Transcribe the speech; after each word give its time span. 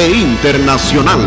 e 0.00 0.12
internacional. 0.12 1.20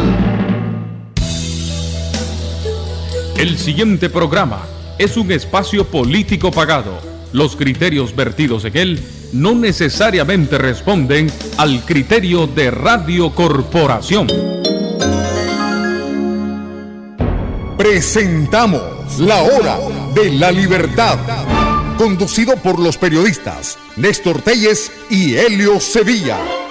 El 3.37 3.59
siguiente 3.59 4.09
programa 4.09 4.63
es 4.97 5.15
un 5.15 5.31
espacio 5.31 5.85
político 5.85 6.49
pagado. 6.49 6.97
Los 7.33 7.55
criterios 7.55 8.15
vertidos 8.15 8.65
en 8.65 8.75
él 8.75 9.03
no 9.31 9.53
necesariamente 9.53 10.57
responden 10.57 11.31
al 11.57 11.85
criterio 11.85 12.47
de 12.47 12.71
Radio 12.71 13.35
Corporación. 13.35 14.25
Presentamos 17.77 19.19
La 19.19 19.43
Hora 19.43 19.77
de 20.15 20.31
la 20.31 20.51
Libertad, 20.51 21.19
conducido 21.99 22.55
por 22.55 22.79
los 22.79 22.97
periodistas 22.97 23.77
Néstor 23.97 24.41
Telles 24.41 24.91
y 25.11 25.35
Helio 25.35 25.79
Sevilla. 25.79 26.62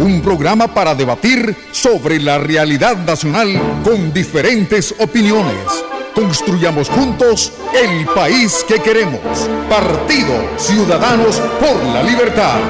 Un 0.00 0.22
programa 0.22 0.72
para 0.72 0.94
debatir 0.94 1.54
sobre 1.72 2.18
la 2.18 2.38
realidad 2.38 2.96
nacional 2.96 3.60
con 3.84 4.14
diferentes 4.14 4.94
opiniones. 4.98 5.84
Construyamos 6.14 6.88
juntos 6.88 7.52
el 7.74 8.06
país 8.06 8.64
que 8.66 8.80
queremos. 8.80 9.20
Partido 9.68 10.32
Ciudadanos 10.56 11.38
por 11.60 11.84
la 11.92 12.02
Libertad. 12.02 12.60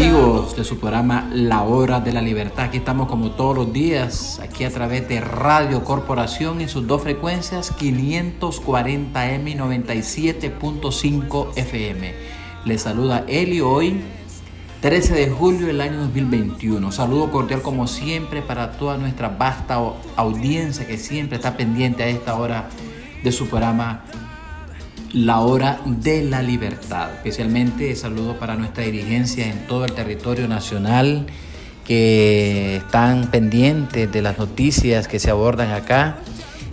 Amigos 0.00 0.56
de 0.56 0.64
su 0.64 0.78
programa 0.78 1.28
La 1.30 1.62
Hora 1.62 2.00
de 2.00 2.10
la 2.10 2.22
Libertad? 2.22 2.64
Aquí 2.64 2.78
estamos 2.78 3.06
como 3.06 3.32
todos 3.32 3.54
los 3.54 3.70
días, 3.70 4.40
aquí 4.42 4.64
a 4.64 4.70
través 4.70 5.06
de 5.06 5.20
Radio 5.20 5.84
Corporación 5.84 6.62
en 6.62 6.70
sus 6.70 6.86
dos 6.86 7.02
frecuencias 7.02 7.76
540M 7.76 9.50
y 9.50 9.54
97.5 9.56 11.48
FM. 11.54 12.14
Les 12.64 12.80
saluda 12.80 13.26
Eli 13.28 13.60
hoy, 13.60 14.00
13 14.80 15.12
de 15.12 15.28
julio 15.28 15.66
del 15.66 15.82
año 15.82 15.98
2021. 15.98 16.92
Saludo 16.92 17.30
cordial 17.30 17.60
como 17.60 17.86
siempre 17.86 18.40
para 18.40 18.72
toda 18.72 18.96
nuestra 18.96 19.28
vasta 19.28 19.78
audiencia 20.16 20.86
que 20.86 20.96
siempre 20.96 21.36
está 21.36 21.58
pendiente 21.58 22.04
a 22.04 22.08
esta 22.08 22.36
hora 22.36 22.70
de 23.22 23.32
su 23.32 23.48
programa 23.48 24.06
la 25.12 25.40
hora 25.40 25.80
de 25.84 26.22
la 26.22 26.42
libertad. 26.42 27.10
Especialmente 27.14 27.94
saludo 27.96 28.38
para 28.38 28.56
nuestra 28.56 28.84
dirigencia 28.84 29.46
en 29.46 29.66
todo 29.66 29.84
el 29.84 29.92
territorio 29.92 30.46
nacional 30.46 31.26
que 31.84 32.76
están 32.76 33.30
pendientes 33.30 34.10
de 34.10 34.22
las 34.22 34.38
noticias 34.38 35.08
que 35.08 35.18
se 35.18 35.30
abordan 35.30 35.72
acá 35.72 36.18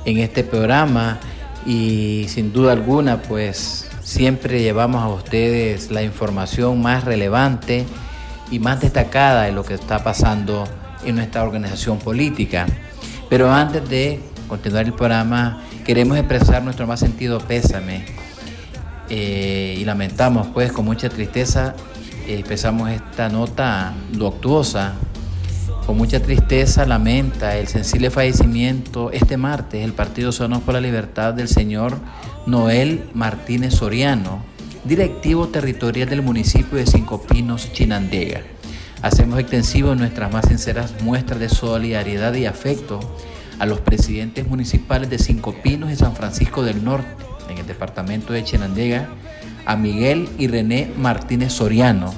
en 0.05 0.19
este 0.19 0.43
programa 0.43 1.19
y 1.65 2.25
sin 2.29 2.53
duda 2.53 2.73
alguna 2.73 3.23
pues 3.23 3.89
siempre 4.03 4.61
llevamos 4.61 5.01
a 5.01 5.09
ustedes 5.09 5.89
la 5.89 6.03
información 6.03 6.81
más 6.81 7.03
relevante 7.03 7.85
y 8.51 8.59
más 8.59 8.79
destacada 8.79 9.43
de 9.43 9.51
lo 9.51 9.65
que 9.65 9.73
está 9.73 10.03
pasando 10.03 10.65
en 11.03 11.15
nuestra 11.15 11.43
organización 11.43 11.97
política. 11.97 12.67
Pero 13.29 13.51
antes 13.51 13.89
de 13.89 14.21
continuar 14.47 14.85
el 14.85 14.93
programa, 14.93 15.63
queremos 15.85 16.17
expresar 16.17 16.63
nuestro 16.63 16.87
más 16.87 16.99
sentido 16.99 17.39
pésame 17.39 18.26
eh, 19.09 19.75
y 19.77 19.85
lamentamos 19.85 20.47
pues 20.47 20.71
con 20.71 20.85
mucha 20.85 21.09
tristeza 21.09 21.75
eh, 22.27 22.39
expresamos 22.39 22.89
esta 22.91 23.29
nota 23.29 23.93
luctuosa. 24.13 24.93
Con 25.85 25.95
mucha 25.95 26.21
tristeza 26.21 26.85
lamenta 26.85 27.55
el 27.55 27.67
sensible 27.67 28.11
fallecimiento 28.11 29.09
este 29.11 29.37
martes 29.37 29.85
el 29.85 29.93
Partido 29.93 30.33
Ciudadanos 30.33 30.63
por 30.63 30.73
la 30.73 30.81
Libertad 30.81 31.33
del 31.33 31.47
señor 31.47 31.97
Noel 32.45 33.09
Martínez 33.13 33.75
Soriano, 33.75 34.43
directivo 34.83 35.47
territorial 35.47 36.09
del 36.09 36.21
municipio 36.21 36.77
de 36.77 36.85
Cinco 36.85 37.21
Pinos, 37.21 37.71
Chinandega. 37.71 38.41
Hacemos 39.01 39.39
extensivo 39.39 39.95
nuestras 39.95 40.29
más 40.31 40.47
sinceras 40.47 40.93
muestras 41.01 41.39
de 41.39 41.47
solidaridad 41.47 42.33
y 42.33 42.45
afecto 42.45 42.99
a 43.59 43.65
los 43.65 43.79
presidentes 43.79 44.45
municipales 44.47 45.09
de 45.09 45.19
Cinco 45.19 45.55
Pinos 45.63 45.91
y 45.91 45.95
San 45.95 46.15
Francisco 46.15 46.63
del 46.63 46.83
Norte, 46.83 47.23
en 47.49 47.59
el 47.59 47.67
departamento 47.67 48.33
de 48.33 48.43
Chinandega, 48.43 49.07
a 49.65 49.75
Miguel 49.75 50.29
y 50.37 50.47
René 50.47 50.91
Martínez 50.97 51.53
Soriano, 51.53 52.13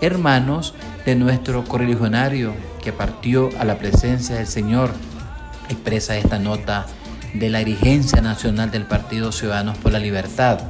hermanos 0.00 0.74
de 1.04 1.16
nuestro 1.16 1.64
correligionario 1.64 2.54
que 2.82 2.92
partió 2.92 3.50
a 3.58 3.64
la 3.64 3.78
presencia 3.78 4.36
del 4.36 4.46
Señor. 4.46 4.90
Expresa 5.68 6.16
esta 6.16 6.38
nota 6.38 6.86
de 7.34 7.48
la 7.48 7.60
dirigencia 7.60 8.20
nacional 8.20 8.70
del 8.70 8.84
Partido 8.84 9.32
Ciudadanos 9.32 9.78
por 9.78 9.92
la 9.92 9.98
Libertad. 9.98 10.60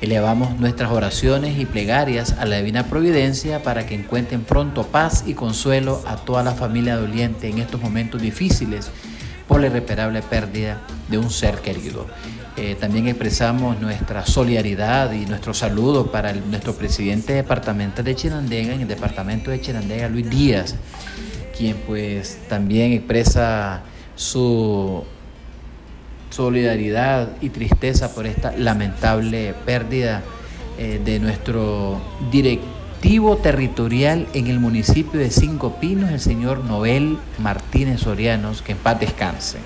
Elevamos 0.00 0.58
nuestras 0.58 0.90
oraciones 0.90 1.58
y 1.58 1.64
plegarias 1.64 2.34
a 2.38 2.44
la 2.44 2.56
Divina 2.56 2.86
Providencia 2.86 3.62
para 3.62 3.86
que 3.86 3.94
encuentren 3.94 4.42
pronto 4.42 4.86
paz 4.86 5.24
y 5.26 5.34
consuelo 5.34 6.02
a 6.06 6.16
toda 6.16 6.42
la 6.42 6.52
familia 6.52 6.96
doliente 6.96 7.48
en 7.48 7.58
estos 7.58 7.80
momentos 7.80 8.20
difíciles 8.20 8.90
por 9.46 9.60
la 9.60 9.68
irreparable 9.68 10.22
pérdida 10.22 10.80
de 11.08 11.18
un 11.18 11.30
ser 11.30 11.60
querido. 11.60 12.06
Eh, 12.56 12.76
también 12.78 13.08
expresamos 13.08 13.80
nuestra 13.80 14.26
solidaridad 14.26 15.12
y 15.12 15.24
nuestro 15.24 15.54
saludo 15.54 16.12
para 16.12 16.34
nuestro 16.34 16.74
presidente 16.74 17.32
departamental 17.32 18.04
de 18.04 18.14
Chinandega, 18.14 18.74
en 18.74 18.82
el 18.82 18.88
departamento 18.88 19.50
de 19.50 19.60
Chinandega, 19.60 20.08
Luis 20.10 20.28
Díaz, 20.28 20.74
quien 21.56 21.78
pues 21.86 22.38
también 22.48 22.92
expresa 22.92 23.80
su 24.16 25.02
solidaridad 26.28 27.30
y 27.40 27.48
tristeza 27.48 28.14
por 28.14 28.26
esta 28.26 28.52
lamentable 28.56 29.54
pérdida 29.64 30.22
eh, 30.78 31.00
de 31.02 31.20
nuestro 31.20 32.02
directivo 32.30 33.38
territorial 33.38 34.26
en 34.34 34.46
el 34.48 34.60
municipio 34.60 35.18
de 35.18 35.30
Cinco 35.30 35.76
Pinos, 35.80 36.10
el 36.10 36.20
señor 36.20 36.64
Noel 36.64 37.16
Martínez 37.38 38.00
Sorianos, 38.00 38.60
que 38.60 38.72
en 38.72 38.78
paz 38.78 39.00
descanse. 39.00 39.58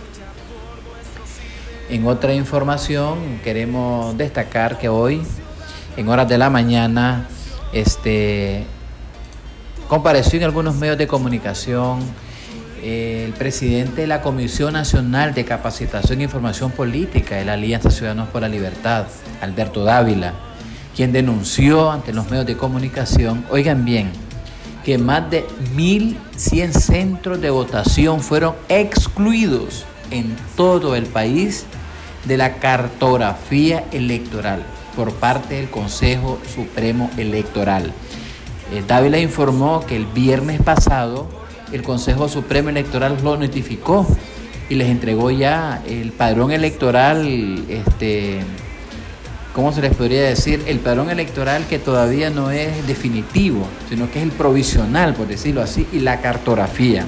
En 1.89 2.05
otra 2.09 2.35
información 2.35 3.41
queremos 3.45 4.19
destacar 4.19 4.77
que 4.77 4.89
hoy, 4.89 5.23
en 5.97 6.09
horas 6.09 6.29
de 6.29 6.37
la 6.37 6.51
mañana, 6.51 7.29
este, 7.73 8.65
compareció 9.89 10.39
en 10.41 10.47
algunos 10.47 10.75
medios 10.75 10.99
de 10.99 11.07
comunicación 11.07 12.01
eh, 12.83 13.27
el 13.27 13.35
presidente 13.35 14.01
de 14.01 14.09
la 14.09 14.21
Comisión 14.21 14.73
Nacional 14.73 15.33
de 15.33 15.45
Capacitación 15.45 16.21
e 16.21 16.25
Información 16.25 16.73
Política 16.73 17.37
de 17.37 17.45
la 17.45 17.53
Alianza 17.53 17.93
Ciudadanos 17.93 18.31
por 18.31 18.43
la 18.43 18.49
Libertad, 18.49 19.07
Alberto 19.41 19.85
Dávila, 19.85 20.35
quien 20.97 21.13
denunció 21.13 21.93
ante 21.93 22.13
los 22.13 22.29
medios 22.29 22.47
de 22.47 22.57
comunicación, 22.57 23.45
oigan 23.49 23.85
bien, 23.85 24.11
que 24.85 24.99
más 24.99 25.31
de 25.31 25.47
1.100 25.77 26.73
centros 26.73 27.41
de 27.41 27.51
votación 27.51 28.21
fueron 28.21 28.55
excluidos 28.69 29.85
en 30.11 30.37
todo 30.57 30.97
el 30.97 31.07
país 31.07 31.65
de 32.27 32.37
la 32.37 32.55
cartografía 32.55 33.85
electoral 33.93 34.63
por 34.95 35.13
parte 35.13 35.57
del 35.57 35.71
Consejo 35.71 36.39
Supremo 36.55 37.11
Electoral. 37.17 37.93
Eh, 38.73 38.83
Dávila 38.87 39.19
informó 39.19 39.85
que 39.87 39.97
el 39.97 40.07
viernes 40.07 40.61
pasado 40.63 41.29
el 41.73 41.83
Consejo 41.83 42.29
Supremo 42.29 42.71
Electoral 42.71 43.19
lo 43.23 43.37
notificó 43.37 44.07
y 44.69 44.75
les 44.75 44.89
entregó 44.89 45.31
ya 45.31 45.83
el 45.87 46.13
padrón 46.13 46.51
electoral, 46.51 47.65
este, 47.69 48.41
¿cómo 49.53 49.73
se 49.73 49.83
les 49.83 49.95
podría 49.95 50.23
decir? 50.23 50.63
El 50.67 50.79
padrón 50.79 51.11
electoral 51.11 51.67
que 51.67 51.79
todavía 51.79 52.31
no 52.31 52.51
es 52.51 52.87
definitivo, 52.87 53.67
sino 53.89 54.11
que 54.11 54.19
es 54.19 54.25
el 54.25 54.33
provisional, 54.33 55.15
por 55.15 55.29
decirlo 55.29 55.63
así, 55.63 55.87
y 55.93 56.01
la 56.01 56.21
cartografía. 56.21 57.05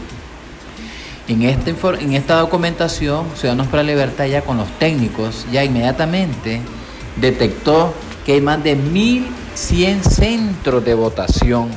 En, 1.29 1.43
este, 1.43 1.75
en 2.01 2.15
esta 2.15 2.39
documentación, 2.39 3.27
Ciudadanos 3.37 3.67
para 3.67 3.83
la 3.83 3.91
Libertad 3.91 4.25
ya 4.25 4.41
con 4.41 4.57
los 4.57 4.69
técnicos, 4.79 5.45
ya 5.53 5.63
inmediatamente 5.63 6.63
detectó 7.17 7.93
que 8.25 8.33
hay 8.33 8.41
más 8.41 8.65
de 8.65 8.79
1.100 8.79 10.03
centros 10.03 10.83
de 10.87 10.95
votación 10.95 11.69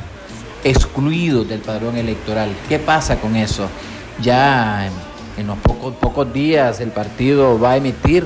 excluidos 0.64 1.50
del 1.50 1.60
padrón 1.60 1.98
electoral. 1.98 2.50
¿Qué 2.70 2.80
pasa 2.80 3.20
con 3.20 3.36
eso? 3.36 3.68
Ya 4.22 4.90
en, 5.38 5.48
los 5.48 5.58
pocos, 5.58 5.96
pocos 5.96 6.32
días 6.32 6.80
el 6.80 6.92
partido 6.92 7.60
va 7.60 7.72
a 7.72 7.78
emitir 7.78 8.26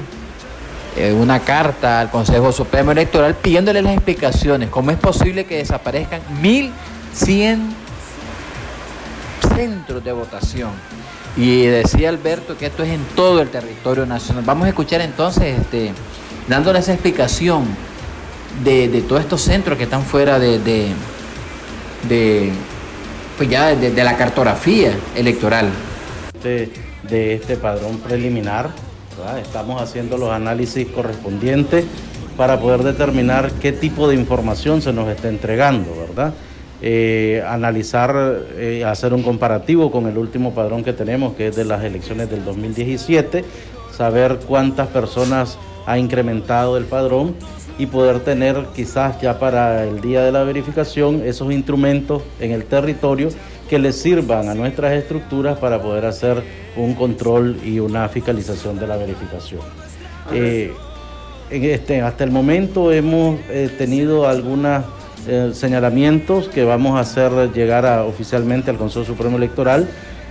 eh, 0.95 1.11
una 1.11 1.39
carta 1.39 2.01
al 2.01 2.11
Consejo 2.11 2.51
Supremo 2.51 2.91
Electoral 2.91 3.33
pidiéndole 3.33 3.81
las 3.81 3.93
explicaciones. 3.93 4.69
¿Cómo 4.69 4.91
es 4.91 4.97
posible 4.97 5.45
que 5.45 5.57
desaparezcan 5.57 6.21
1.100 6.43 7.59
centros 9.55 10.03
de 10.03 10.11
votación? 10.11 10.94
Y 11.37 11.65
decía 11.65 12.09
Alberto 12.09 12.57
que 12.57 12.67
esto 12.67 12.83
es 12.83 12.89
en 12.89 13.03
todo 13.15 13.41
el 13.41 13.49
territorio 13.49 14.05
nacional. 14.05 14.43
Vamos 14.45 14.65
a 14.65 14.69
escuchar 14.69 15.01
entonces, 15.01 15.59
este, 15.59 15.91
dándole 16.47 16.79
esa 16.79 16.93
explicación 16.93 17.65
de, 18.63 19.03
todos 19.07 19.21
estos 19.21 19.41
centros 19.41 19.77
que 19.77 19.83
están 19.83 20.03
fuera 20.03 20.39
de, 20.39 20.59
de, 20.59 22.51
pues 23.37 23.49
ya 23.49 23.75
de, 23.75 24.03
la 24.03 24.15
cartografía 24.15 24.93
electoral. 25.15 25.69
De, 26.41 26.71
de 27.03 27.33
este 27.33 27.57
padrón 27.57 27.97
preliminar, 27.97 28.69
estamos 29.41 29.81
haciendo 29.81 30.17
los 30.17 30.31
análisis 30.31 30.87
correspondientes 30.87 31.85
para 32.37 32.59
poder 32.59 32.83
determinar 32.83 33.51
qué 33.61 33.71
tipo 33.71 34.07
de 34.07 34.15
información 34.15 34.81
se 34.81 34.93
nos 34.93 35.07
está 35.09 35.29
entregando, 35.29 35.95
¿verdad? 35.95 36.33
Eh, 36.87 37.41
analizar, 37.47 38.15
eh, 38.57 38.85
hacer 38.85 39.11
un 39.15 39.23
comparativo 39.23 39.89
con 39.89 40.05
el 40.05 40.19
último 40.19 40.53
padrón 40.53 40.83
que 40.83 40.93
tenemos, 40.93 41.33
que 41.33 41.47
es 41.47 41.55
de 41.55 41.65
las 41.65 41.83
elecciones 41.83 42.29
del 42.29 42.45
2017, 42.45 43.43
saber 43.91 44.37
cuántas 44.47 44.89
personas 44.89 45.57
ha 45.87 45.97
incrementado 45.97 46.77
el 46.77 46.85
padrón 46.85 47.33
y 47.79 47.87
poder 47.87 48.19
tener 48.19 48.67
quizás 48.75 49.19
ya 49.19 49.39
para 49.39 49.83
el 49.83 49.99
día 49.99 50.21
de 50.21 50.31
la 50.31 50.43
verificación 50.43 51.23
esos 51.25 51.51
instrumentos 51.51 52.21
en 52.39 52.51
el 52.51 52.65
territorio 52.65 53.29
que 53.67 53.79
les 53.79 53.95
sirvan 53.95 54.47
a 54.47 54.53
nuestras 54.53 54.93
estructuras 54.93 55.57
para 55.57 55.81
poder 55.81 56.05
hacer 56.05 56.43
un 56.77 56.93
control 56.93 57.57
y 57.65 57.79
una 57.79 58.07
fiscalización 58.09 58.77
de 58.77 58.85
la 58.85 58.97
verificación. 58.97 59.61
Eh, 60.31 60.71
en 61.49 61.63
este, 61.63 62.01
hasta 62.03 62.23
el 62.23 62.29
momento 62.29 62.91
hemos 62.91 63.39
tenido 63.79 64.29
algunas 64.29 64.85
eh, 65.27 65.51
señalamientos 65.53 66.49
que 66.49 66.63
vamos 66.63 66.97
a 66.97 66.99
hacer 66.99 67.51
llegar 67.51 67.85
oficialmente 68.01 68.69
al 68.69 68.77
Consejo 68.77 69.05
Supremo 69.05 69.37
Electoral. 69.37 69.87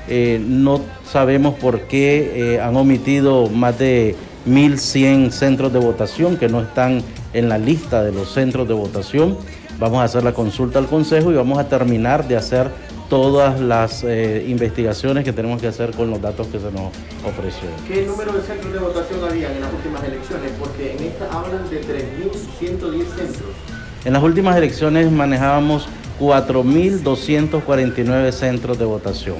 Eh, 0.09 0.41
no 0.47 0.81
sabemos 1.05 1.55
por 1.55 1.83
qué 1.83 2.55
eh, 2.55 2.61
han 2.61 2.77
omitido 2.77 3.49
más 3.49 3.79
de 3.79 4.15
1.100 4.47 5.31
centros 5.31 5.73
de 5.73 5.79
votación 5.79 6.37
que 6.37 6.49
no 6.49 6.61
están 6.61 7.03
en 7.33 7.49
la 7.49 7.59
lista 7.59 8.03
de 8.03 8.13
los 8.13 8.33
centros 8.33 8.69
de 8.69 8.75
votación. 8.75 9.37
Vamos 9.81 9.99
a 9.99 10.05
hacer 10.05 10.23
la 10.23 10.33
consulta 10.33 10.79
al 10.79 10.87
Consejo 10.87 11.33
y 11.33 11.35
vamos 11.35 11.59
a 11.59 11.69
terminar 11.69 12.29
de 12.29 12.37
hacer 12.37 12.71
todas 13.11 13.61
las 13.61 14.05
investigaciones 14.05 15.25
que 15.25 15.33
tenemos 15.33 15.61
que 15.61 15.67
hacer 15.67 15.91
con 15.91 16.11
los 16.11 16.21
datos 16.23 16.47
que 16.47 16.59
se 16.59 16.71
nos 16.71 16.93
ofreció. 17.27 17.69
¿Qué 17.89 18.07
número 18.07 18.33
de 18.33 18.43
centros 18.43 18.73
de 18.73 18.79
votación 18.79 19.25
había 19.29 19.53
en 19.53 19.61
las 19.61 19.73
últimas 19.73 20.05
elecciones? 20.05 20.53
Porque 20.59 20.93
en 20.97 21.03
esta 21.03 21.27
hablan 21.33 21.69
de 21.69 21.83
3.110 21.83 23.05
centros. 23.17 23.74
En 24.04 24.12
las 24.12 24.23
últimas 24.23 24.56
elecciones 24.56 25.11
manejábamos 25.11 25.88
4.249 26.20 28.30
centros 28.32 28.78
de 28.78 28.84
votación. 28.84 29.38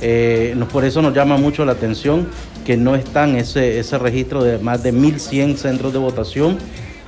Eh, 0.00 0.56
por 0.72 0.84
eso 0.84 1.02
nos 1.02 1.12
llama 1.12 1.36
mucho 1.36 1.64
la 1.64 1.72
atención 1.72 2.28
que 2.64 2.76
no 2.76 2.94
están 2.94 3.34
ese, 3.34 3.80
ese 3.80 3.98
registro 3.98 4.44
de 4.44 4.58
más 4.58 4.80
de 4.82 4.94
1.100 4.94 5.56
centros 5.56 5.92
de 5.92 5.98
votación. 5.98 6.58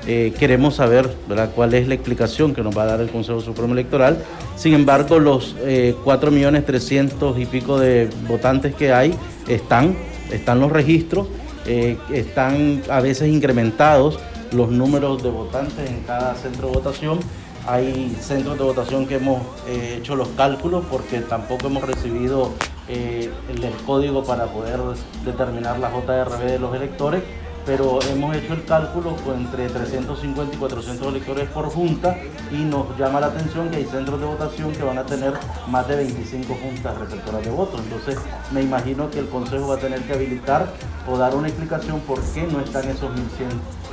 Eh, 0.07 0.33
queremos 0.39 0.77
saber 0.77 1.11
cuál 1.55 1.75
es 1.75 1.87
la 1.87 1.95
explicación 1.95 2.55
que 2.55 2.63
nos 2.63 2.77
va 2.77 2.85
a 2.85 2.87
dar 2.87 3.01
el 3.01 3.11
Consejo 3.11 3.41
Supremo 3.41 3.75
Electoral. 3.75 4.25
Sin 4.57 4.75
embargo, 4.75 5.19
los 5.19 5.57
eh, 5.61 5.95
4.300.000 6.05 7.41
y 7.41 7.47
pico 7.47 7.79
de 7.79 8.09
votantes 8.27 8.75
que 8.75 8.93
hay 8.93 9.15
están, 9.47 9.95
están 10.33 10.59
los 10.59 10.73
registros, 10.73 11.29
eh, 11.67 11.99
están 12.13 12.83
a 12.89 13.01
veces 13.01 13.29
incrementados 13.29 14.19
los 14.53 14.71
números 14.71 15.23
de 15.23 15.31
votantes 15.31 15.91
en 15.91 16.03
cada 16.03 16.35
centro 16.35 16.69
de 16.69 16.75
votación. 16.75 17.21
Hay 17.67 18.17
centros 18.21 18.57
de 18.59 18.65
votación 18.65 19.07
que 19.07 19.17
hemos 19.17 19.43
eh, 19.67 19.99
hecho 19.99 20.17
los 20.17 20.29
cálculos 20.29 20.85
porque 20.91 21.21
tampoco 21.21 21.67
hemos 21.67 21.83
recibido 21.85 22.53
eh, 22.89 23.31
el, 23.49 23.63
el, 23.63 23.75
código 23.87 24.25
para 24.25 24.47
poder 24.47 24.81
determinar 25.25 25.79
la 25.79 25.91
JRB 25.91 26.45
de 26.45 26.59
los 26.59 26.75
electores 26.75 27.23
pero 27.71 28.01
hemos 28.03 28.35
hecho 28.35 28.55
el 28.55 28.65
cálculo 28.65 29.17
entre 29.33 29.69
350 29.69 30.57
y 30.57 30.59
400 30.59 31.07
electores 31.07 31.49
por 31.51 31.67
junta 31.67 32.19
y 32.51 32.65
nos 32.65 32.99
llama 32.99 33.21
la 33.21 33.29
atención 33.29 33.71
que 33.71 33.77
hay 33.77 33.85
centros 33.85 34.19
de 34.19 34.27
votación 34.27 34.73
que 34.73 34.83
van 34.83 34.99
a 34.99 35.07
tener 35.07 35.35
más 35.69 35.87
de 35.87 35.95
25 35.95 36.53
juntas 36.53 36.99
receptoras 36.99 37.45
de 37.45 37.51
votos. 37.51 37.81
Entonces 37.85 38.19
me 38.51 38.63
imagino 38.63 39.09
que 39.09 39.21
el 39.21 39.29
Consejo 39.29 39.69
va 39.69 39.77
a 39.77 39.79
tener 39.79 40.03
que 40.03 40.15
habilitar 40.15 40.67
o 41.09 41.17
dar 41.17 41.37
una 41.37 41.47
explicación 41.47 42.01
por 42.01 42.21
qué 42.21 42.43
no 42.43 42.59
están 42.59 42.89
esos 42.89 43.09
1.100 43.09 43.19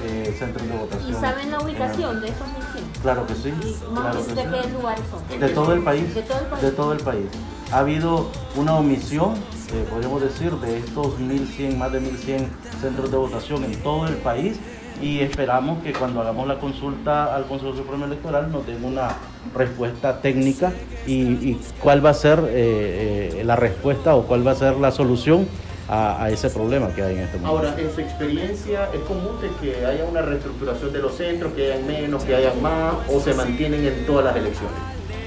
eh, 0.06 0.36
centros 0.40 0.68
de 0.68 0.76
votación. 0.76 1.12
¿Y 1.12 1.14
saben 1.14 1.52
la 1.52 1.60
ubicación 1.60 2.20
de 2.20 2.30
esos 2.30 2.48
1.100? 2.48 3.02
Claro 3.04 3.28
que 3.28 3.36
sí. 3.36 3.52
¿De 3.52 4.44
qué 4.44 4.70
lugares 4.74 5.04
son? 5.12 5.40
De 5.40 5.50
todo 5.50 5.74
el 5.74 5.84
país. 5.84 6.16
De 6.16 6.24
todo 6.24 6.40
el 6.40 6.48
país. 6.48 6.62
De 6.64 6.72
todo 6.72 6.94
el 6.94 7.00
país. 7.02 7.26
Ha 7.72 7.78
habido 7.78 8.32
una 8.56 8.76
omisión 8.76 9.36
eh, 9.74 9.86
podríamos 9.90 10.22
decir, 10.22 10.52
de 10.54 10.78
estos 10.78 11.20
1.100, 11.20 11.78
más 11.78 11.92
de 11.92 12.02
1.100 12.02 12.48
centros 12.82 13.12
de 13.12 13.18
votación 13.18 13.64
en 13.66 13.76
todo 13.84 14.08
el 14.08 14.16
país 14.16 14.58
y 15.02 15.20
esperamos 15.20 15.84
que 15.84 15.94
cuando 15.94 16.22
hagamos 16.22 16.48
la 16.48 16.60
consulta 16.60 17.36
al 17.36 17.46
Consejo 17.46 17.76
Supremo 17.76 18.06
Electoral 18.06 18.52
nos 18.52 18.66
den 18.66 18.84
una 18.84 19.10
respuesta 19.54 20.22
técnica 20.22 20.72
y, 21.06 21.56
cuál 21.82 22.06
va 22.06 22.12
a 22.12 22.14
ser 22.14 22.40
eh, 22.48 23.34
eh, 23.36 23.44
la 23.44 23.56
respuesta 23.56 24.16
o 24.16 24.24
cuál 24.24 24.46
va 24.46 24.52
a 24.52 24.56
ser 24.56 24.78
la 24.78 24.92
solución 24.92 25.48
a, 25.90 26.30
ese 26.30 26.50
problema 26.50 26.90
que 26.90 27.02
hay 27.02 27.16
en 27.16 27.22
este 27.22 27.38
momento. 27.38 27.68
Ahora, 27.70 27.80
en 27.80 27.94
su 27.94 28.02
experiencia, 28.02 28.90
¿es 28.94 29.00
común 29.02 29.38
que 29.62 29.86
haya 29.86 30.04
una 30.04 30.22
reestructuración 30.22 30.92
de 30.92 31.00
los 31.00 31.16
centros, 31.16 31.54
que 31.54 31.72
hayan 31.72 31.88
menos, 31.88 32.24
que 32.24 32.36
hayan 32.36 32.62
más 32.62 32.96
o 33.10 33.22
se 33.22 33.34
mantienen 33.34 33.86
en 33.86 34.06
todas 34.06 34.26
las 34.26 34.36
elecciones? 34.36 34.76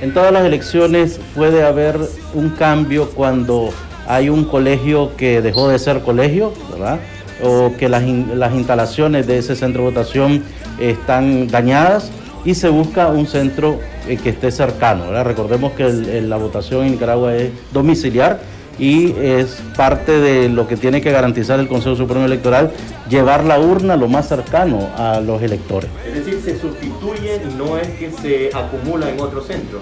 En 0.03 0.13
todas 0.13 0.33
las 0.33 0.45
elecciones 0.45 1.21
puede 1.35 1.63
haber 1.63 1.99
un 2.35 2.51
cambio 2.51 3.11
cuando 3.11 3.71
hay 4.11 4.29
un 4.29 4.45
colegio 4.45 5.13
que 5.17 5.41
dejó 5.41 5.69
de 5.69 5.79
ser 5.79 6.01
colegio, 6.01 6.53
¿verdad? 6.73 6.99
O 7.45 7.73
que 7.79 7.89
las, 7.89 8.03
instalaciones 8.03 9.27
de 9.29 9.39
ese 9.39 9.55
centro 9.55 9.85
de 9.85 9.91
votación 9.91 10.43
están 10.81 11.47
dañadas 11.47 12.11
y 12.45 12.55
se 12.55 12.69
busca 12.71 13.07
un 13.07 13.29
centro 13.29 13.79
eh, 14.09 14.17
que 14.17 14.31
esté 14.31 14.51
cercano. 14.51 15.07
¿verdad? 15.07 15.25
Recordemos 15.25 15.73
que 15.73 15.85
la 16.23 16.37
votación 16.39 16.87
en 16.87 16.93
Nicaragua 16.93 17.37
es 17.37 17.51
domiciliar 17.73 18.41
y 18.81 19.13
es 19.13 19.63
parte 19.77 20.19
de 20.19 20.49
lo 20.49 20.67
que 20.67 20.77
tiene 20.77 21.01
que 21.01 21.13
garantizar 21.13 21.61
el 21.61 21.69
Consejo 21.69 21.95
Supremo 21.95 22.25
Electoral, 22.25 22.73
llevar 23.09 23.45
la 23.45 23.61
urna 23.61 23.95
lo 23.95 24.09
más 24.09 24.27
cercano 24.29 24.89
a 24.97 25.21
los 25.21 25.41
electores. 25.41 25.89
Es 26.05 26.25
decir, 26.25 26.41
se 26.45 26.59
sustituye, 26.59 27.41
no 27.57 27.79
es 27.79 27.89
que 27.91 28.11
se 28.11 28.51
acumula 28.57 29.09
en 29.09 29.21
otro 29.21 29.41
centro. 29.43 29.81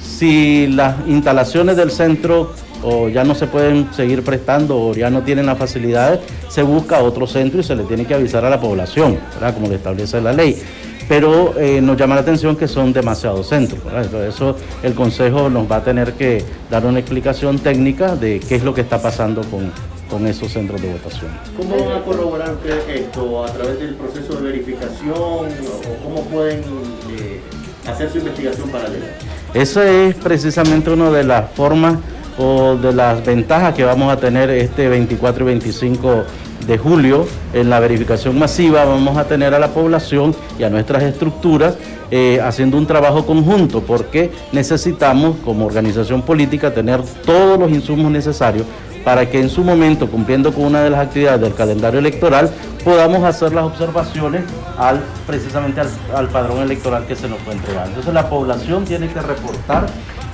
Si 0.00 0.66
las 0.66 0.96
instalaciones 1.06 1.76
del 1.76 1.90
centro 1.90 2.54
o 2.82 3.08
ya 3.08 3.24
no 3.24 3.34
se 3.34 3.46
pueden 3.46 3.92
seguir 3.92 4.22
prestando 4.22 4.78
o 4.78 4.94
ya 4.94 5.10
no 5.10 5.22
tienen 5.22 5.46
las 5.46 5.58
facilidades, 5.58 6.20
se 6.48 6.62
busca 6.62 7.02
otro 7.02 7.26
centro 7.26 7.60
y 7.60 7.64
se 7.64 7.74
le 7.74 7.84
tiene 7.84 8.04
que 8.04 8.14
avisar 8.14 8.44
a 8.44 8.50
la 8.50 8.60
población, 8.60 9.18
¿verdad? 9.34 9.54
como 9.54 9.68
le 9.68 9.76
establece 9.76 10.20
la 10.20 10.32
ley. 10.32 10.60
Pero 11.08 11.58
eh, 11.58 11.80
nos 11.80 11.96
llama 11.96 12.14
la 12.16 12.20
atención 12.20 12.54
que 12.54 12.68
son 12.68 12.92
demasiados 12.92 13.48
centros. 13.48 13.80
Por 13.80 14.22
eso 14.22 14.56
el 14.82 14.94
Consejo 14.94 15.48
nos 15.48 15.70
va 15.70 15.76
a 15.76 15.82
tener 15.82 16.12
que 16.12 16.44
dar 16.70 16.84
una 16.84 16.98
explicación 16.98 17.58
técnica 17.58 18.14
de 18.14 18.40
qué 18.40 18.56
es 18.56 18.62
lo 18.62 18.74
que 18.74 18.82
está 18.82 19.00
pasando 19.00 19.40
con, 19.44 19.72
con 20.10 20.26
esos 20.26 20.52
centros 20.52 20.80
de 20.82 20.92
votación. 20.92 21.30
¿Cómo 21.56 21.82
van 21.82 21.98
a 21.98 22.04
corroborar 22.04 22.56
esto? 22.94 23.42
¿A 23.42 23.52
través 23.52 23.78
del 23.80 23.94
proceso 23.94 24.34
de 24.34 24.42
verificación? 24.42 25.14
¿O 25.16 26.04
cómo 26.04 26.24
pueden 26.24 26.60
eh, 26.60 27.40
hacer 27.86 28.10
su 28.10 28.18
investigación 28.18 28.68
paralela? 28.68 29.06
Esa 29.54 29.90
es 29.90 30.14
precisamente 30.14 30.90
una 30.90 31.10
de 31.10 31.24
las 31.24 31.50
formas 31.52 31.96
o 32.38 32.76
de 32.76 32.92
las 32.92 33.24
ventajas 33.24 33.74
que 33.74 33.84
vamos 33.84 34.12
a 34.12 34.16
tener 34.16 34.48
este 34.50 34.88
24 34.88 35.44
y 35.44 35.46
25 35.46 36.24
de 36.66 36.78
julio 36.78 37.26
en 37.52 37.70
la 37.70 37.80
verificación 37.80 38.38
masiva 38.38 38.84
vamos 38.84 39.16
a 39.16 39.24
tener 39.24 39.54
a 39.54 39.58
la 39.58 39.68
población 39.68 40.34
y 40.58 40.64
a 40.64 40.70
nuestras 40.70 41.02
estructuras 41.02 41.76
eh, 42.10 42.40
haciendo 42.42 42.76
un 42.76 42.86
trabajo 42.86 43.26
conjunto 43.26 43.82
porque 43.82 44.30
necesitamos 44.52 45.36
como 45.44 45.66
organización 45.66 46.22
política 46.22 46.72
tener 46.72 47.02
todos 47.24 47.58
los 47.58 47.70
insumos 47.70 48.10
necesarios 48.10 48.66
para 49.04 49.30
que 49.30 49.40
en 49.40 49.48
su 49.48 49.64
momento, 49.64 50.10
cumpliendo 50.10 50.52
con 50.52 50.64
una 50.64 50.82
de 50.82 50.90
las 50.90 51.00
actividades 51.00 51.40
del 51.40 51.54
calendario 51.54 51.98
electoral, 51.98 52.50
podamos 52.84 53.24
hacer 53.24 53.54
las 53.54 53.64
observaciones 53.64 54.42
al, 54.76 55.00
precisamente 55.26 55.80
al, 55.80 55.88
al 56.14 56.28
padrón 56.28 56.60
electoral 56.60 57.06
que 57.06 57.16
se 57.16 57.28
nos 57.28 57.38
fue 57.40 57.54
entregado. 57.54 57.88
Entonces 57.88 58.12
la 58.12 58.28
población 58.28 58.84
tiene 58.84 59.08
que 59.08 59.20
reportar 59.20 59.86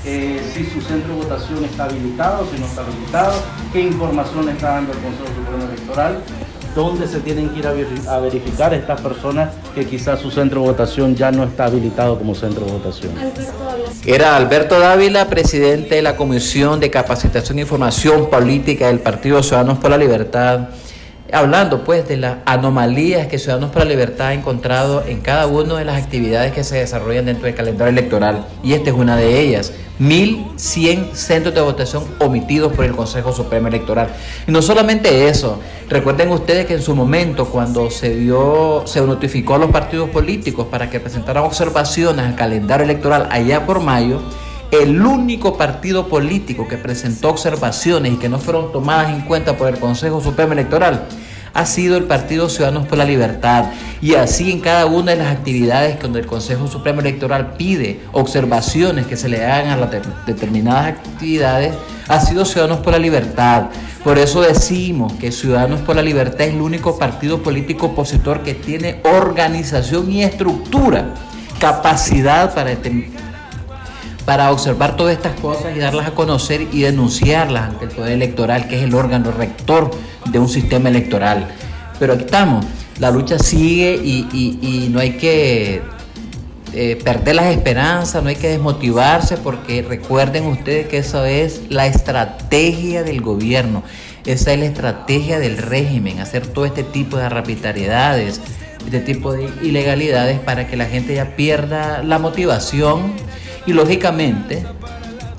eh, 0.07 0.41
si 0.53 0.65
su 0.65 0.81
centro 0.83 1.15
de 1.15 1.23
votación 1.23 1.65
está 1.65 1.85
habilitado, 1.85 2.47
si 2.53 2.61
no 2.61 2.67
está 2.67 2.83
habilitado, 2.83 3.33
qué 3.73 3.81
información 3.81 4.49
está 4.49 4.75
dando 4.75 4.93
el 4.93 4.99
Consejo 4.99 5.29
Supremo 5.29 5.65
Electoral, 5.73 6.19
dónde 6.75 7.07
se 7.07 7.21
tienen 7.21 7.49
que 7.51 7.61
ir 7.61 7.67
a, 7.67 8.19
verificar 8.19 8.75
estas 8.75 9.01
personas 9.01 9.51
que 9.75 9.87
quizás 9.87 10.21
su 10.21 10.31
centro 10.31 10.61
de 10.61 10.69
votación 10.69 11.15
ya 11.15 11.31
no 11.31 11.45
está 11.45 11.67
habilitado 11.67 12.19
como 12.19 12.35
centro 12.35 12.67
de 12.67 12.73
votación. 12.73 13.13
Era 14.05 14.37
Alberto 14.37 14.79
Dávila, 14.79 15.29
presidente 15.29 15.95
de 15.95 16.03
la 16.03 16.17
Comisión 16.17 16.81
de 16.81 16.91
Capacitación 16.91 17.59
e 17.59 17.63
Información 17.63 18.29
Política 18.29 18.89
del 18.89 18.99
Partido 18.99 19.43
Ciudadanos 19.43 19.79
por 19.79 19.91
la 19.91 19.97
Libertad 19.99 20.69
hablando 21.33 21.85
pues 21.85 22.07
de 22.07 22.17
las 22.17 22.39
anomalías 22.45 23.27
que 23.29 23.39
Ciudadanos 23.39 23.71
para 23.71 23.85
la 23.85 23.93
Libertad 23.93 24.29
ha 24.29 24.35
encontrado 24.35 25.05
en 25.07 25.21
cada 25.21 25.47
una 25.47 25.79
de 25.79 25.85
las 25.85 26.03
actividades 26.03 26.53
que 26.53 26.65
se 26.65 26.77
desarrollan 26.77 27.27
dentro 27.27 27.47
del 27.47 27.55
calendario 27.55 27.91
electoral 27.91 28.47
y 28.63 28.75
esta 28.75 28.91
es 28.91 28.97
una 28.97 29.17
de 29.17 29.41
ellas. 29.41 29.73
1.100 30.01 31.15
centros 31.15 31.55
de 31.55 31.61
votación 31.61 32.05
omitidos 32.19 32.73
por 32.73 32.85
el 32.85 32.97
Consejo 32.97 33.33
Supremo 33.33 33.69
Electoral. 33.69 34.09
No 34.49 34.61
solamente 34.61 35.29
eso, 35.29 35.61
recuerden 35.89 36.31
ustedes 36.31 36.67
que 36.67 36.75
en 36.75 36.83
su 36.83 36.97
momento 36.97 37.47
cuando 37.47 37.91
se 37.91 38.17
dio, 38.17 38.83
se 38.87 39.01
notificó 39.03 39.55
a 39.55 39.59
los 39.59 39.71
partidos 39.71 40.11
políticos 40.11 40.67
para 40.69 40.91
que 40.91 40.99
presentaran 40.99 41.45
observaciones 41.45 42.27
al 42.27 42.35
calendario 42.35 42.85
electoral 42.85 43.29
allá 43.31 43.65
por 43.65 43.81
mayo, 43.81 44.21
el 44.83 45.05
único 45.05 45.57
partido 45.57 46.09
político 46.09 46.67
que 46.69 46.77
presentó 46.77 47.31
observaciones 47.31 48.15
y 48.15 48.17
que 48.17 48.29
no 48.29 48.39
fueron 48.39 48.73
tomadas 48.73 49.11
en 49.11 49.23
cuenta 49.23 49.57
por 49.57 49.69
el 49.69 49.79
Consejo 49.79 50.21
Supremo 50.21 50.53
Electoral 50.53 51.07
ha 51.55 51.67
sido 51.67 51.97
el 51.97 52.05
Partido 52.05 52.49
Ciudadanos 52.49 52.87
por 52.87 52.99
la 52.99 53.05
Libertad. 53.05 53.67
Y 54.03 54.17
así 54.17 54.51
en 54.51 54.61
cada 54.61 54.87
una 54.87 55.13
de 55.13 55.19
las 55.19 55.33
actividades 55.33 56.01
donde 56.01 56.21
el 56.21 56.27
Consejo 56.27 56.67
Supremo 56.67 57.01
Electoral 57.01 57.55
pide 57.57 58.01
observaciones 58.13 59.07
que 59.07 59.17
se 59.17 59.29
le 59.29 59.45
hagan 59.47 59.71
a 59.71 59.77
las 59.77 59.91
determinadas 60.27 60.89
actividades, 60.89 61.75
ha 62.09 62.21
sido 62.21 62.45
Ciudadanos 62.45 62.81
por 62.81 62.93
la 62.93 62.99
Libertad. 62.99 63.67
Por 64.03 64.19
eso 64.19 64.43
decimos 64.43 65.13
que 65.15 65.33
Ciudadanos 65.33 65.81
por 65.81 65.97
la 65.97 66.03
Libertad 66.03 66.49
es 66.49 66.55
el 66.55 66.61
único 66.61 66.99
partido 66.99 67.43
político 67.43 67.87
opositor 67.87 68.43
que 68.43 68.55
tiene 68.55 69.01
organización 69.05 70.11
y 70.11 70.25
estructura, 70.25 71.15
capacidad 71.61 72.53
para 72.53 72.73
para 74.25 74.51
observar 74.51 74.97
todas 74.97 75.15
estas 75.15 75.39
cosas 75.41 75.77
y 75.77 75.79
darlas 75.79 76.07
a 76.07 76.11
conocer 76.13 76.67
y 76.73 76.83
denunciarlas 76.83 77.71
ante 77.71 77.85
el 77.85 77.91
Poder 77.91 78.13
Electoral, 78.13 78.69
que 78.69 78.77
es 78.77 78.83
el 78.83 78.95
órgano 78.95 79.31
rector 79.33 79.91
de 80.31 80.39
un 80.39 80.49
sistema 80.49 80.89
electoral. 80.89 81.49
Pero 81.99 82.15
aquí 82.15 82.25
estamos, 82.25 82.65
la 82.99 83.11
lucha 83.11 83.39
sigue 83.39 83.95
y, 83.95 84.89
no 84.91 85.01
hay 85.01 85.13
que 85.13 85.83
eh, 86.73 86.99
perder 87.05 87.37
las 87.37 87.47
esperanzas, 87.47 88.23
no 88.23 88.31
hay 88.31 88.37
que 88.37 88.49
desmotivarse, 88.49 89.37
porque 89.37 89.83
recuerden 89.83 90.47
ustedes 90.47 90.89
que 90.89 90.99
eso 90.99 91.25
es 91.25 91.63
la 91.69 91.87
estrategia 91.87 93.03
del 93.03 93.21
gobierno, 93.21 93.83
esa 94.25 94.55
es 94.55 94.59
la 94.59 94.65
estrategia 94.65 95.39
del 95.39 95.59
régimen, 95.59 96.21
hacer 96.21 96.47
todo 96.47 96.65
este 96.65 96.83
tipo 96.83 97.19
de 97.19 97.25
arbitrariedades, 97.25 98.41
este 98.87 99.01
tipo 99.01 99.33
de 99.33 99.51
ilegalidades 99.63 100.39
para 100.39 100.67
que 100.67 100.77
la 100.77 100.87
gente 100.87 101.15
ya 101.15 101.37
pierda 101.37 102.03
la 102.03 102.19
motivación 102.19 103.13
y 103.67 103.73
lógicamente 103.73 104.65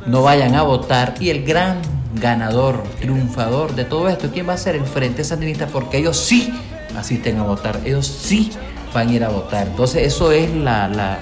no 0.06 0.24
vayan 0.24 0.56
a 0.56 0.62
votar 0.62 1.16
y 1.20 1.30
el 1.30 1.44
gran 1.44 1.82
ganador, 2.20 2.84
triunfador 3.00 3.76
de 3.76 3.86
todo 3.86 4.08
esto, 4.10 4.30
¿quién 4.32 4.48
va 4.48 4.54
a 4.54 4.58
ser? 4.58 4.76
El 4.76 4.86
Frente 4.86 5.24
Sandinista, 5.24 5.68
porque 5.68 5.98
ellos 5.98 6.18
sí 6.18 6.54
asisten 6.98 7.38
a 7.38 7.44
votar, 7.44 7.80
ellos 7.86 8.08
sí 8.08 8.52
van 8.94 9.10
a 9.10 9.14
ir 9.14 9.24
a 9.24 9.30
votar. 9.30 9.68
Entonces 9.68 10.08
eso 10.08 10.32
es 10.32 10.50
la, 10.54 10.88
la, 10.88 11.20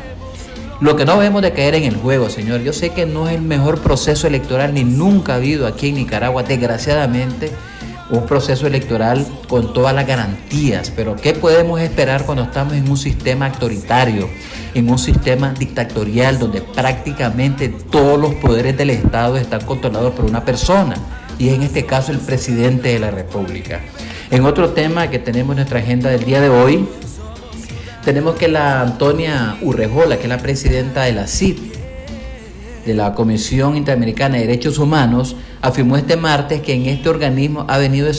lo 0.80 0.96
que 0.96 1.06
no 1.06 1.18
debemos 1.18 1.42
de 1.42 1.52
caer 1.52 1.76
en 1.76 1.84
el 1.84 1.96
juego, 1.96 2.30
señor. 2.30 2.62
Yo 2.62 2.74
sé 2.74 2.92
que 2.92 3.06
no 3.06 3.28
es 3.28 3.36
el 3.36 3.42
mejor 3.42 3.82
proceso 3.82 4.28
electoral 4.28 4.74
ni 4.74 4.84
nunca 4.84 5.34
ha 5.34 5.36
habido 5.38 5.66
aquí 5.66 5.90
en 5.90 5.96
Nicaragua, 5.96 6.44
desgraciadamente, 6.44 7.52
un 8.10 8.26
proceso 8.26 8.68
electoral 8.68 9.26
con 9.48 9.74
todas 9.74 9.94
las 9.94 10.06
garantías. 10.06 10.92
Pero 10.96 11.16
¿qué 11.16 11.34
podemos 11.34 11.80
esperar 11.80 12.26
cuando 12.26 12.44
estamos 12.44 12.74
en 12.74 12.90
un 12.90 12.98
sistema 12.98 13.48
autoritario? 13.48 14.30
en 14.74 14.90
un 14.90 14.98
sistema 14.98 15.54
dictatorial 15.54 16.40
donde 16.40 16.62
prácticamente 16.62 17.70
todos 17.70 18.20
los 18.20 18.34
poderes 18.36 18.76
del 18.78 18.90
Estado 18.90 19.38
están 19.38 19.62
controlados 19.66 20.14
por 20.14 20.26
una 20.26 20.44
persona, 20.44 20.96
y 21.38 21.50
en 21.50 21.64
este 21.64 21.86
caso 21.86 22.12
el 22.12 22.20
presidente 22.20 22.90
de 22.90 23.00
la 23.00 23.12
República. 23.12 23.82
En 24.32 24.46
otro 24.46 24.70
tema 24.70 25.10
que 25.10 25.20
tenemos 25.20 25.52
en 25.52 25.58
nuestra 25.58 25.80
agenda 25.80 26.10
del 26.10 26.26
día 26.26 26.42
de 26.42 26.50
hoy, 26.50 26.88
tenemos 28.04 28.36
que 28.36 28.48
la 28.48 28.82
Antonia 28.82 29.58
Urrejola, 29.62 30.18
que 30.18 30.24
es 30.24 30.30
la 30.30 30.40
presidenta 30.40 31.04
de 31.04 31.14
la 31.14 31.28
CID, 31.28 31.58
de 32.86 32.94
la 32.94 33.14
Comisión 33.14 33.78
Interamericana 33.78 34.36
de 34.36 34.42
Derechos 34.42 34.78
Humanos, 34.78 35.36
afirmó 35.64 35.96
este 35.96 36.18
martes 36.18 36.62
que 36.62 36.74
en 36.74 36.88
este 36.88 37.08
organismo 37.08 37.66
ha 37.70 37.78
venido, 37.78 38.12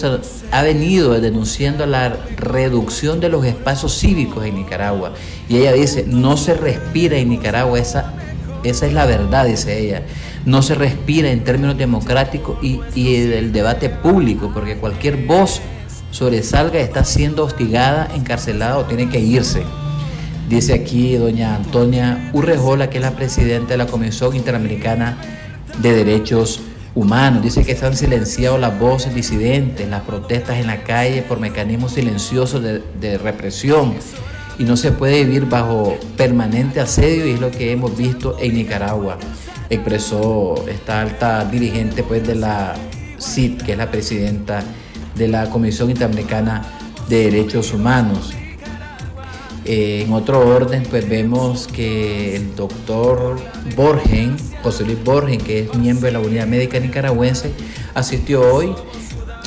ha 0.51 0.63
venido 0.63 1.21
denunciando 1.21 1.85
la 1.85 2.17
reducción 2.39 3.21
de 3.21 3.29
los 3.29 3.45
espacios 3.45 3.99
cívicos 3.99 4.47
en 4.47 4.55
Nicaragua. 4.55 5.13
Y 5.47 5.59
ella 5.59 5.75
dice, 5.75 6.07
no 6.09 6.39
se 6.39 6.55
respira 6.55 7.19
en 7.19 7.29
Nicaragua, 7.29 7.79
esa, 7.79 8.15
esa 8.65 8.87
es 8.87 8.95
la 8.95 9.05
verdad, 9.05 9.45
dice 9.45 9.79
ella. 9.79 10.05
No 10.47 10.63
se 10.63 10.75
respira 10.75 11.31
en 11.31 11.45
términos 11.45 11.77
democráticos 11.77 12.57
y, 12.63 12.81
y 12.95 13.21
del 13.21 13.53
debate 13.53 13.91
público, 13.91 14.51
porque 14.55 14.79
cualquier 14.79 15.27
voz 15.27 15.61
sobresalga 16.13 16.81
está 16.81 17.05
siendo 17.05 17.45
hostigada, 17.45 18.09
encarcelada 18.15 18.79
o 18.79 18.85
tiene 18.87 19.11
que 19.11 19.21
irse. 19.21 19.65
Dice 20.49 20.73
aquí 20.73 21.17
doña 21.17 21.57
Antonia 21.57 22.31
Urrejola, 22.33 22.89
que 22.89 22.99
es 22.99 23.05
la 23.05 23.17
presidenta 23.17 23.69
de 23.75 23.77
la 23.77 23.87
Comisión 23.87 24.35
Interamericana 24.35 25.19
de 25.83 25.93
Derechos 25.93 26.57
Humanos. 26.57 26.74
Dice 27.43 27.65
que 27.65 27.73
están 27.73 27.97
silenciados 27.97 28.61
las 28.61 28.79
voces 28.79 29.15
disidentes, 29.15 29.89
las 29.89 30.03
protestas 30.03 30.59
en 30.59 30.69
la 30.69 30.85
calle 30.85 31.23
por 31.23 31.41
mecanismos 31.41 31.93
silenciosos 31.93 32.63
de, 32.63 32.83
de 33.01 33.19
represión 33.19 33.95
y 34.59 34.65
no 34.65 34.77
se 34.77 34.93
puede 34.93 35.25
vivir 35.25 35.47
bajo 35.47 35.97
permanente 36.17 36.81
asedio 36.81 37.27
y 37.27 37.33
es 37.33 37.41
lo 37.41 37.51
que 37.51 37.73
hemos 37.73 37.97
visto 37.97 38.37
en 38.39 38.55
Nicaragua. 38.55 39.19
Expresó 39.71 40.55
esta 40.69 41.01
alta 41.01 41.45
dirigente 41.45 42.05
pues, 42.05 42.25
de 42.25 42.37
la 42.37 42.75
CID, 43.19 43.63
que 43.63 43.73
es 43.73 43.79
la 43.79 43.91
presidenta 43.91 44.63
de 45.17 45.29
la 45.29 45.51
Comisión 45.51 45.91
Interamericana 45.91 46.63
de 47.09 47.25
Derechos 47.25 47.73
Humanos. 47.73 48.33
Eh, 49.67 50.05
en 50.07 50.13
otro 50.13 50.41
orden, 50.41 50.83
pues 50.91 51.09
vemos 51.09 51.69
que 51.69 52.37
el 52.37 52.55
doctor 52.55 53.37
Borgen, 53.75 54.37
José 54.63 54.85
Luis 54.85 55.03
Borgen, 55.03 55.41
que 55.41 55.61
es 55.61 55.75
miembro 55.75 56.07
de 56.07 56.13
la 56.13 56.21
Unidad 56.21 56.47
Médica 56.47 56.79
Nicaragüense, 56.79 57.51
asistió 57.95 58.43
hoy 58.43 58.75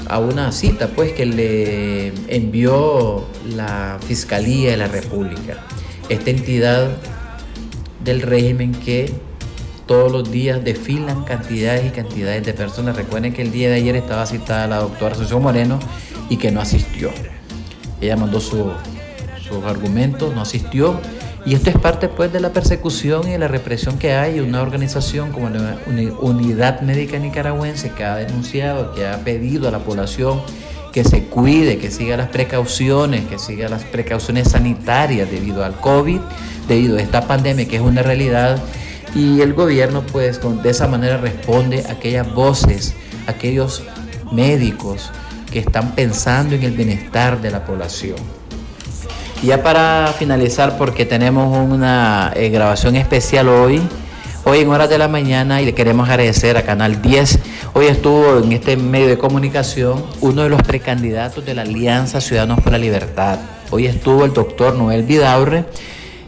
a 0.10 0.20
una 0.20 0.52
cita 0.52 0.88
pues 0.88 1.12
que 1.12 1.26
le 1.26 2.08
envió 2.28 3.26
la 3.56 4.00
Fiscalía 4.08 4.72
de 4.72 4.78
la 4.78 4.88
República, 4.88 5.58
esta 6.10 6.32
entidad 6.32 6.90
del 8.04 8.22
régimen 8.22 8.72
que 8.72 9.12
todos 9.86 10.12
los 10.12 10.32
días 10.32 10.64
desfilan 10.64 11.24
cantidades 11.26 11.86
y 11.86 11.90
cantidades 11.92 12.46
de 12.46 12.54
personas. 12.54 12.96
Recuerden 12.96 13.34
que 13.34 13.42
el 13.42 13.52
día 13.52 13.70
de 13.70 13.76
ayer 13.76 13.96
estaba 13.96 14.26
citada 14.26 14.68
la 14.68 14.78
doctora 14.78 15.14
Asunción 15.14 15.42
Moreno 15.44 15.80
y 16.30 16.38
que 16.38 16.52
no 16.52 16.60
asistió. 16.60 17.12
Ella 18.02 18.18
mandó 18.18 18.40
su 18.40 18.72
sus 19.48 19.64
argumentos, 19.66 20.34
no 20.34 20.42
asistió. 20.42 21.00
Y 21.46 21.54
esto 21.54 21.70
es 21.70 21.78
parte 21.78 22.10
pues 22.10 22.34
de 22.34 22.42
la 22.42 22.52
persecución 22.52 23.28
y 23.28 23.32
de 23.32 23.40
la 23.40 23.48
represión 23.48 23.98
que 23.98 24.14
hay. 24.14 24.40
Una 24.40 24.62
organización 24.62 25.32
como 25.32 25.50
la 25.50 25.78
Unidad 26.22 26.82
Médica 26.82 27.18
Nicaragüense 27.20 27.92
que 27.92 28.04
ha 28.04 28.18
denunciado, 28.18 28.94
que 28.94 29.08
ha 29.08 29.18
pedido 29.20 29.68
a 29.68 29.72
la 29.72 29.80
población 29.80 30.42
que 30.92 31.04
se 31.04 31.26
cuide, 31.26 31.78
que 31.78 31.92
siga 31.92 32.18
las 32.18 32.30
precauciones, 32.30 33.26
que 33.28 33.38
siga 33.40 33.70
las 33.70 33.84
precauciones 33.84 34.50
sanitarias 34.50 35.30
debido 35.30 35.64
al 35.64 35.76
COVID, 35.80 36.20
debido 36.68 36.98
a 36.98 37.02
esta 37.02 37.28
pandemia 37.28 37.68
que 37.68 37.78
es 37.78 37.82
una 37.82 38.02
realidad. 38.02 38.62
Y 39.16 39.42
el 39.42 39.54
gobierno 39.54 40.04
pues 40.12 40.42
de 40.64 40.70
esa 40.70 40.88
manera 40.88 41.18
responde 41.18 41.86
a 41.88 41.94
aquellas 41.94 42.34
voces, 42.34 42.94
aquellos 43.28 43.84
médicos 44.32 45.12
que 45.52 45.60
están 45.60 45.96
pensando 45.96 46.56
en 46.56 46.64
el 46.64 46.72
bienestar 46.72 47.42
de 47.42 47.52
la 47.52 47.66
población. 47.66 48.18
Ya 49.44 49.62
para 49.62 50.14
finalizar, 50.18 50.78
porque 50.78 51.06
tenemos 51.06 51.56
una 51.56 52.34
eh, 52.36 52.50
grabación 52.50 52.96
especial 52.96 53.48
hoy, 53.48 53.80
hoy 54.46 54.60
en 54.60 54.70
horas 54.70 54.90
de 54.90 54.98
la 54.98 55.08
mañana, 55.08 55.62
y 55.62 55.66
le 55.66 55.76
queremos 55.76 56.10
agradecer 56.10 56.58
a 56.58 56.64
Canal 56.64 57.04
10. 57.04 57.40
Hoy 57.74 57.86
estuvo 57.86 58.40
en 58.40 58.52
este 58.52 58.78
medio 58.78 59.08
de 59.08 59.20
comunicación 59.20 60.04
uno 60.22 60.42
de 60.42 60.50
los 60.50 60.64
precandidatos 60.64 61.46
de 61.46 61.54
la 61.54 61.62
Alianza 61.62 62.20
Ciudadanos 62.20 62.62
por 62.62 62.72
la 62.72 62.80
Libertad. 62.80 63.38
Hoy 63.70 63.86
estuvo 63.86 64.26
el 64.26 64.34
doctor 64.34 64.74
Noel 64.76 65.04
Vidaurre 65.04 65.66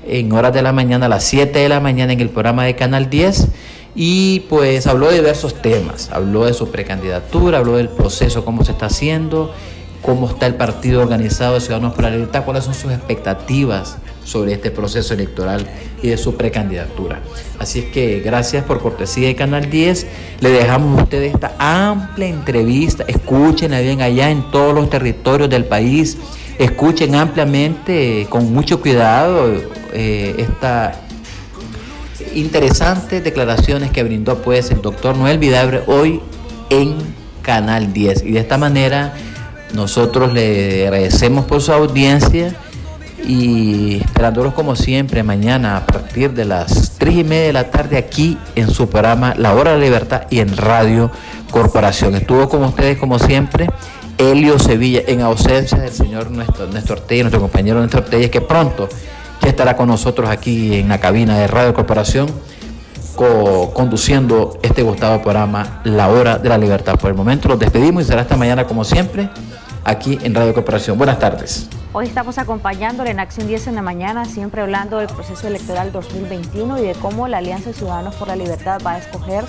en 0.07 0.31
horas 0.31 0.53
de 0.53 0.61
la 0.61 0.71
mañana, 0.71 1.07
a 1.07 1.09
las 1.09 1.23
7 1.23 1.57
de 1.57 1.67
la 1.67 1.79
mañana, 1.79 2.13
en 2.13 2.19
el 2.19 2.29
programa 2.29 2.65
de 2.65 2.75
Canal 2.75 3.09
10 3.09 3.47
y 3.95 4.41
pues 4.41 4.85
habló 4.85 5.07
de 5.09 5.15
diversos 5.15 5.55
temas, 5.63 6.09
habló 6.11 6.45
de 6.45 6.53
su 6.53 6.69
precandidatura, 6.69 7.57
habló 7.57 7.77
del 7.77 7.89
proceso, 7.89 8.45
cómo 8.45 8.63
se 8.63 8.71
está 8.73 8.85
haciendo 8.85 9.51
cómo 10.01 10.27
está 10.27 10.47
el 10.47 10.55
partido 10.55 11.01
organizado 11.01 11.55
de 11.55 11.61
Ciudadanos 11.61 11.93
por 11.93 12.03
la 12.03 12.11
Libertad, 12.11 12.43
cuáles 12.45 12.63
son 12.63 12.73
sus 12.73 12.91
expectativas 12.91 13.97
sobre 14.23 14.53
este 14.53 14.69
proceso 14.71 15.13
electoral 15.13 15.67
y 16.03 16.09
de 16.09 16.17
su 16.17 16.35
precandidatura. 16.35 17.21
Así 17.57 17.79
es 17.79 17.85
que 17.85 18.19
gracias 18.19 18.63
por 18.63 18.79
cortesía 18.79 19.27
de 19.27 19.35
Canal 19.35 19.69
10. 19.69 20.07
Le 20.39 20.49
dejamos 20.49 20.99
a 20.99 21.03
ustedes 21.03 21.33
esta 21.33 21.55
amplia 21.57 22.27
entrevista. 22.27 23.03
Escúchenla 23.07 23.81
bien 23.81 24.01
allá 24.01 24.29
en 24.29 24.49
todos 24.51 24.73
los 24.73 24.89
territorios 24.89 25.49
del 25.49 25.65
país. 25.65 26.17
Escuchen 26.59 27.15
ampliamente, 27.15 28.27
con 28.29 28.53
mucho 28.53 28.81
cuidado, 28.81 29.51
eh, 29.93 30.35
estas 30.37 30.97
interesantes 32.35 33.23
declaraciones 33.23 33.91
que 33.91 34.03
brindó 34.03 34.41
pues 34.41 34.69
el 34.69 34.81
doctor 34.81 35.17
Noel 35.17 35.39
Vidabre 35.39 35.81
hoy 35.87 36.21
en 36.69 36.95
Canal 37.41 37.93
10. 37.93 38.23
Y 38.25 38.31
de 38.33 38.39
esta 38.39 38.57
manera 38.57 39.13
nosotros 39.73 40.33
le 40.33 40.87
agradecemos 40.87 41.45
por 41.45 41.61
su 41.61 41.71
audiencia 41.71 42.55
y 43.25 43.97
esperándolos 43.97 44.53
como 44.53 44.75
siempre 44.75 45.23
mañana 45.23 45.77
a 45.77 45.85
partir 45.85 46.31
de 46.33 46.45
las 46.45 46.93
3 46.97 47.17
y 47.17 47.23
media 47.23 47.47
de 47.47 47.53
la 47.53 47.69
tarde 47.69 47.97
aquí 47.97 48.37
en 48.55 48.69
su 48.71 48.89
programa 48.89 49.35
La 49.37 49.53
Hora 49.53 49.71
de 49.71 49.77
la 49.77 49.83
Libertad 49.85 50.23
y 50.29 50.39
en 50.39 50.55
Radio 50.55 51.11
Corporación. 51.51 52.15
Estuvo 52.15 52.49
con 52.49 52.63
ustedes 52.63 52.97
como 52.97 53.19
siempre 53.19 53.69
Helio 54.17 54.57
Sevilla 54.57 55.01
en 55.07 55.21
ausencia 55.21 55.77
del 55.77 55.91
señor 55.91 56.31
Néstor, 56.31 56.73
Néstor 56.73 56.99
Ortega, 56.99 57.23
nuestro 57.23 57.41
compañero 57.41 57.81
Néstor 57.81 58.03
Ortega, 58.03 58.29
que 58.29 58.41
pronto 58.41 58.89
ya 59.41 59.49
estará 59.49 59.75
con 59.75 59.87
nosotros 59.87 60.29
aquí 60.29 60.75
en 60.75 60.89
la 60.89 60.99
cabina 60.99 61.37
de 61.37 61.47
Radio 61.47 61.73
Corporación 61.73 62.27
conduciendo 63.73 64.57
este 64.61 64.81
gustado 64.81 65.21
programa 65.21 65.81
La 65.83 66.07
Hora 66.07 66.37
de 66.37 66.47
la 66.47 66.57
Libertad. 66.57 66.95
Por 66.97 67.09
el 67.09 67.17
momento 67.17 67.49
los 67.49 67.59
despedimos 67.59 68.03
y 68.03 68.05
será 68.05 68.21
esta 68.21 68.37
mañana 68.37 68.65
como 68.65 68.85
siempre 68.85 69.29
aquí 69.83 70.19
en 70.21 70.35
Radio 70.35 70.53
Cooperación. 70.53 70.97
Buenas 70.97 71.19
tardes. 71.19 71.69
Hoy 71.91 72.05
estamos 72.05 72.37
acompañándole 72.37 73.09
en 73.09 73.19
Acción 73.19 73.47
10 73.47 73.69
en 73.69 73.75
la 73.75 73.81
mañana, 73.81 74.23
siempre 74.25 74.61
hablando 74.61 74.99
del 74.99 75.07
proceso 75.07 75.47
electoral 75.47 75.91
2021 75.91 76.77
y 76.77 76.81
de 76.83 76.93
cómo 76.93 77.27
la 77.27 77.39
Alianza 77.39 77.71
de 77.71 77.73
Ciudadanos 77.73 78.13
por 78.13 78.27
la 78.27 78.35
Libertad 78.35 78.79
va 78.85 78.91
a 78.91 78.97
escoger 78.99 79.43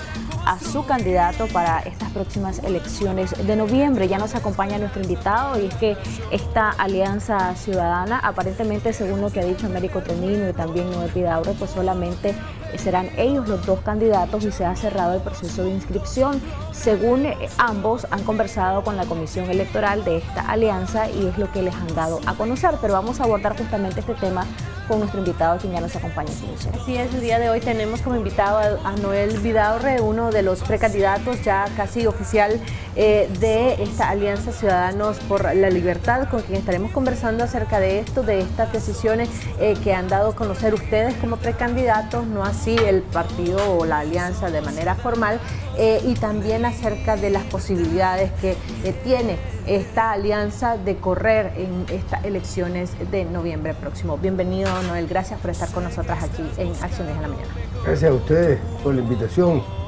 a 0.47 0.59
su 0.59 0.87
candidato 0.87 1.47
para 1.49 1.81
estas 1.81 2.11
próximas 2.13 2.61
elecciones 2.61 3.35
de 3.47 3.57
noviembre. 3.57 4.09
Ya 4.09 4.17
nos 4.17 4.35
acompaña 4.35 4.79
nuestro 4.79 5.03
invitado 5.03 5.61
y 5.61 5.67
es 5.67 5.75
que 5.75 5.99
esta 6.31 6.71
alianza 6.71 7.55
ciudadana, 7.57 8.19
aparentemente 8.21 8.95
según 8.95 9.21
lo 9.21 9.31
que 9.31 9.41
ha 9.41 9.45
dicho 9.45 9.67
Américo 9.67 10.01
Tonino 10.01 10.49
y 10.49 10.53
también 10.55 10.91
Noé 10.91 11.09
Pidauro, 11.09 11.53
pues 11.53 11.73
solamente 11.73 12.35
serán 12.79 13.11
ellos 13.17 13.49
los 13.49 13.65
dos 13.67 13.81
candidatos 13.81 14.45
y 14.45 14.53
se 14.53 14.65
ha 14.65 14.75
cerrado 14.77 15.15
el 15.15 15.21
proceso 15.21 15.65
de 15.65 15.71
inscripción. 15.71 16.41
Según 16.73 17.27
eh, 17.27 17.37
ambos 17.59 18.07
han 18.11 18.23
conversado 18.25 18.83
con 18.83 18.97
la 18.97 19.07
comisión 19.07 19.51
electoral 19.51 20.05
de 20.05 20.19
esta 20.19 20.43
alianza 20.43 21.11
y 21.11 21.27
es 21.27 21.39
lo 21.39 21.51
que 21.53 21.63
les 21.63 21.75
han 21.75 21.95
dado 21.95 22.21
a 22.31 22.35
conocer, 22.35 22.75
pero 22.81 22.95
vamos 22.95 23.21
a 23.21 23.25
abordar 23.25 23.57
justamente 23.57 24.01
este 24.01 24.15
tema 24.15 24.47
con 24.91 24.99
nuestro 24.99 25.21
invitado 25.21 25.57
quien 25.59 25.73
ya 25.73 25.81
nos 25.81 25.95
acompaña. 25.95 26.31
Así 26.75 26.97
es, 26.97 27.15
el 27.15 27.21
día 27.21 27.39
de 27.39 27.49
hoy 27.49 27.61
tenemos 27.61 28.03
como 28.03 28.17
invitado 28.17 28.59
a, 28.85 28.93
Noel 28.97 29.39
Vidaurre, 29.39 30.01
uno 30.01 30.33
de 30.33 30.43
los 30.43 30.63
precandidatos 30.65 31.43
ya 31.45 31.67
casi 31.77 32.09
oficial 32.09 32.61
eh, 32.97 33.31
de 33.39 33.81
esta 33.85 34.11
Alianza 34.11 34.51
Ciudadanos 34.51 35.19
por 35.29 35.55
la 35.55 35.71
Libertad, 35.71 36.29
con 36.29 36.43
quien 36.43 36.59
estaremos 36.59 36.91
conversando 36.91 37.45
acerca 37.45 37.79
de 37.79 38.01
esto, 38.01 38.25
de 38.25 38.41
estas 38.41 38.73
decisiones 38.73 39.29
eh, 39.61 39.77
que 39.85 39.95
han 39.95 40.09
dado 40.09 40.31
a 40.31 40.35
conocer 40.35 40.75
ustedes 40.75 41.15
como 41.19 41.37
precandidatos, 41.37 42.27
no 42.27 42.43
así 42.43 42.75
el 42.75 43.03
partido 43.03 43.77
o 43.79 43.85
la 43.85 44.01
alianza 44.01 44.51
de 44.51 44.61
manera 44.61 44.97
formal, 44.97 45.39
eh, 45.83 46.03
y 46.07 46.13
también 46.13 46.67
acerca 46.67 47.17
de 47.17 47.31
las 47.31 47.45
posibilidades 47.45 48.31
que 48.33 48.55
tiene 49.03 49.39
esta 49.67 50.13
alianza 50.13 50.77
de 50.77 50.97
correr 50.97 51.55
en 51.57 51.87
estas 51.89 52.23
elecciones 52.27 52.93
de 53.11 53.25
noviembre 53.25 53.73
próximo. 53.73 54.19
Bienvenido, 54.19 54.71
Noel. 54.83 55.07
Gracias 55.07 55.41
por 55.41 55.51
estar 55.51 55.71
con 55.71 55.85
nosotras 55.85 56.23
aquí 56.23 56.43
en 56.59 56.73
Acciones 56.83 57.17
de 57.17 57.23
la 57.23 57.29
Mañana. 57.29 57.49
Gracias 57.83 58.11
a 58.11 58.15
ustedes 58.15 58.59
por 58.83 58.95
la 58.95 59.01
invitación. 59.01 59.80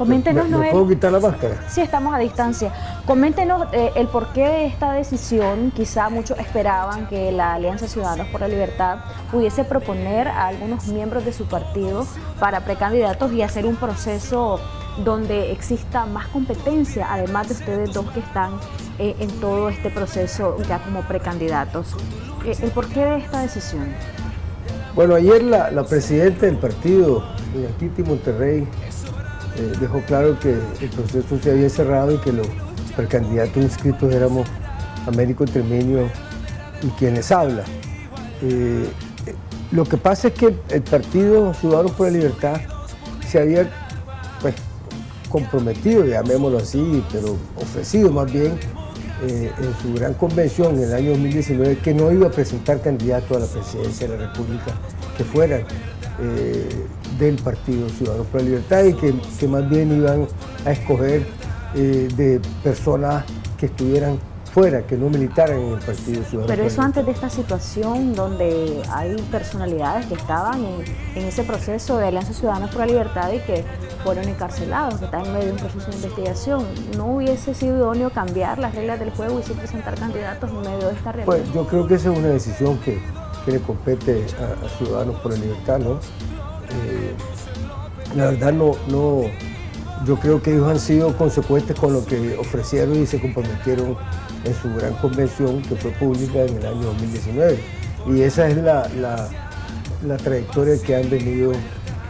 Coméntenos, 0.00 0.46
¿Me, 0.46 0.56
Noel. 0.56 0.70
¿Puedo 0.70 0.88
quitar 0.88 1.12
la 1.12 1.20
máscara? 1.20 1.68
Sí, 1.68 1.82
estamos 1.82 2.14
a 2.14 2.18
distancia. 2.18 2.72
Coméntenos 3.04 3.66
eh, 3.72 3.90
el 3.96 4.08
porqué 4.08 4.48
de 4.48 4.64
esta 4.64 4.92
decisión. 4.92 5.72
Quizá 5.76 6.08
muchos 6.08 6.38
esperaban 6.38 7.06
que 7.06 7.30
la 7.30 7.52
Alianza 7.52 7.86
Ciudadanos 7.86 8.26
por 8.28 8.40
la 8.40 8.48
Libertad 8.48 9.00
pudiese 9.30 9.62
proponer 9.62 10.26
a 10.26 10.46
algunos 10.46 10.86
miembros 10.86 11.26
de 11.26 11.34
su 11.34 11.44
partido 11.44 12.06
para 12.38 12.64
precandidatos 12.64 13.30
y 13.34 13.42
hacer 13.42 13.66
un 13.66 13.76
proceso 13.76 14.58
donde 15.04 15.52
exista 15.52 16.06
más 16.06 16.28
competencia, 16.28 17.06
además 17.10 17.48
de 17.48 17.54
ustedes 17.56 17.92
dos 17.92 18.10
que 18.12 18.20
están 18.20 18.52
eh, 18.98 19.14
en 19.18 19.28
todo 19.38 19.68
este 19.68 19.90
proceso 19.90 20.56
ya 20.66 20.78
como 20.78 21.02
precandidatos. 21.02 21.94
Eh, 22.46 22.56
¿El 22.62 22.70
porqué 22.70 23.04
de 23.04 23.18
esta 23.18 23.42
decisión? 23.42 23.88
Bueno, 24.94 25.14
ayer 25.14 25.42
la, 25.42 25.84
presidenta 25.84 26.46
del 26.46 26.56
partido, 26.56 27.22
Titi 27.78 28.02
Monterrey, 28.02 28.66
eh, 29.56 29.72
dejó 29.80 30.00
claro 30.02 30.38
que 30.38 30.50
el 30.80 30.90
proceso 30.90 31.38
se 31.42 31.50
había 31.50 31.68
cerrado 31.68 32.14
y 32.14 32.18
que 32.18 32.32
los 32.32 32.46
precandidatos 32.96 33.62
inscritos 33.62 34.14
éramos 34.14 34.46
Américo 35.06 35.44
Tremeño 35.44 36.08
y 36.82 36.86
quienes 36.98 37.32
habla. 37.32 37.64
Eh, 38.42 38.86
lo 39.72 39.84
que 39.84 39.96
pasa 39.96 40.28
es 40.28 40.34
que 40.34 40.54
el 40.70 40.82
Partido 40.82 41.52
Ciudadanos 41.54 41.92
por 41.92 42.06
la 42.06 42.12
Libertad 42.12 42.60
se 43.26 43.40
había 43.40 43.68
pues, 44.40 44.54
comprometido, 45.28 46.04
llamémoslo 46.04 46.58
así, 46.58 47.04
pero 47.12 47.36
ofrecido 47.56 48.10
más 48.10 48.32
bien 48.32 48.58
eh, 49.22 49.52
en 49.58 49.74
su 49.82 49.94
gran 49.94 50.14
convención 50.14 50.76
en 50.76 50.84
el 50.84 50.94
año 50.94 51.10
2019 51.10 51.78
que 51.78 51.94
no 51.94 52.10
iba 52.10 52.28
a 52.28 52.30
presentar 52.30 52.80
candidatos 52.80 53.36
a 53.36 53.40
la 53.40 53.46
presidencia 53.46 54.08
de 54.08 54.16
la 54.16 54.26
República 54.28 54.72
que 55.16 55.24
fueran 55.24 55.64
del 57.20 57.36
Partido 57.36 57.88
Ciudadano 57.90 58.24
por 58.24 58.40
la 58.40 58.46
Libertad 58.48 58.84
y 58.84 58.94
que, 58.94 59.46
más 59.46 59.68
bien 59.68 59.96
iban 59.96 60.26
a 60.64 60.72
escoger 60.72 61.26
eh, 61.74 62.08
de 62.16 62.40
personas 62.64 63.24
que 63.58 63.66
estuvieran 63.66 64.18
fuera, 64.52 64.82
que 64.82 64.96
no 64.96 65.08
militaran 65.08 65.58
en 65.60 65.74
el 65.74 65.78
Partido 65.78 66.22
Ciudadano. 66.24 66.46
Pero 66.48 66.64
eso 66.64 66.82
antes 66.82 67.06
de 67.06 67.12
esta 67.12 67.30
situación 67.30 68.14
donde 68.14 68.82
hay 68.90 69.16
personalidades 69.30 70.06
que 70.06 70.14
estaban 70.14 70.64
en, 71.14 71.24
ese 71.24 71.44
proceso 71.44 71.98
de 71.98 72.08
Alianza 72.08 72.32
Ciudadanos 72.32 72.70
por 72.70 72.80
la 72.80 72.86
Libertad 72.86 73.30
y 73.32 73.38
que 73.40 73.64
fueron 74.02 74.28
encarcelados, 74.28 74.98
que 74.98 75.04
están 75.04 75.26
en 75.26 75.32
medio 75.32 75.46
de 75.46 75.52
un 75.52 75.58
proceso 75.58 75.90
de 75.90 75.96
investigación, 75.96 76.66
¿no 76.96 77.14
hubiese 77.16 77.54
sido 77.54 77.76
idóneo 77.76 78.10
cambiar 78.10 78.58
las 78.58 78.74
reglas 78.74 78.98
del 78.98 79.10
juego 79.10 79.38
y 79.38 79.42
sí 79.42 79.52
presentar 79.52 79.94
candidatos 79.94 80.50
en 80.50 80.60
medio 80.60 80.88
de 80.88 80.94
esta 80.94 81.12
realidad? 81.12 81.26
Pues 81.26 81.52
yo 81.52 81.66
creo 81.66 81.86
que 81.86 81.94
esa 81.94 82.12
es 82.12 82.18
una 82.18 82.28
decisión 82.28 82.78
que, 82.78 82.98
que 83.44 83.52
le 83.52 83.60
compete 83.60 84.26
a, 84.38 84.68
Ciudadanos 84.78 85.16
por 85.20 85.32
la 85.32 85.38
Libertad, 85.38 85.78
¿no? 85.78 85.98
Eh, 86.70 87.14
la 88.14 88.30
verdad 88.30 88.52
no, 88.52 88.72
no, 88.88 89.22
yo 90.04 90.16
creo 90.16 90.42
que 90.42 90.52
ellos 90.52 90.68
han 90.68 90.80
sido 90.80 91.16
consecuentes 91.16 91.78
con 91.78 91.92
lo 91.92 92.04
que 92.04 92.36
ofrecieron 92.36 93.00
y 93.02 93.06
se 93.06 93.20
comprometieron 93.20 93.96
en 94.44 94.54
su 94.54 94.74
gran 94.74 94.94
convención 94.94 95.62
que 95.62 95.76
fue 95.76 95.90
pública 95.92 96.42
en 96.42 96.56
el 96.56 96.66
año 96.66 96.82
2019. 96.82 97.58
Y 98.08 98.22
esa 98.22 98.48
es 98.48 98.56
la, 98.56 98.88
la 100.06 100.16
trayectoria 100.16 100.80
que 100.82 100.96
han 100.96 101.10
venido 101.10 101.52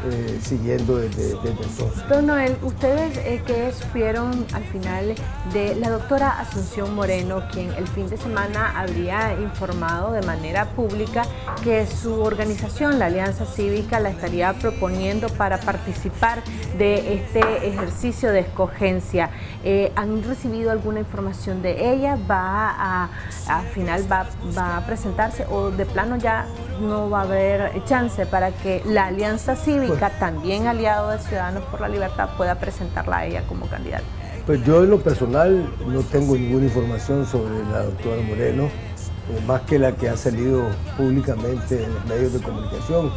eh, 0.04 0.38
siguiendo 0.42 0.96
desde, 0.96 1.32
entonces. 1.32 2.08
Don 2.08 2.26
Noel, 2.26 2.56
ustedes 2.62 3.16
eh, 3.18 3.42
qué 3.46 3.72
supieron 3.72 4.46
al 4.52 4.64
final 4.64 5.14
de 5.52 5.74
la 5.76 5.90
doctora 5.90 6.40
Asunción 6.40 6.94
Moreno, 6.94 7.42
quien 7.52 7.72
el 7.74 7.86
fin 7.88 8.08
de 8.08 8.16
semana 8.16 8.78
habría 8.78 9.34
informado 9.40 10.12
de 10.12 10.22
manera 10.22 10.66
pública 10.70 11.22
que 11.62 11.86
su 11.86 12.20
organización, 12.22 12.98
la 12.98 13.06
Alianza 13.06 13.44
Cívica, 13.44 14.00
la 14.00 14.10
estaría 14.10 14.52
proponiendo 14.54 15.28
para 15.28 15.60
participar 15.60 16.42
de 16.78 17.14
este 17.14 17.68
ejercicio 17.68 18.32
de 18.32 18.40
escogencia. 18.40 19.30
Eh, 19.64 19.92
¿Han 19.96 20.22
recibido 20.22 20.70
alguna 20.70 21.00
información 21.00 21.62
de 21.62 21.92
ella? 21.92 22.16
¿Va 22.30 22.70
a, 22.70 23.10
al 23.48 23.66
final 23.68 24.10
va, 24.10 24.26
va 24.56 24.78
a 24.78 24.86
presentarse 24.86 25.46
o 25.50 25.70
de 25.70 25.84
plano 25.86 26.16
ya 26.16 26.46
no 26.80 27.10
va 27.10 27.20
a 27.20 27.22
haber 27.22 27.84
chance 27.84 28.24
para 28.26 28.52
que 28.52 28.82
la 28.86 29.06
Alianza 29.06 29.56
Cívica, 29.56 29.89
pues- 29.98 30.18
también 30.18 30.66
aliado 30.66 31.10
de 31.10 31.18
Ciudadanos 31.18 31.64
por 31.64 31.80
la 31.80 31.88
Libertad, 31.88 32.30
pueda 32.36 32.54
presentarla 32.56 33.18
a 33.18 33.26
ella 33.26 33.42
como 33.48 33.66
candidata? 33.66 34.04
Pues 34.46 34.64
yo 34.64 34.82
en 34.82 34.90
lo 34.90 35.00
personal 35.00 35.70
no 35.86 36.00
tengo 36.00 36.34
ninguna 36.34 36.64
información 36.64 37.26
sobre 37.26 37.62
la 37.70 37.84
doctora 37.84 38.22
Moreno, 38.22 38.64
eh, 38.64 39.40
más 39.46 39.60
que 39.62 39.78
la 39.78 39.92
que 39.92 40.08
ha 40.08 40.16
salido 40.16 40.64
públicamente 40.96 41.84
en 41.84 41.94
los 41.94 42.04
medios 42.06 42.32
de 42.32 42.40
comunicación. 42.40 43.10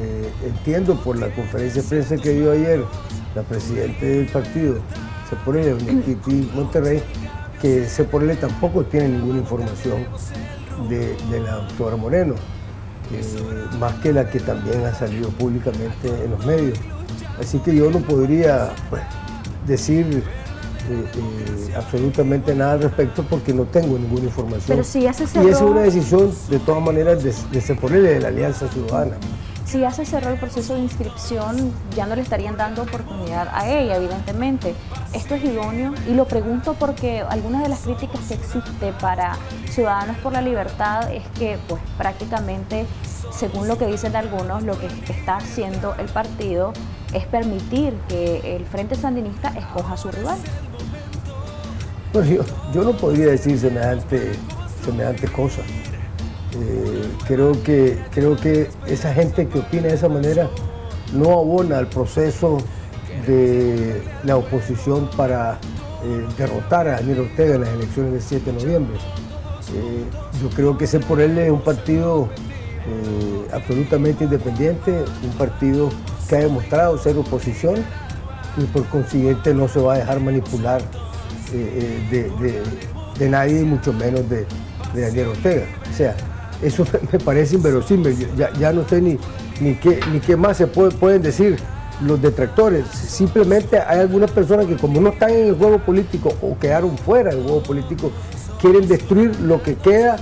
Eh, 0.00 0.32
entiendo 0.44 0.96
por 0.96 1.18
la 1.18 1.28
conferencia 1.34 1.82
de 1.82 1.88
prensa 1.88 2.16
que 2.16 2.30
dio 2.30 2.50
ayer 2.52 2.82
la 3.34 3.42
presidenta 3.42 4.04
del 4.04 4.26
partido, 4.26 4.78
Seporele, 5.28 5.70
doña 5.70 6.02
Kitty 6.02 6.50
Monterrey, 6.54 7.02
que 7.60 7.86
Seporele 7.88 8.36
tampoco 8.36 8.84
tiene 8.84 9.08
ninguna 9.08 9.38
información 9.38 10.06
de 10.88 11.40
la 11.40 11.56
doctora 11.56 11.96
Moreno. 11.96 12.34
Eh, 13.12 13.22
más 13.78 13.94
que 13.96 14.12
la 14.12 14.28
que 14.30 14.40
también 14.40 14.84
ha 14.84 14.94
salido 14.94 15.28
públicamente 15.30 16.08
en 16.24 16.30
los 16.30 16.44
medios. 16.46 16.78
Así 17.40 17.58
que 17.58 17.74
yo 17.74 17.90
no 17.90 17.98
podría 17.98 18.70
pues, 18.90 19.02
decir 19.66 20.22
eh, 20.88 21.04
eh, 21.16 21.74
absolutamente 21.76 22.54
nada 22.54 22.72
al 22.72 22.82
respecto 22.82 23.24
porque 23.28 23.52
no 23.52 23.64
tengo 23.64 23.98
ninguna 23.98 24.24
información. 24.24 24.64
Pero 24.68 24.84
si 24.84 25.02
ya 25.02 25.12
se 25.12 25.24
Y 25.42 25.48
es 25.48 25.60
una 25.60 25.82
decisión 25.82 26.32
de 26.48 26.58
todas 26.58 26.82
maneras 26.82 27.22
de, 27.22 27.32
de 27.52 28.00
de 28.00 28.20
la 28.20 28.28
Alianza 28.28 28.68
Ciudadana 28.68 29.16
si 29.64 29.80
ya 29.80 29.90
se 29.90 30.04
cerró 30.04 30.30
el 30.30 30.38
proceso 30.38 30.74
de 30.74 30.80
inscripción, 30.80 31.72
ya 31.96 32.06
no 32.06 32.14
le 32.14 32.22
estarían 32.22 32.56
dando 32.56 32.82
oportunidad 32.82 33.48
a 33.52 33.68
ella, 33.68 33.96
evidentemente. 33.96 34.74
Esto 35.12 35.34
es 35.34 35.44
idóneo 35.44 35.94
y 36.06 36.14
lo 36.14 36.26
pregunto 36.26 36.74
porque 36.78 37.20
algunas 37.20 37.62
de 37.62 37.68
las 37.68 37.80
críticas 37.80 38.20
que 38.28 38.34
existe 38.34 38.92
para 39.00 39.36
Ciudadanos 39.70 40.16
por 40.18 40.32
la 40.32 40.42
Libertad 40.42 41.12
es 41.12 41.26
que 41.38 41.58
pues 41.68 41.80
prácticamente, 41.96 42.86
según 43.32 43.66
lo 43.66 43.78
que 43.78 43.86
dicen 43.86 44.14
algunos, 44.16 44.62
lo 44.62 44.78
que 44.78 44.86
está 44.86 45.36
haciendo 45.36 45.94
el 45.96 46.06
partido 46.06 46.72
es 47.12 47.24
permitir 47.26 47.94
que 48.08 48.56
el 48.56 48.66
Frente 48.66 48.96
Sandinista 48.96 49.48
escoja 49.48 49.94
a 49.94 49.96
su 49.96 50.10
rival. 50.10 50.38
Pues 52.12 52.28
yo, 52.28 52.42
yo 52.72 52.84
no 52.84 52.92
podría 52.92 53.26
decir 53.26 53.58
semejante, 53.58 54.32
semejante 54.84 55.26
cosa. 55.28 55.62
Eh, 56.56 57.08
creo, 57.26 57.60
que, 57.64 57.98
creo 58.12 58.36
que 58.36 58.68
esa 58.86 59.12
gente 59.12 59.48
que 59.48 59.58
opina 59.58 59.88
de 59.88 59.94
esa 59.94 60.08
manera 60.08 60.48
no 61.12 61.32
abona 61.32 61.78
al 61.78 61.88
proceso 61.88 62.58
de 63.26 64.02
la 64.22 64.36
oposición 64.36 65.08
para 65.16 65.58
eh, 66.04 66.26
derrotar 66.38 66.86
a 66.86 66.92
Daniel 66.96 67.20
Ortega 67.20 67.56
en 67.56 67.62
las 67.62 67.70
elecciones 67.70 68.12
del 68.12 68.22
7 68.22 68.52
de 68.52 68.64
noviembre. 68.64 68.96
Eh, 69.74 70.04
yo 70.40 70.48
creo 70.50 70.78
que 70.78 70.84
ese 70.84 71.00
por 71.00 71.20
él 71.20 71.38
es 71.38 71.50
un 71.50 71.60
partido 71.60 72.28
absolutamente 73.50 74.24
independiente, 74.24 75.04
un 75.22 75.30
partido 75.38 75.88
que 76.28 76.36
ha 76.36 76.40
demostrado 76.40 76.98
ser 76.98 77.16
oposición 77.16 77.76
y 78.58 78.64
por 78.64 78.84
consiguiente 78.88 79.54
no 79.54 79.68
se 79.68 79.80
va 79.80 79.94
a 79.94 79.98
dejar 79.98 80.20
manipular 80.20 80.82
de, 82.10 83.30
nadie 83.30 83.62
y 83.62 83.64
mucho 83.64 83.90
menos 83.94 84.28
de, 84.28 84.46
de 84.92 85.00
Daniel 85.00 85.28
Ortega. 85.28 85.64
O 85.90 85.96
sea, 85.96 86.14
eso 86.64 86.84
me 87.12 87.18
parece 87.18 87.56
inverosímil. 87.56 88.16
Ya, 88.58 88.72
no 88.72 88.88
sé 88.88 89.00
ni, 89.00 89.18
ni, 89.60 89.74
qué, 89.74 90.00
ni 90.12 90.20
qué 90.20 90.36
más 90.36 90.56
se 90.56 90.66
pueden 90.66 91.22
decir 91.22 91.56
los 92.00 92.20
detractores. 92.20 92.86
Simplemente 92.88 93.78
hay 93.78 94.00
algunas 94.00 94.30
personas 94.30 94.66
que 94.66 94.76
como 94.76 95.00
no 95.00 95.10
están 95.10 95.30
en 95.30 95.48
el 95.48 95.54
juego 95.54 95.78
político 95.78 96.32
o 96.42 96.58
quedaron 96.58 96.96
fuera 96.98 97.30
del 97.30 97.42
juego 97.42 97.62
político, 97.62 98.10
quieren 98.60 98.88
destruir 98.88 99.38
lo 99.40 99.62
que 99.62 99.74
queda 99.76 100.16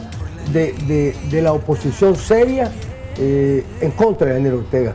de, 0.53 1.41
la 1.43 1.53
oposición 1.53 2.17
seria 2.17 2.71
eh, 3.17 3.65
en 3.81 3.91
contra 3.93 4.29
de 4.29 4.35
Daniel 4.35 4.55
Ortega. 4.55 4.95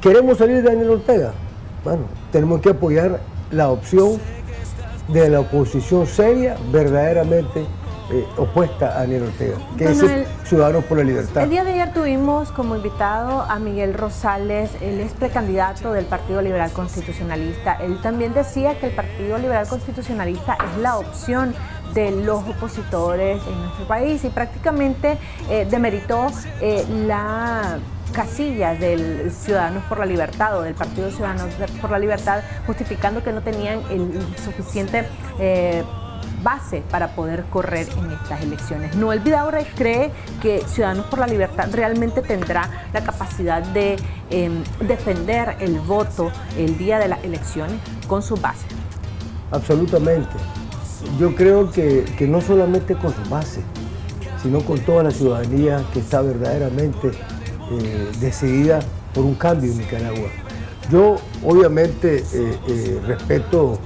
¿Queremos 0.00 0.38
salir 0.38 0.56
de 0.56 0.62
Daniel 0.62 0.90
Ortega? 0.90 1.32
Bueno, 1.84 2.02
tenemos 2.32 2.60
que 2.60 2.70
apoyar 2.70 3.20
la 3.50 3.70
opción 3.70 4.18
de 5.08 5.28
la 5.28 5.40
oposición 5.40 6.06
seria 6.06 6.56
verdaderamente 6.72 7.64
eh, 8.12 8.26
opuesta 8.36 8.96
a 8.96 9.00
Daniel 9.00 9.24
Ortega, 9.24 9.56
que 9.78 9.84
es 9.84 10.04
Ciudadanos 10.44 10.84
por 10.84 10.98
la 10.98 11.04
Libertad. 11.04 11.44
El 11.44 11.50
día 11.50 11.62
de 11.62 11.72
ayer 11.72 11.92
tuvimos 11.92 12.50
como 12.50 12.74
invitado 12.74 13.42
a 13.42 13.58
Miguel 13.58 13.94
Rosales, 13.94 14.70
él 14.80 15.00
es 15.00 15.12
precandidato 15.12 15.92
del 15.92 16.06
Partido 16.06 16.42
Liberal 16.42 16.72
Constitucionalista. 16.72 17.74
Él 17.74 18.00
también 18.02 18.34
decía 18.34 18.78
que 18.80 18.86
el 18.86 18.92
Partido 18.94 19.38
Liberal 19.38 19.68
Constitucionalista 19.68 20.54
es 20.54 20.80
la 20.80 20.98
opción 20.98 21.54
de 21.94 22.10
los 22.10 22.42
opositores 22.48 23.40
en 23.46 23.62
nuestro 23.62 23.86
país 23.86 24.24
y 24.24 24.28
prácticamente 24.28 25.18
eh, 25.48 25.66
demeritó 25.70 26.28
eh, 26.60 26.84
la 27.06 27.78
casilla 28.12 28.74
del 28.74 29.30
Ciudadanos 29.30 29.84
por 29.84 30.00
la 30.00 30.06
Libertad 30.06 30.58
o 30.58 30.62
del 30.62 30.74
Partido 30.74 31.10
Ciudadanos 31.10 31.54
por 31.80 31.90
la 31.90 31.98
Libertad, 32.00 32.42
justificando 32.66 33.22
que 33.22 33.32
no 33.32 33.40
tenían 33.40 33.80
el 33.90 34.20
suficiente 34.36 35.06
base 36.42 36.82
para 36.90 37.14
poder 37.14 37.44
correr 37.50 37.88
en 37.98 38.12
estas 38.12 38.42
elecciones. 38.42 38.94
Noel 38.96 39.20
Vidaurre 39.20 39.66
cree 39.76 40.10
que 40.40 40.62
Ciudadanos 40.66 41.06
por 41.06 41.18
la 41.18 41.26
Libertad 41.26 41.68
realmente 41.72 42.22
tendrá 42.22 42.68
la 42.92 43.02
capacidad 43.02 43.62
de 43.62 43.96
em, 44.30 44.62
defender 44.86 45.56
el 45.60 45.78
voto 45.80 46.30
el 46.56 46.76
día 46.78 46.98
de 46.98 47.08
las 47.08 47.22
elecciones 47.24 47.78
con 48.06 48.22
su 48.22 48.36
base. 48.36 48.66
Absolutamente. 49.50 50.36
Yo 51.18 51.34
creo 51.34 51.70
que, 51.70 52.04
no 52.28 52.40
solamente 52.40 52.94
con 52.94 53.14
su 53.14 53.30
base, 53.30 53.62
sino 54.42 54.60
con 54.60 54.78
toda 54.80 55.02
la 55.02 55.10
ciudadanía 55.10 55.82
que 55.92 56.00
está 56.00 56.22
verdaderamente 56.22 57.08
eh, 57.08 58.10
decidida 58.20 58.80
por 59.14 59.24
un 59.24 59.34
cambio 59.34 59.72
en 59.72 59.78
Nicaragua. 59.78 60.28
Yo 60.90 61.16
obviamente 61.44 62.24
eh, 62.32 62.58
eh, 62.68 63.00
respeto 63.06 63.78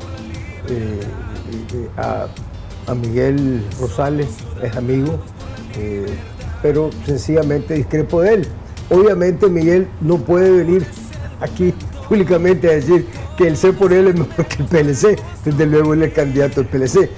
a 1.97 2.95
Miguel 2.95 3.65
Rosales, 3.81 4.29
es 4.63 4.77
amigo, 4.77 5.19
eh, 5.79 6.07
pero 6.63 6.91
sencillamente 7.07 7.75
discrepo 7.75 8.21
de 8.21 8.35
él. 8.35 8.49
Obviamente 8.91 9.49
Miguel 9.49 9.89
no 10.01 10.19
puede 10.19 10.51
venir 10.51 10.87
aquí 11.41 11.75
públicamente 12.09 12.69
a 12.69 12.73
decir 12.73 13.07
que 13.37 13.49
el 13.49 13.57
C 13.57 13.73
por 13.73 13.93
él 13.93 14.09
es 14.09 14.15
mejor 14.15 14.47
que 14.47 14.63
el 14.63 14.69
PLC. 14.69 15.19
Desde 15.45 15.67
luego 15.67 15.95
él 15.95 16.03
es 16.03 16.13
candidato 16.13 16.63
del 16.63 16.69
PLC. 16.69 17.11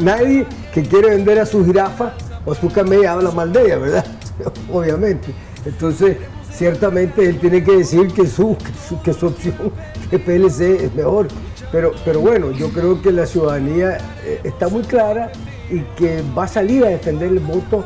Nadie 0.00 0.46
que 0.72 0.82
quiere 0.82 1.10
vender 1.10 1.38
a 1.38 1.46
su 1.46 1.64
jirafa 1.64 2.14
o 2.44 2.52
a 2.52 2.54
su 2.54 2.70
camella 2.70 3.12
habla 3.12 3.30
mal 3.30 3.52
de 3.52 3.62
ella, 3.62 3.78
¿verdad? 3.78 4.06
Obviamente. 4.72 5.32
Entonces, 5.64 6.18
ciertamente 6.52 7.26
él 7.26 7.38
tiene 7.38 7.62
que 7.64 7.78
decir 7.78 8.08
que 8.08 8.26
su, 8.26 8.56
que 9.02 9.12
su, 9.12 9.26
opción 9.26 9.72
de 10.10 10.18
PLC 10.18 10.84
es 10.84 10.94
mejor. 10.94 11.28
Pero, 11.74 11.92
pero 12.04 12.20
bueno, 12.20 12.52
yo 12.52 12.70
creo 12.70 13.02
que 13.02 13.10
la 13.10 13.26
ciudadanía 13.26 13.98
eh, 14.24 14.40
está 14.44 14.68
muy 14.68 14.84
clara 14.84 15.32
y 15.68 15.80
que 15.96 16.22
va 16.38 16.44
a 16.44 16.46
salir 16.46 16.84
a 16.84 16.88
defender 16.88 17.30
el 17.30 17.40
voto 17.40 17.84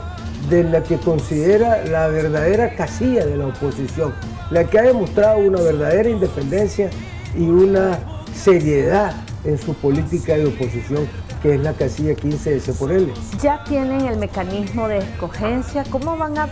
de 0.50 0.62
la 0.62 0.82
que 0.82 0.98
considera 0.98 1.82
la 1.86 2.08
verdadera 2.08 2.76
casilla 2.76 3.24
de 3.24 3.38
la 3.38 3.46
oposición, 3.46 4.12
la 4.50 4.64
que 4.64 4.78
ha 4.78 4.82
demostrado 4.82 5.38
una 5.38 5.62
verdadera 5.62 6.10
independencia 6.10 6.90
y 7.34 7.48
una 7.48 7.98
seriedad 8.34 9.14
en 9.44 9.56
su 9.56 9.72
política 9.72 10.36
de 10.36 10.44
oposición, 10.44 11.08
que 11.40 11.54
es 11.54 11.60
la 11.62 11.72
casilla 11.72 12.14
15 12.14 12.60
de 12.60 12.72
por 12.74 12.92
él. 12.92 13.10
Ya 13.40 13.64
tienen 13.64 14.02
el 14.02 14.18
mecanismo 14.18 14.86
de 14.86 14.98
escogencia, 14.98 15.84
¿cómo 15.88 16.14
van 16.18 16.36
a 16.36 16.50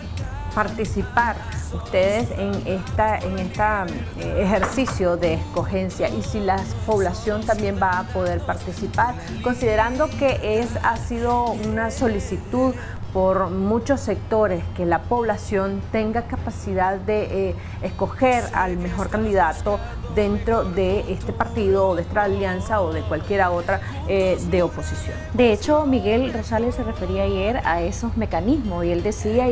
participar 0.55 1.37
ustedes 1.73 2.31
en 2.33 2.53
esta 2.67 3.19
en 3.19 3.39
este 3.39 3.63
ejercicio 4.43 5.17
de 5.17 5.35
escogencia 5.35 6.09
y 6.09 6.23
si 6.23 6.41
la 6.41 6.63
población 6.87 7.45
también 7.45 7.79
va 7.81 8.01
a 8.01 8.03
poder 8.05 8.41
participar 8.41 9.15
considerando 9.43 10.09
que 10.19 10.61
es 10.61 10.69
ha 10.83 10.97
sido 10.97 11.51
una 11.51 11.91
solicitud 11.91 12.75
por 13.17 13.49
muchos 13.49 14.01
sectores 14.01 14.63
que 14.77 14.85
la 14.85 15.05
población 15.05 15.81
tenga 15.91 16.27
capacidad 16.27 16.97
de 16.99 17.49
eh, 17.49 17.55
escoger 17.81 18.45
al 18.53 18.77
mejor 18.77 19.09
candidato 19.09 19.81
dentro 20.15 20.65
de 20.65 21.01
este 21.11 21.33
partido 21.33 21.89
o 21.89 21.95
de 21.95 22.03
esta 22.03 22.25
alianza 22.25 22.83
o 22.83 22.93
de 22.93 23.01
cualquiera 23.01 23.53
otra 23.53 23.81
eh, 24.07 24.39
de 24.51 24.63
oposición. 24.63 25.17
De 25.33 25.51
hecho, 25.51 25.87
Miguel 25.87 26.31
Rosales 26.31 26.75
se 26.75 26.83
refería 26.83 27.23
ayer 27.23 27.63
a 27.65 27.81
esos 27.81 28.19
mecanismos 28.19 28.85
y 28.85 28.93
él 28.93 29.03
decía 29.03 29.47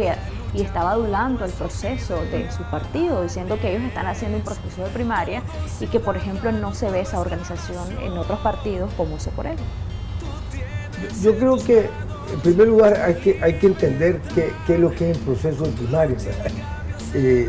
y, 0.54 0.62
estaba 0.62 0.92
adulando 0.92 1.44
el 1.44 1.52
proceso 1.52 2.22
de 2.30 2.50
su 2.50 2.62
partido, 2.64 3.22
diciendo 3.22 3.58
que 3.60 3.72
ellos 3.72 3.82
están 3.82 4.06
haciendo 4.06 4.38
un 4.38 4.44
proceso 4.44 4.84
de 4.84 4.90
primaria 4.90 5.42
y 5.80 5.86
que, 5.86 6.00
por 6.00 6.16
ejemplo, 6.16 6.52
no 6.52 6.74
se 6.74 6.90
ve 6.90 7.00
esa 7.00 7.20
organización 7.20 7.84
en 8.00 8.16
otros 8.18 8.38
partidos 8.40 8.92
como 8.96 9.18
se 9.18 9.30
por 9.30 9.46
él. 9.46 9.56
Yo 11.22 11.36
creo 11.36 11.56
que 11.56 11.90
en 12.32 12.40
primer 12.40 12.68
lugar 12.68 13.00
hay 13.00 13.14
que, 13.14 13.38
hay 13.42 13.54
que 13.54 13.66
entender 13.66 14.20
qué, 14.34 14.52
es 14.72 14.80
lo 14.80 14.90
que 14.90 15.10
es 15.10 15.16
el 15.16 15.22
proceso 15.24 15.64
de 15.64 15.72
primaria. 15.72 16.16
Eh, 17.16 17.48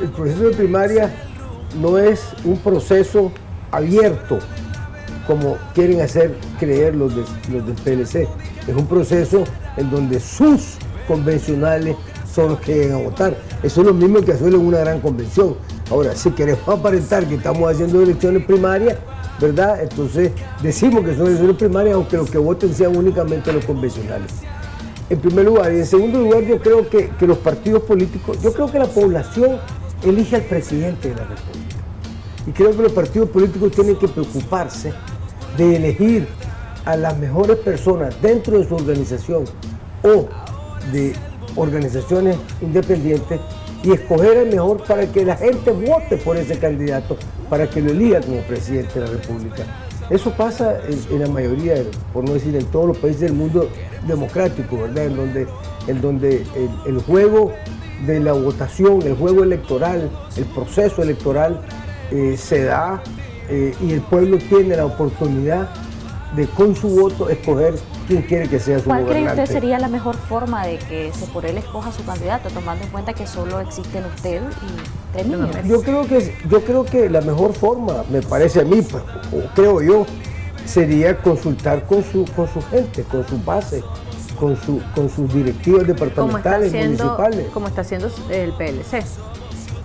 el 0.00 0.08
proceso 0.08 0.44
de 0.44 0.56
primaria 0.56 1.14
no 1.82 1.98
es 1.98 2.32
un 2.44 2.56
proceso 2.56 3.30
abierto 3.70 4.38
como 5.26 5.58
quieren 5.74 6.00
hacer 6.00 6.34
creer 6.58 6.94
los, 6.94 7.14
los 7.14 7.66
del 7.66 7.74
PLC. 7.84 8.26
Es 8.66 8.74
un 8.74 8.86
proceso 8.86 9.44
en 9.76 9.90
donde 9.90 10.18
sus 10.18 10.78
convencionales 11.08 11.96
son 12.32 12.50
los 12.50 12.60
que 12.60 12.74
llegan 12.74 13.00
a 13.00 13.04
votar. 13.04 13.36
Eso 13.62 13.80
es 13.80 13.86
lo 13.86 13.94
mismo 13.94 14.20
que 14.20 14.32
hacer 14.32 14.48
en 14.48 14.60
una 14.60 14.78
gran 14.78 15.00
convención. 15.00 15.56
Ahora, 15.90 16.14
si 16.14 16.30
queremos 16.30 16.68
aparentar 16.68 17.26
que 17.26 17.36
estamos 17.36 17.72
haciendo 17.72 18.00
elecciones 18.00 18.44
primarias, 18.44 18.96
¿verdad? 19.40 19.82
Entonces 19.82 20.32
decimos 20.62 21.04
que 21.04 21.16
son 21.16 21.26
elecciones 21.26 21.56
primarias, 21.56 21.94
aunque 21.94 22.16
los 22.16 22.30
que 22.30 22.38
voten 22.38 22.74
sean 22.74 22.96
únicamente 22.96 23.52
los 23.52 23.64
convencionales. 23.64 24.32
En 25.10 25.18
primer 25.18 25.46
lugar. 25.46 25.72
Y 25.72 25.76
en 25.76 25.86
segundo 25.86 26.20
lugar, 26.20 26.42
yo 26.44 26.60
creo 26.60 26.88
que, 26.88 27.10
los 27.26 27.38
partidos 27.38 27.82
políticos, 27.82 28.38
yo 28.42 28.52
creo 28.52 28.70
que 28.70 28.78
la 28.78 28.86
población 28.86 29.58
elige 30.04 30.36
al 30.36 30.42
presidente 30.42 31.08
de 31.08 31.14
la 31.14 31.22
República. 31.22 31.76
Y 32.46 32.50
creo 32.52 32.76
que 32.76 32.82
los 32.82 32.92
partidos 32.92 33.30
políticos 33.30 33.72
tienen 33.72 33.96
que 33.96 34.08
preocuparse 34.08 34.92
de 35.56 35.76
elegir 35.76 36.28
a 36.84 36.96
las 36.96 37.18
mejores 37.18 37.56
personas 37.56 38.14
dentro 38.22 38.58
de 38.58 38.68
su 38.68 38.74
organización 38.74 39.44
o 40.02 40.28
de 40.92 41.12
organizaciones 41.56 42.36
independientes 42.60 43.40
y 43.82 43.92
escoger 43.92 44.36
el 44.38 44.50
mejor 44.50 44.82
para 44.84 45.06
que 45.06 45.24
la 45.24 45.36
gente 45.36 45.70
vote 45.70 46.16
por 46.18 46.36
ese 46.36 46.58
candidato, 46.58 47.16
para 47.48 47.68
que 47.68 47.80
lo 47.80 47.90
elija 47.90 48.20
como 48.20 48.40
presidente 48.42 48.98
de 48.98 49.06
la 49.06 49.12
República. 49.12 49.64
Eso 50.10 50.32
pasa 50.32 50.80
en, 51.10 51.20
la 51.20 51.28
mayoría, 51.28 51.74
por 52.12 52.24
no 52.24 52.34
decir 52.34 52.56
en 52.56 52.64
todos 52.66 52.88
los 52.88 52.98
países 52.98 53.20
del 53.20 53.34
mundo 53.34 53.68
democrático, 54.06 54.80
¿verdad? 54.80 55.04
En 55.04 55.16
donde, 55.16 55.46
en 55.86 56.00
donde 56.00 56.46
el, 56.86 56.98
juego 57.02 57.52
de 58.06 58.18
la 58.18 58.32
votación, 58.32 59.02
el 59.02 59.14
juego 59.14 59.44
electoral, 59.44 60.10
el 60.36 60.44
proceso 60.46 61.02
electoral 61.02 61.60
eh, 62.10 62.36
se 62.38 62.64
da 62.64 63.02
eh, 63.50 63.74
y 63.82 63.92
el 63.92 64.00
pueblo 64.00 64.38
tiene 64.38 64.76
la 64.76 64.86
oportunidad 64.86 65.68
de 66.36 66.46
con 66.46 66.76
su 66.76 66.88
voto 66.88 67.28
escoger 67.28 67.74
quién 68.06 68.22
quiere 68.22 68.48
que 68.48 68.60
sea 68.60 68.78
su 68.78 68.84
¿Cuál 68.84 69.06
cree 69.06 69.26
usted 69.26 69.46
sería 69.46 69.78
la 69.78 69.88
mejor 69.88 70.16
forma 70.16 70.66
de 70.66 70.78
que 70.78 71.10
se 71.12 71.26
por 71.26 71.46
él 71.46 71.56
escoja 71.56 71.90
su 71.92 72.04
candidato, 72.04 72.50
tomando 72.50 72.84
en 72.84 72.90
cuenta 72.90 73.12
que 73.14 73.26
solo 73.26 73.60
existen 73.60 74.04
usted 74.14 74.42
y 74.42 75.12
tres 75.12 75.26
niños? 75.26 75.56
Yo 75.64 75.82
creo 75.82 76.06
que, 76.06 76.34
yo 76.48 76.62
creo 76.62 76.84
que 76.84 77.08
la 77.08 77.20
mejor 77.22 77.54
forma, 77.54 78.04
me 78.10 78.20
parece 78.20 78.60
a 78.60 78.64
mí, 78.64 78.82
pues, 78.82 79.02
o 79.32 79.54
creo 79.54 79.80
yo, 79.80 80.06
sería 80.66 81.16
consultar 81.16 81.86
con 81.86 82.04
su, 82.04 82.24
con 82.36 82.46
su 82.48 82.60
gente, 82.62 83.02
con 83.04 83.26
su 83.26 83.38
base, 83.42 83.82
con, 84.38 84.56
su, 84.60 84.82
con 84.94 85.08
sus 85.08 85.32
directivos 85.32 85.86
departamentales, 85.86 86.72
municipales. 86.72 87.46
Como 87.52 87.68
está 87.68 87.80
haciendo 87.80 88.10
el 88.30 88.52
PLC. 88.52 89.02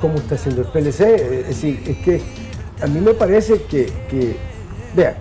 Como 0.02 0.16
está 0.16 0.36
haciendo 0.36 0.62
el 0.62 0.68
PLC. 0.68 1.02
Es 1.02 1.48
decir, 1.48 1.84
es 1.88 1.98
que 2.00 2.22
a 2.82 2.88
mí 2.88 3.00
me 3.00 3.14
parece 3.14 3.64
que, 3.64 3.86
que 4.10 4.38
vea, 4.94 5.18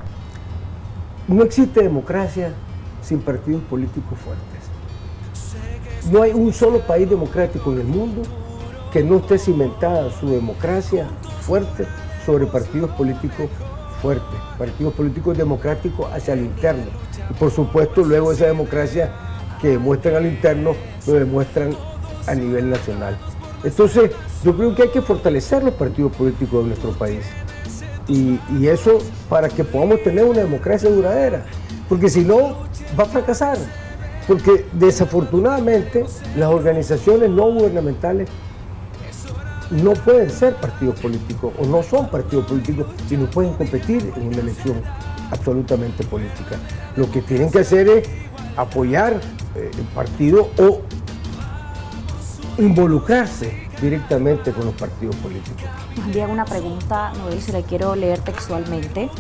no 1.28 1.42
existe 1.42 1.82
democracia 1.82 2.52
sin 3.02 3.20
partidos 3.20 3.62
políticos 3.64 4.18
fuertes. 4.18 6.10
No 6.10 6.22
hay 6.22 6.32
un 6.32 6.52
solo 6.52 6.80
país 6.80 7.08
democrático 7.08 7.72
en 7.72 7.80
el 7.80 7.86
mundo 7.86 8.22
que 8.92 9.02
no 9.02 9.18
esté 9.18 9.38
cimentada 9.38 10.10
su 10.10 10.28
democracia 10.28 11.06
fuerte 11.40 11.86
sobre 12.26 12.46
partidos 12.46 12.90
políticos 12.90 13.48
fuertes, 14.00 14.38
partidos 14.58 14.94
políticos 14.94 15.38
democráticos 15.38 16.12
hacia 16.12 16.34
lo 16.34 16.42
interno. 16.42 16.86
Y 17.30 17.34
por 17.34 17.50
supuesto 17.50 18.02
luego 18.04 18.32
esa 18.32 18.46
democracia 18.46 19.12
que 19.60 19.68
demuestran 19.68 20.16
al 20.16 20.26
interno 20.26 20.74
lo 21.06 21.12
demuestran 21.14 21.74
a 22.26 22.34
nivel 22.34 22.68
nacional. 22.68 23.16
Entonces 23.62 24.10
yo 24.44 24.56
creo 24.56 24.74
que 24.74 24.82
hay 24.82 24.88
que 24.88 25.02
fortalecer 25.02 25.62
los 25.62 25.74
partidos 25.74 26.12
políticos 26.12 26.62
de 26.62 26.68
nuestro 26.68 26.90
país. 26.90 27.24
Y, 28.08 28.38
eso 28.66 28.98
para 29.28 29.48
que 29.48 29.64
podamos 29.64 30.02
tener 30.02 30.24
una 30.24 30.40
democracia 30.40 30.90
duradera. 30.90 31.44
Porque 31.88 32.08
si 32.08 32.20
no, 32.24 32.56
va 32.98 33.04
a 33.04 33.06
fracasar. 33.06 33.58
Porque 34.26 34.66
desafortunadamente 34.72 36.04
las 36.36 36.48
organizaciones 36.48 37.30
no 37.30 37.50
gubernamentales 37.52 38.28
no 39.70 39.94
pueden 39.94 40.30
ser 40.30 40.54
partidos 40.56 41.00
políticos 41.00 41.52
o 41.58 41.64
no 41.64 41.82
son 41.82 42.08
partidos 42.08 42.46
políticos 42.46 42.86
y 43.10 43.16
no 43.16 43.26
pueden 43.26 43.54
competir 43.54 44.12
en 44.16 44.28
una 44.28 44.38
elección 44.38 44.82
absolutamente 45.30 46.04
política. 46.04 46.56
Lo 46.94 47.10
que 47.10 47.22
tienen 47.22 47.50
que 47.50 47.60
hacer 47.60 47.88
es 47.88 48.08
apoyar 48.56 49.14
eh, 49.54 49.70
el 49.76 49.84
partido 49.94 50.50
o 50.58 50.82
involucrarse 52.58 53.71
directamente 53.82 54.52
con 54.52 54.64
los 54.64 54.74
partidos 54.74 55.16
políticos. 55.16 55.64
Envían 55.96 56.30
una 56.30 56.44
pregunta, 56.44 57.12
Noel, 57.18 57.42
se 57.42 57.52
la 57.52 57.62
quiero 57.62 57.96
leer 57.96 58.20
textualmente. 58.20 59.10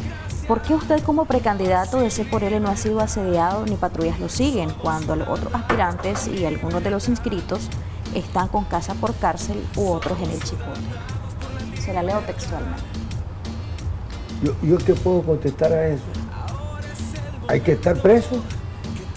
¿Por 0.46 0.62
qué 0.62 0.74
usted 0.74 1.02
como 1.02 1.24
precandidato 1.24 1.98
de 1.98 2.10
C 2.10 2.24
por 2.24 2.44
L 2.44 2.58
no 2.60 2.68
ha 2.68 2.76
sido 2.76 3.00
asediado 3.00 3.66
ni 3.66 3.76
patrullas 3.76 4.20
lo 4.20 4.28
siguen 4.28 4.70
cuando 4.70 5.16
los 5.16 5.28
otros 5.28 5.52
aspirantes 5.54 6.28
y 6.28 6.46
algunos 6.46 6.82
de 6.82 6.90
los 6.90 7.08
inscritos 7.08 7.68
están 8.14 8.48
con 8.48 8.64
casa 8.64 8.94
por 8.94 9.14
cárcel 9.14 9.62
u 9.76 9.90
otros 9.90 10.18
en 10.20 10.30
el 10.30 10.42
chipote? 10.42 10.80
Se 11.80 11.92
la 11.92 12.02
leo 12.02 12.20
textualmente. 12.20 12.82
¿Yo, 14.42 14.52
yo 14.62 14.78
qué 14.78 14.94
puedo 14.94 15.22
contestar 15.22 15.72
a 15.72 15.88
eso? 15.88 16.04
Hay 17.48 17.60
que 17.60 17.72
estar 17.72 18.00
preso, 18.00 18.40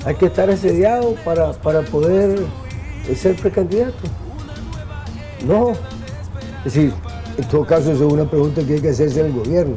hay 0.05 0.15
que 0.15 0.25
estar 0.25 0.49
asediado 0.49 1.15
para, 1.23 1.53
para 1.53 1.81
poder 1.81 2.39
ser 3.15 3.35
precandidato. 3.35 4.24
No. 5.45 5.71
Es 6.65 6.73
decir, 6.73 6.93
en 7.37 7.47
todo 7.49 7.65
caso, 7.65 7.91
es 7.91 7.99
una 7.99 8.29
pregunta 8.29 8.61
que 8.65 8.75
hay 8.75 8.81
que 8.81 8.89
hacerse 8.89 9.21
al 9.21 9.31
gobierno 9.31 9.75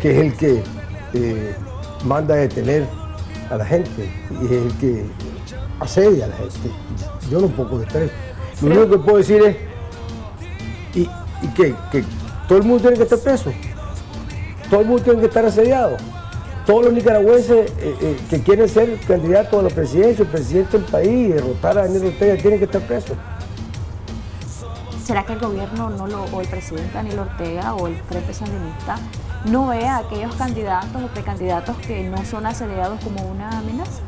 que 0.00 0.10
es 0.10 0.18
el 0.18 0.34
que 0.34 0.62
eh, 1.14 1.54
manda 2.04 2.34
a 2.34 2.38
detener 2.38 2.86
a 3.50 3.56
la 3.56 3.64
gente 3.64 4.10
y 4.40 4.46
es 4.46 4.52
el 4.52 4.72
que 4.78 5.04
asedia 5.78 6.24
a 6.24 6.28
la 6.28 6.36
gente. 6.36 6.70
Yo 7.30 7.40
no 7.40 7.48
puedo 7.48 7.70
contestar 7.70 8.02
eso. 8.02 8.12
Lo 8.62 8.68
único 8.68 8.90
que 8.90 8.98
puedo 8.98 9.18
decir 9.18 9.42
es, 9.42 9.56
¿y, 10.94 11.08
que, 11.54 11.74
todo 12.48 12.58
el 12.58 12.64
mundo 12.64 12.82
tiene 12.82 12.96
que 12.96 13.02
estar 13.04 13.18
preso? 13.18 13.52
¿Todo 14.68 14.80
el 14.80 14.86
mundo 14.86 15.02
tiene 15.02 15.20
que 15.20 15.26
estar 15.26 15.44
asediado? 15.44 15.96
Todos 16.66 16.84
los 16.84 16.94
nicaragüenses 16.94 17.70
eh, 17.78 17.94
eh, 18.00 18.16
que 18.28 18.42
quieren 18.42 18.68
ser 18.68 18.98
candidatos 19.06 19.58
a 19.58 19.62
la 19.62 19.70
presidencia, 19.70 20.22
el 20.22 20.28
presidente 20.28 20.78
del 20.78 20.86
país, 20.86 21.08
y 21.08 21.32
derrotar 21.32 21.78
a 21.78 21.82
Daniel 21.82 22.06
Ortega, 22.06 22.36
tienen 22.36 22.58
que 22.58 22.66
estar 22.66 22.82
presos. 22.82 23.16
¿Será 25.10 25.26
que 25.26 25.32
el 25.32 25.40
gobierno 25.40 25.90
no 25.90 26.06
lo, 26.06 26.22
o 26.26 26.40
el 26.40 26.46
presidente 26.46 26.92
Daniel 26.94 27.18
Ortega 27.18 27.74
o 27.74 27.88
el 27.88 27.96
Frente 27.96 28.32
Sandinista 28.32 28.96
no 29.46 29.66
ve 29.66 29.84
a 29.84 29.96
aquellos 29.96 30.32
candidatos 30.36 31.02
o 31.02 31.08
precandidatos 31.08 31.76
que 31.78 32.04
no 32.04 32.24
son 32.24 32.46
acelerados 32.46 33.02
como 33.02 33.24
una 33.24 33.58
amenaza? 33.58 34.02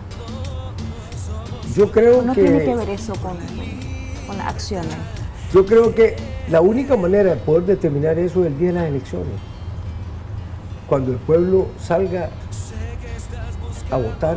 Yo 1.74 1.90
creo 1.90 2.22
no 2.22 2.32
que... 2.34 2.42
tiene 2.42 2.64
que 2.64 2.76
ver 2.76 2.90
eso 2.90 3.14
con, 3.14 3.36
con 4.28 4.38
las 4.38 4.46
acciones? 4.46 4.94
Yo 5.52 5.66
creo 5.66 5.92
que 5.92 6.14
la 6.48 6.60
única 6.60 6.96
manera 6.96 7.30
de 7.30 7.36
poder 7.40 7.64
determinar 7.64 8.16
eso 8.20 8.42
es 8.42 8.52
el 8.52 8.58
día 8.60 8.68
de 8.68 8.74
las 8.74 8.84
elecciones. 8.84 9.34
Cuando 10.88 11.10
el 11.10 11.18
pueblo 11.18 11.66
salga 11.80 12.30
a 13.90 13.96
votar 13.96 14.36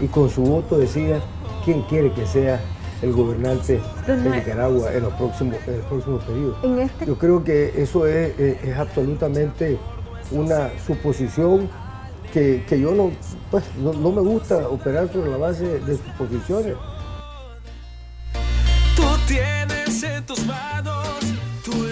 y 0.00 0.06
con 0.06 0.30
su 0.30 0.42
voto 0.42 0.78
decida 0.78 1.18
quién 1.64 1.82
quiere 1.82 2.12
que 2.12 2.28
sea 2.28 2.60
el 3.06 3.12
gobernante 3.12 3.80
de 4.06 4.16
Nicaragua 4.30 4.92
en, 4.92 5.02
los 5.04 5.14
próximos, 5.14 5.56
en 5.66 5.74
el 5.74 5.80
próximo 5.82 6.18
periodo. 6.18 6.80
Este 6.80 7.06
Yo 7.06 7.16
creo 7.18 7.42
que 7.44 7.72
eso 7.76 8.06
es, 8.06 8.38
es- 8.38 8.64
es 8.64 8.76
absolutamente 8.76 9.78
una 10.30 10.70
suposición 10.86 11.68
que, 12.32 12.64
que 12.68 12.80
yo 12.80 12.92
no, 12.92 13.12
pues, 13.50 13.64
no, 13.78 13.92
no 13.92 14.10
me 14.12 14.20
gusta 14.20 14.68
operar 14.68 15.10
sobre 15.12 15.30
la 15.30 15.36
base 15.36 15.64
de 15.80 15.96
suposiciones. 15.96 16.74
Tú 18.96 19.02
tienes 19.26 20.02
en 20.02 20.24
tus 20.26 20.44
manos. 20.46 20.96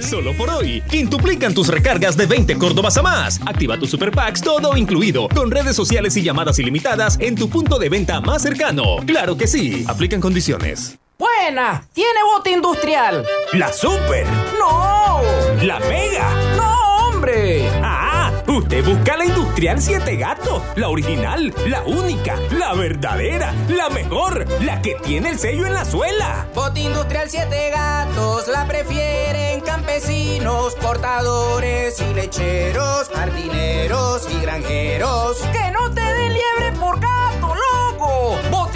Solo 0.00 0.32
por 0.36 0.48
hoy, 0.50 0.80
quintuplican 0.82 1.54
tus 1.54 1.68
recargas 1.68 2.16
de 2.16 2.26
20 2.26 2.56
Córdobas 2.58 2.96
a 2.98 3.02
más. 3.02 3.40
Activa 3.46 3.78
tu 3.78 3.86
Super 3.86 4.10
Packs 4.12 4.42
todo 4.42 4.76
incluido, 4.76 5.28
con 5.34 5.50
redes 5.50 5.74
sociales 5.74 6.16
y 6.16 6.22
llamadas 6.22 6.58
ilimitadas 6.58 7.16
en 7.20 7.34
tu 7.34 7.48
punto 7.48 7.78
de 7.78 7.88
venta 7.88 8.20
más 8.20 8.42
cercano. 8.42 8.96
Claro 9.06 9.36
que 9.36 9.46
sí, 9.46 9.84
aplican 9.88 10.20
condiciones. 10.20 10.98
Buena, 11.18 11.86
tiene 11.92 12.22
bote 12.24 12.50
industrial. 12.50 13.24
La 13.52 13.72
Super. 13.72 14.26
No, 14.58 15.20
la 15.62 15.78
Mega. 15.80 16.28
No, 16.56 17.08
hombre. 17.08 17.68
Ah, 17.82 18.32
usted 18.48 18.84
busca 18.84 19.16
la 19.16 19.24
Industrial 19.24 19.80
7 19.80 20.16
Gatos, 20.16 20.62
la 20.74 20.88
original, 20.88 21.54
la 21.68 21.82
única, 21.84 22.36
la 22.50 22.74
verdadera, 22.74 23.54
la 23.68 23.88
mejor, 23.90 24.44
la 24.62 24.82
que 24.82 24.94
tiene 25.04 25.30
el 25.30 25.38
sello 25.38 25.66
en 25.66 25.74
la 25.74 25.84
suela. 25.84 26.46
Bote 26.54 26.80
industrial 26.80 27.30
siete 27.30 27.70
gatos, 27.70 28.48
la 28.48 28.66
prefieren 28.66 29.60
campesinos, 29.60 30.74
portadores 30.74 32.00
y 32.00 32.12
lecheros, 32.14 33.08
jardineros 33.14 34.26
y 34.30 34.40
granjeros. 34.40 35.36
Que 35.52 35.70
no 35.70 35.92
te 35.94 36.02
den 36.02 36.32
liebre 36.32 36.72
por 36.80 36.98
gato, 37.00 37.23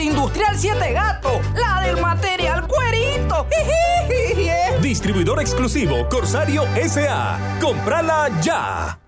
industrial 0.04 0.56
siete 0.58 0.92
gatos, 0.92 1.40
la 1.54 1.82
del 1.82 2.00
material 2.00 2.66
cuerito. 2.66 3.46
Distribuidor 4.80 5.40
exclusivo 5.40 6.08
Corsario 6.08 6.64
SA. 6.88 7.58
Comprala 7.60 8.30
ya. 8.40 9.07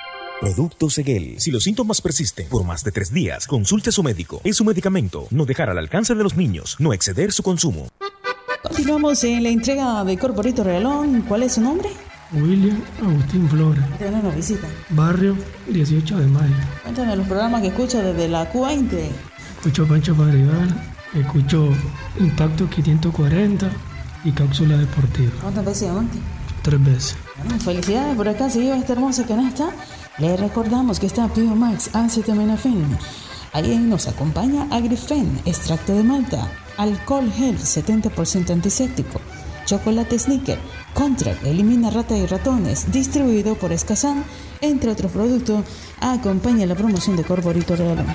Producto 0.41 0.89
Seguel. 0.89 1.35
Si 1.39 1.51
los 1.51 1.63
síntomas 1.63 2.01
persisten 2.01 2.47
por 2.49 2.63
más 2.63 2.83
de 2.83 2.91
tres 2.91 3.13
días, 3.13 3.45
consulte 3.45 3.89
a 3.89 3.93
su 3.93 4.01
médico. 4.01 4.41
Es 4.43 4.57
su 4.57 4.65
medicamento. 4.65 5.27
No 5.29 5.45
dejar 5.45 5.69
al 5.69 5.77
alcance 5.77 6.15
de 6.15 6.23
los 6.23 6.35
niños. 6.35 6.75
No 6.79 6.93
exceder 6.93 7.31
su 7.31 7.43
consumo. 7.43 7.87
Continuamos 8.63 9.23
en 9.23 9.43
la 9.43 9.49
entrega 9.49 10.03
de 10.03 10.17
Corporito 10.17 10.63
Regalón. 10.63 11.21
¿Cuál 11.27 11.43
es 11.43 11.53
su 11.53 11.61
nombre? 11.61 11.89
William 12.33 12.81
Agustín 13.03 13.47
Flores, 13.49 13.83
Tiene 13.97 14.19
una 14.19 14.29
visita. 14.29 14.67
barrio 14.89 15.35
18 15.67 16.17
de 16.17 16.27
mayo. 16.27 16.55
Cuéntame 16.81 17.15
los 17.17 17.27
programas 17.27 17.61
que 17.61 17.67
escucha 17.67 18.01
desde 18.01 18.27
la 18.29 18.51
Q20. 18.51 19.09
Escucho 19.57 19.85
Pancho 19.87 20.15
Madrigal, 20.15 20.93
escucho 21.13 21.69
Impacto 22.19 22.67
540 22.69 23.69
y 24.23 24.31
Cápsula 24.31 24.77
Deportiva. 24.77 25.31
¿Cuántas 25.41 25.65
veces 25.65 25.87
llamaste? 25.89 26.17
Tres 26.63 26.83
veces. 26.85 27.15
Bueno, 27.43 27.59
felicidades, 27.59 28.15
por 28.15 28.29
acá 28.29 28.49
se 28.49 28.61
lleva 28.61 28.77
esta 28.77 28.93
hermosa 28.93 29.25
canasta. 29.25 29.69
Le 30.17 30.37
recordamos 30.37 30.99
que 30.99 31.07
está 31.07 31.27
Pio 31.27 31.55
Max 31.55 31.89
Acetaminofén. 31.93 32.97
Ahí 33.53 33.77
nos 33.77 34.07
acompaña 34.07 34.67
Agrifen, 34.71 35.41
extracto 35.45 35.93
de 35.93 36.03
malta, 36.03 36.49
alcohol 36.77 37.31
gel 37.31 37.57
70% 37.57 38.51
antiséptico, 38.51 39.19
chocolate 39.65 40.17
sneaker, 40.17 40.59
Contract, 40.93 41.45
elimina 41.45 41.89
rata 41.89 42.17
y 42.17 42.25
ratones, 42.25 42.91
distribuido 42.91 43.55
por 43.55 43.71
Escazán, 43.71 44.25
entre 44.59 44.91
otros 44.91 45.11
productos. 45.11 45.63
Acompaña 46.01 46.65
la 46.65 46.75
promoción 46.75 47.15
de 47.15 47.23
Corporito 47.23 47.75
Regalón. 47.75 48.07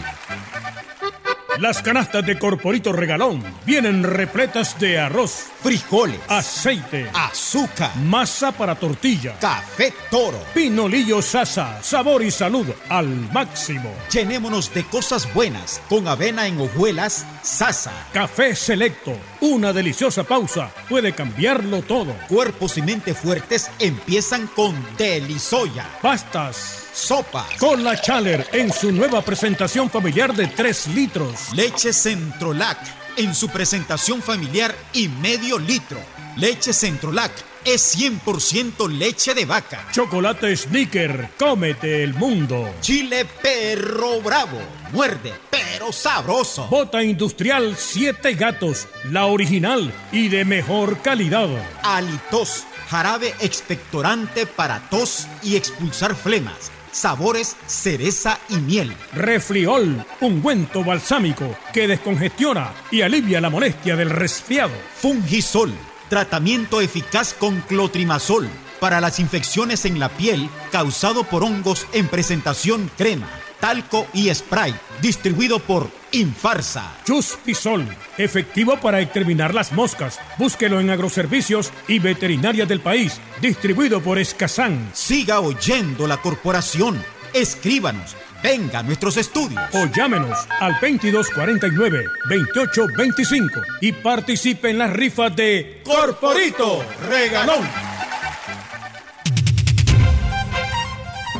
Las 1.58 1.80
canastas 1.80 2.26
de 2.26 2.38
Corporito 2.38 2.92
Regalón 2.92 3.42
vienen 3.64 4.02
repletas 4.02 4.78
de 4.78 4.98
arroz, 4.98 5.46
frijoles, 5.66 6.20
aceite, 6.28 7.10
azúcar, 7.12 7.90
masa 7.96 8.52
para 8.52 8.76
tortilla, 8.76 9.36
café 9.40 9.92
toro, 10.12 10.38
pinolillo 10.54 11.20
sasa, 11.20 11.82
sabor 11.82 12.22
y 12.22 12.30
salud 12.30 12.66
al 12.88 13.08
máximo. 13.32 13.92
Llenémonos 14.12 14.72
de 14.72 14.84
cosas 14.84 15.34
buenas 15.34 15.82
con 15.88 16.06
avena 16.06 16.46
en 16.46 16.60
hojuelas 16.60 17.26
sasa. 17.42 17.90
Café 18.12 18.54
selecto, 18.54 19.18
una 19.40 19.72
deliciosa 19.72 20.22
pausa 20.22 20.70
puede 20.88 21.12
cambiarlo 21.14 21.82
todo. 21.82 22.14
Cuerpos 22.28 22.78
y 22.78 22.82
mente 22.82 23.12
fuertes 23.12 23.68
empiezan 23.80 24.46
con 24.46 24.72
Delisoya. 24.96 25.88
Pastas. 26.00 26.84
Sopas. 26.94 27.56
Cola 27.58 28.00
Chaler 28.00 28.46
en 28.52 28.72
su 28.72 28.92
nueva 28.92 29.20
presentación 29.20 29.90
familiar 29.90 30.32
de 30.32 30.46
3 30.46 30.86
litros. 30.94 31.52
Leche 31.54 31.92
Centrolac 31.92 33.05
en 33.16 33.34
su 33.34 33.48
presentación 33.48 34.22
familiar 34.22 34.74
y 34.92 35.08
medio 35.08 35.58
litro. 35.58 35.98
Leche 36.36 36.72
Centrolac 36.72 37.32
es 37.64 37.98
100% 37.98 38.88
leche 38.88 39.34
de 39.34 39.44
vaca. 39.44 39.88
Chocolate 39.92 40.56
Sneaker, 40.56 41.30
cómete 41.38 42.04
el 42.04 42.14
mundo. 42.14 42.72
Chile 42.80 43.26
Perro 43.42 44.20
Bravo, 44.20 44.60
muerde 44.92 45.32
pero 45.50 45.92
sabroso. 45.92 46.68
Bota 46.68 47.02
industrial 47.02 47.74
7 47.76 48.34
gatos, 48.34 48.86
la 49.10 49.26
original 49.26 49.92
y 50.12 50.28
de 50.28 50.44
mejor 50.44 51.00
calidad. 51.02 51.48
Alitos, 51.82 52.64
jarabe 52.88 53.34
expectorante 53.40 54.46
para 54.46 54.88
tos 54.88 55.26
y 55.42 55.56
expulsar 55.56 56.14
flemas. 56.14 56.70
Sabores 56.96 57.58
cereza 57.66 58.38
y 58.48 58.56
miel. 58.56 58.90
Refriol, 59.12 60.02
ungüento 60.22 60.82
balsámico 60.82 61.54
que 61.74 61.86
descongestiona 61.86 62.72
y 62.90 63.02
alivia 63.02 63.38
la 63.42 63.50
molestia 63.50 63.96
del 63.96 64.08
resfriado. 64.08 64.72
Fungisol, 64.94 65.74
tratamiento 66.08 66.80
eficaz 66.80 67.34
con 67.34 67.60
clotrimazol 67.60 68.48
para 68.80 69.02
las 69.02 69.20
infecciones 69.20 69.84
en 69.84 70.00
la 70.00 70.08
piel 70.08 70.48
causado 70.72 71.24
por 71.24 71.44
hongos 71.44 71.86
en 71.92 72.08
presentación 72.08 72.90
crema, 72.96 73.28
talco 73.60 74.06
y 74.14 74.34
spray, 74.34 74.74
distribuido 75.02 75.58
por 75.58 75.90
Infarsa. 76.16 76.96
Chuspisol, 77.04 77.86
efectivo 78.16 78.80
para 78.80 79.02
exterminar 79.02 79.52
las 79.52 79.72
moscas. 79.72 80.18
Búsquelo 80.38 80.80
en 80.80 80.88
agroservicios 80.88 81.70
y 81.88 81.98
veterinarias 81.98 82.66
del 82.66 82.80
país, 82.80 83.20
distribuido 83.42 84.00
por 84.00 84.18
Escazán. 84.18 84.88
Siga 84.94 85.40
oyendo 85.40 86.06
la 86.06 86.16
corporación. 86.16 87.04
Escríbanos. 87.34 88.16
Venga 88.42 88.78
a 88.78 88.82
nuestros 88.82 89.18
estudios. 89.18 89.62
O 89.74 89.84
llámenos 89.94 90.38
al 90.58 90.76
2249-2825 90.76 93.62
y 93.82 93.92
participe 93.92 94.70
en 94.70 94.78
las 94.78 94.94
rifas 94.94 95.36
de 95.36 95.82
Corporito 95.84 96.82
Regalón. 97.10 97.68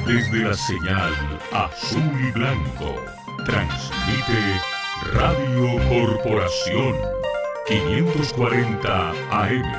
Desde 0.07 0.39
la 0.39 0.55
señal 0.55 1.13
azul 1.51 2.29
y 2.29 2.31
blanco, 2.31 2.95
transmite 3.47 4.61
Radio 5.13 5.79
Corporación 5.89 6.95
540 7.69 9.11
AM 9.31 9.73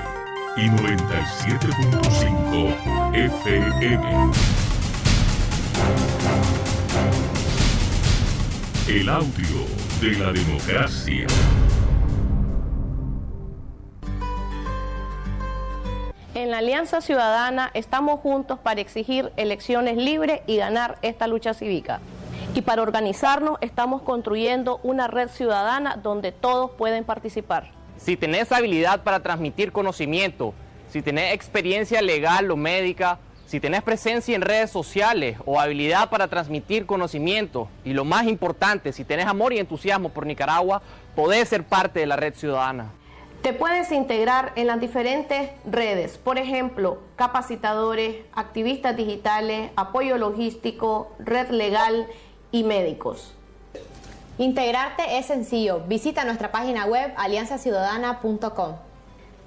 y 0.56 0.70
97.5 0.70 3.14
FM. 3.14 4.32
El 8.88 9.10
audio 9.10 9.66
de 10.00 10.12
la 10.18 10.32
democracia. 10.32 11.28
En 16.34 16.52
la 16.52 16.60
Alianza 16.60 17.02
Ciudadana 17.02 17.70
estamos 17.74 18.22
juntos 18.22 18.60
para 18.60 18.80
exigir 18.80 19.34
elecciones 19.36 19.98
libres 19.98 20.40
y 20.48 20.56
ganar 20.56 20.98
esta 21.02 21.28
lucha 21.28 21.54
cívica. 21.54 22.00
Y 22.58 22.64
para 22.64 22.82
organizarnos 22.82 23.60
estamos 23.62 24.02
construyendo 24.02 24.80
una 24.82 25.08
red 25.08 25.30
ciudadana 25.30 25.96
donde 25.96 26.32
todos 26.32 26.72
pueden 26.72 27.04
participar. 27.04 27.70
Si 27.98 28.18
tenés 28.18 28.52
habilidad 28.52 29.04
para 29.04 29.20
transmitir 29.20 29.72
conocimiento, 29.72 30.56
si 30.90 31.04
tenés 31.04 31.36
experiencia 31.36 32.02
legal 32.02 32.50
o 32.50 32.58
médica, 32.58 33.20
si 33.46 33.60
tenés 33.60 33.84
presencia 33.84 34.36
en 34.36 34.42
redes 34.42 34.72
sociales 34.72 35.38
o 35.46 35.60
habilidad 35.60 36.10
para 36.10 36.30
transmitir 36.30 36.88
conocimiento 36.88 37.70
y 37.86 37.94
lo 37.94 38.06
más 38.06 38.26
importante, 38.26 38.92
si 38.92 39.06
tenés 39.06 39.28
amor 39.28 39.54
y 39.54 39.60
entusiasmo 39.60 40.10
por 40.10 40.26
Nicaragua, 40.26 40.82
podés 41.16 41.50
ser 41.50 41.64
parte 41.64 42.00
de 42.00 42.08
la 42.08 42.16
red 42.16 42.34
ciudadana. 42.34 42.92
Te 43.44 43.54
puedes 43.54 43.92
integrar 43.92 44.52
en 44.56 44.66
las 44.66 44.80
diferentes 44.80 45.52
redes, 45.64 46.18
por 46.18 46.40
ejemplo, 46.40 47.04
capacitadores, 47.18 48.26
activistas 48.34 48.98
digitales, 48.98 49.70
apoyo 49.76 50.18
logístico, 50.18 51.12
red 51.20 51.50
legal 51.52 52.08
y 52.52 52.64
médicos. 52.64 53.34
Integrarte 54.38 55.18
es 55.18 55.26
sencillo. 55.26 55.82
Visita 55.88 56.24
nuestra 56.24 56.52
página 56.52 56.86
web 56.86 57.14
alianzaciudadana.com. 57.18 58.76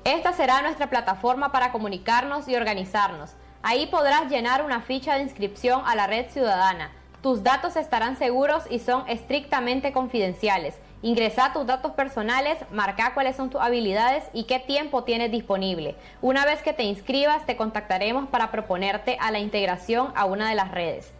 Esta 0.05 0.32
será 0.32 0.62
nuestra 0.62 0.90
plataforma 0.90 1.53
para 1.53 1.72
comunicarnos 1.72 2.48
y 2.48 2.57
organizarnos. 2.57 3.30
Ahí 3.62 3.86
podrás 3.86 4.30
llenar 4.30 4.64
una 4.64 4.80
ficha 4.80 5.14
de 5.14 5.22
inscripción 5.22 5.82
a 5.86 5.94
la 5.94 6.07
red 6.07 6.30
ciudadana. 6.30 6.90
Tus 7.22 7.42
datos 7.42 7.76
estarán 7.76 8.16
seguros 8.16 8.64
y 8.70 8.78
son 8.78 9.07
estrictamente 9.07 9.92
confidenciales. 9.92 10.76
Ingresa 11.03 11.53
tus 11.53 11.66
datos 11.66 11.92
personales, 11.92 12.59
marca 12.72 13.12
cuáles 13.12 13.36
son 13.36 13.51
tus 13.51 13.61
habilidades 13.61 14.24
y 14.32 14.44
qué 14.44 14.59
tiempo 14.59 15.05
tienes 15.05 15.30
disponible. 15.30 15.96
Una 16.22 16.46
vez 16.46 16.62
que 16.62 16.72
te 16.72 16.82
inscribas, 16.82 17.44
te 17.44 17.57
contactaremos 17.57 18.28
para 18.28 18.51
proponerte 18.51 19.18
a 19.20 19.30
la 19.30 19.38
integración 19.38 20.12
a 20.16 20.24
una 20.24 20.48
de 20.48 20.55
las 20.55 20.70
redes. 20.70 21.12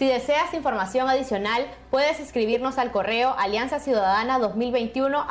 Si 0.00 0.08
deseas 0.08 0.54
información 0.54 1.10
adicional, 1.10 1.66
puedes 1.90 2.20
escribirnos 2.20 2.78
al 2.78 2.90
correo 2.90 3.36
alianzaciudadana2021 3.36 5.26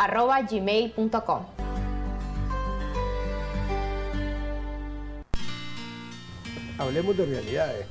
Hablemos 6.77 7.17
de 7.17 7.25
realidades. 7.25 7.87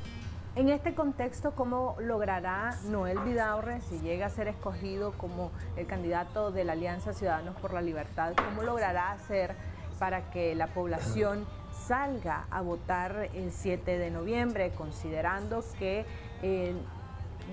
En 0.55 0.69
este 0.69 0.95
contexto, 0.95 1.51
¿cómo 1.57 1.97
logrará 1.99 2.77
Noel 2.85 3.19
Vidaurre, 3.25 3.81
si 3.81 3.99
llega 3.99 4.27
a 4.27 4.31
ser 4.31 4.47
escogido 4.47 5.11
como 5.19 5.51
el 5.77 5.89
candidato 5.89 6.53
de 6.53 6.63
la 6.63 6.75
Alianza 6.75 7.13
Ciudadanos 7.13 7.57
por 7.57 7.75
la 7.75 7.83
Libertad, 7.83 8.35
cómo 8.37 8.63
logrará 8.63 9.11
hacer 9.11 9.57
para 9.99 10.31
que 10.31 10.55
la 10.55 10.69
población 10.69 11.45
salga 11.73 12.47
a 12.53 12.61
votar 12.61 13.31
el 13.35 13.51
7 13.51 13.99
de 13.99 14.11
noviembre, 14.13 14.71
considerando 14.77 15.65
que 15.79 16.07
eh, 16.43 16.75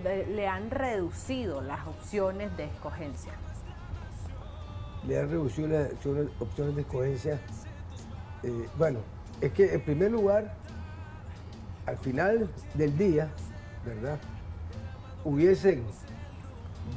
le 0.04 0.48
han 0.48 0.70
reducido 0.70 1.62
las 1.62 1.88
opciones 1.88 2.56
de 2.58 2.66
escogencia? 2.66 3.34
Le 5.08 5.20
han 5.20 5.30
reducido 5.30 5.68
las 5.68 5.92
opciones 6.40 6.76
de 6.76 6.82
escogencia. 6.82 7.40
Eh, 8.44 8.68
bueno, 8.78 9.00
es 9.42 9.52
que 9.52 9.74
en 9.74 9.82
primer 9.82 10.12
lugar, 10.12 10.56
al 11.86 11.98
final 11.98 12.50
del 12.74 12.98
día, 12.98 13.30
¿verdad? 13.86 14.20
Hubiesen 15.24 15.84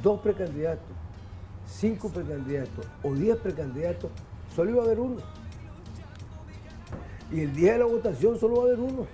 dos 0.03 0.19
precandidatos, 0.21 0.87
cinco 1.67 2.09
precandidatos 2.09 2.85
o 3.03 3.13
diez 3.13 3.37
precandidatos, 3.37 4.11
solo 4.55 4.71
iba 4.71 4.81
a 4.81 4.85
haber 4.85 4.99
uno. 4.99 5.21
Y 7.31 7.41
el 7.41 7.55
día 7.55 7.73
de 7.73 7.79
la 7.79 7.85
votación 7.85 8.39
solo 8.39 8.57
va 8.57 8.61
a 8.63 8.65
haber 8.67 8.79
uno. 8.79 9.07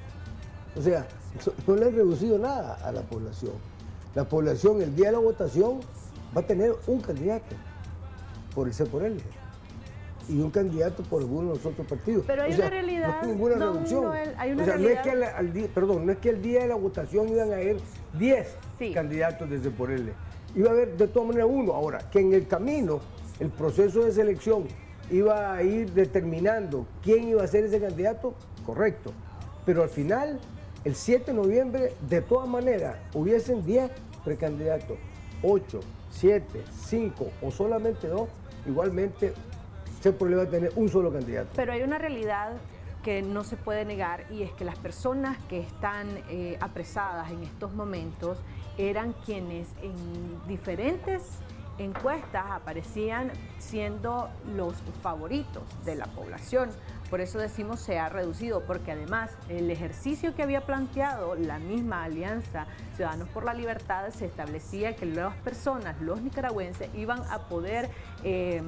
O 0.76 0.82
sea, 0.82 1.06
no 1.68 1.76
le 1.76 1.86
han 1.86 1.96
reducido 1.96 2.38
nada 2.38 2.76
a 2.84 2.92
la 2.92 3.02
población. 3.02 3.54
La 4.14 4.24
población 4.24 4.82
el 4.82 4.96
día 4.96 5.08
de 5.08 5.12
la 5.14 5.20
votación 5.20 5.80
va 6.36 6.42
a 6.42 6.48
tener 6.48 6.74
un 6.88 7.02
candidato 7.02 7.56
por 8.54 8.68
el 8.68 8.74
C 8.74 8.86
por 8.86 9.04
él 9.04 9.22
y 10.28 10.40
un 10.40 10.50
candidato 10.50 11.04
por 11.04 11.22
alguno 11.22 11.50
de 11.50 11.58
los 11.58 11.66
otros 11.66 11.86
partidos. 11.88 12.24
Pero 12.26 12.44
hay 12.44 12.54
una 12.54 12.70
realidad. 12.70 13.08
No 13.08 13.22
hay 13.22 13.28
ninguna 13.28 13.56
reducción. 13.56 14.14
hay 14.38 14.52
una 14.52 14.64
o 14.64 14.66
sea, 14.66 14.76
realidad. 14.78 15.06
no 15.06 15.12
es, 15.12 15.20
que 15.20 15.26
al, 15.26 15.54
día, 15.54 15.68
perdón, 15.74 16.06
no 16.06 16.12
es 16.12 16.18
que 16.18 16.30
el 16.30 16.42
día 16.42 16.62
de 16.62 16.68
la 16.68 16.76
votación 16.76 17.30
iban 17.30 17.52
a 17.52 17.56
haber 17.56 17.78
10 18.18 18.58
candidatos 18.94 19.50
desde 19.50 19.70
por 19.70 19.92
él. 19.92 20.14
Iba 20.56 20.70
a 20.70 20.72
haber 20.72 20.98
de 20.98 21.08
todas 21.08 21.28
maneras 21.28 21.50
uno. 21.52 21.74
Ahora, 21.74 22.10
que 22.10 22.20
en 22.20 22.34
el 22.34 22.48
camino, 22.48 23.02
el 23.40 23.50
proceso 23.50 24.04
de 24.04 24.12
selección 24.12 24.66
iba 25.12 25.54
a 25.54 25.62
ir 25.62 25.92
determinando 25.92 26.88
quién 27.04 27.28
iba 27.28 27.44
a 27.44 27.48
ser 27.48 27.66
ese 27.66 27.80
candidato, 27.80 28.34
correcto. 28.66 29.12
Pero 29.66 29.84
al 29.84 29.90
final, 29.90 30.40
el 30.86 30.96
7 30.96 31.32
de 31.32 31.34
noviembre, 31.34 31.94
de 32.08 32.22
todas 32.22 32.48
maneras, 32.48 32.96
hubiesen 33.14 33.66
10 33.66 33.92
precandidatos, 34.24 34.98
8, 35.42 35.80
7, 36.12 36.64
5 36.88 37.28
o 37.42 37.52
solamente 37.52 38.08
2, 38.08 38.30
igualmente 38.68 39.34
se 40.00 40.14
problema 40.14 40.46
tener 40.46 40.72
un 40.76 40.88
solo 40.88 41.12
candidato. 41.12 41.50
Pero 41.56 41.74
hay 41.74 41.82
una 41.82 41.98
realidad 41.98 42.54
que 43.04 43.24
no 43.24 43.44
se 43.44 43.58
puede 43.58 43.84
negar 43.84 44.26
y 44.32 44.44
es 44.44 44.52
que 44.54 44.64
las 44.64 44.78
personas 44.78 45.38
que 45.50 45.60
están 45.60 46.08
eh, 46.30 46.58
apresadas 46.62 47.32
en 47.32 47.44
estos 47.44 47.74
momentos 47.74 48.38
eran 48.78 49.14
quienes 49.26 49.68
en 49.82 49.96
diferentes 50.48 51.24
encuestas 51.78 52.46
aparecían 52.52 53.32
siendo 53.58 54.30
los 54.56 54.76
favoritos 55.02 55.64
de 55.84 55.96
la 55.96 56.06
población. 56.06 56.70
Por 57.10 57.22
eso 57.22 57.38
decimos 57.38 57.80
se 57.80 58.00
ha 58.00 58.10
reducido, 58.10 58.66
porque 58.66 58.92
además 58.92 59.32
el 59.50 59.70
ejercicio 59.70 60.36
que 60.36 60.44
había 60.44 60.62
planteado 60.62 61.36
la 61.36 61.60
misma 61.60 62.04
Alianza 62.04 62.66
Ciudadanos 62.96 63.30
por 63.30 63.46
la 63.46 63.54
Libertad 63.54 64.10
se 64.10 64.26
establecía 64.26 64.96
que 64.96 65.06
las 65.06 65.36
personas, 65.38 66.00
los 66.02 66.22
nicaragüenses, 66.22 66.90
iban 66.96 67.22
a 67.30 67.48
poder... 67.48 67.90
Eh, 68.24 68.62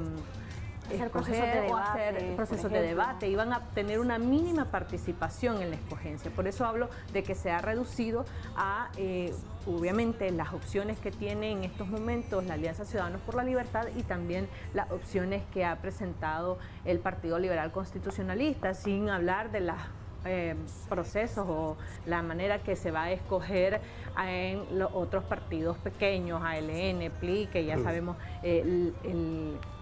hacer 0.88 1.11
procesos 1.11 1.45
de 1.45 1.61
debate, 1.61 2.33
procesos 2.35 2.71
de 2.71 2.81
debate, 2.81 3.27
iban 3.27 3.53
a 3.53 3.61
tener 3.73 3.99
una 3.99 4.17
mínima 4.17 4.65
participación 4.65 5.61
en 5.61 5.71
la 5.71 5.75
escogencia. 5.75 6.31
Por 6.31 6.47
eso 6.47 6.65
hablo 6.65 6.89
de 7.13 7.23
que 7.23 7.35
se 7.35 7.51
ha 7.51 7.59
reducido 7.59 8.25
a, 8.55 8.89
eh, 8.97 9.33
obviamente, 9.65 10.31
las 10.31 10.53
opciones 10.53 10.99
que 10.99 11.11
tiene 11.11 11.51
en 11.51 11.63
estos 11.63 11.88
momentos 11.88 12.45
la 12.45 12.55
Alianza 12.55 12.85
Ciudadanos 12.85 13.21
por 13.21 13.35
la 13.35 13.43
Libertad 13.43 13.88
y 13.95 14.03
también 14.03 14.47
las 14.73 14.91
opciones 14.91 15.43
que 15.53 15.65
ha 15.65 15.75
presentado 15.81 16.57
el 16.85 16.99
Partido 16.99 17.39
Liberal 17.39 17.71
Constitucionalista, 17.71 18.73
sin 18.73 19.09
hablar 19.09 19.51
de 19.51 19.61
las 19.61 19.79
eh, 20.26 20.55
procesos 20.89 21.45
o 21.47 21.78
la 22.05 22.22
manera 22.22 22.59
que 22.59 22.76
se 22.76 22.91
va 22.91 23.03
a 23.03 23.11
escoger 23.11 23.82
en 24.22 24.78
los 24.78 24.91
otros 24.93 25.24
partidos 25.24 25.78
pequeños, 25.78 26.41
ALN, 26.43 27.11
PLI, 27.20 27.47
que 27.47 27.65
ya 27.65 27.78
sabemos 27.80 28.18
el, 28.43 28.93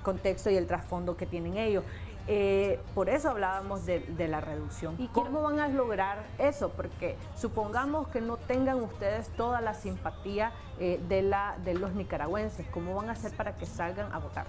contexto 0.04 0.52
y 0.52 0.56
el 0.56 0.68
trasfondo 0.68 1.18
que 1.18 1.26
tienen 1.26 1.58
ellos. 1.58 1.84
Eh, 2.28 2.80
por 2.94 3.10
eso 3.10 3.30
hablábamos 3.30 3.86
de, 3.86 4.28
la 4.28 4.42
reducción. 4.42 4.96
¿Y 5.00 5.08
cómo 5.08 5.42
van 5.42 5.60
a 5.60 5.68
lograr 5.68 6.26
eso? 6.38 6.70
Porque 6.70 7.16
supongamos 7.36 8.08
que 8.10 8.22
no 8.22 8.38
tengan 8.38 8.82
ustedes 8.82 9.30
toda 9.30 9.62
la 9.62 9.74
simpatía 9.74 10.52
eh, 10.80 11.00
de, 11.08 11.22
la, 11.22 11.58
de 11.64 11.76
los 11.76 11.94
nicaragüenses. 11.94 12.68
¿Cómo 12.68 12.96
van 12.96 13.10
a 13.10 13.14
hacer 13.14 13.32
para 13.36 13.56
que 13.56 13.66
salgan 13.66 14.12
a 14.12 14.20
votar 14.20 14.46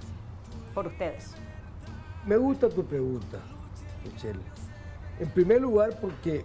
por 0.75 0.87
ustedes? 0.87 1.35
Me 2.27 2.37
gusta 2.37 2.69
tu 2.69 2.85
pregunta, 2.85 3.39
Michelle. 4.05 4.41
En 5.19 5.29
primer 5.31 5.61
lugar, 5.61 5.99
porque 6.01 6.45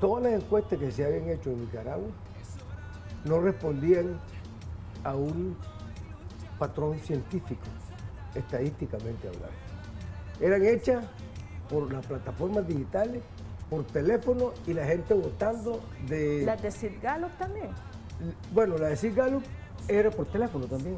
todas 0.00 0.24
las 0.24 0.32
encuestas 0.32 0.78
que 0.78 0.90
se 0.90 1.04
habían 1.04 1.28
hecho 1.28 1.50
en 1.50 1.60
Nicaragua 1.60 2.08
no 3.24 3.40
respondían 3.40 4.18
a 5.04 5.14
un 5.14 5.56
patrón 6.58 6.98
científico, 7.00 7.62
estadísticamente 8.34 9.28
hablando. 9.28 9.48
Eran 10.40 10.64
hechas 10.64 11.04
por 11.68 11.92
las 11.92 12.04
plataformas 12.06 12.66
digitales, 12.66 13.22
por 13.70 13.84
teléfono 13.84 14.52
y 14.66 14.74
la 14.74 14.84
gente 14.84 15.14
votando 15.14 15.80
de... 16.08 16.44
¿Las 16.44 16.62
de 16.62 16.70
Sid 16.70 16.92
Gallup 17.02 17.30
también? 17.38 17.68
Bueno, 18.52 18.78
la 18.78 18.88
de 18.88 18.96
Sid 18.96 19.16
Gallup 19.16 19.42
era 19.88 20.10
por 20.10 20.26
teléfono 20.26 20.66
también 20.66 20.96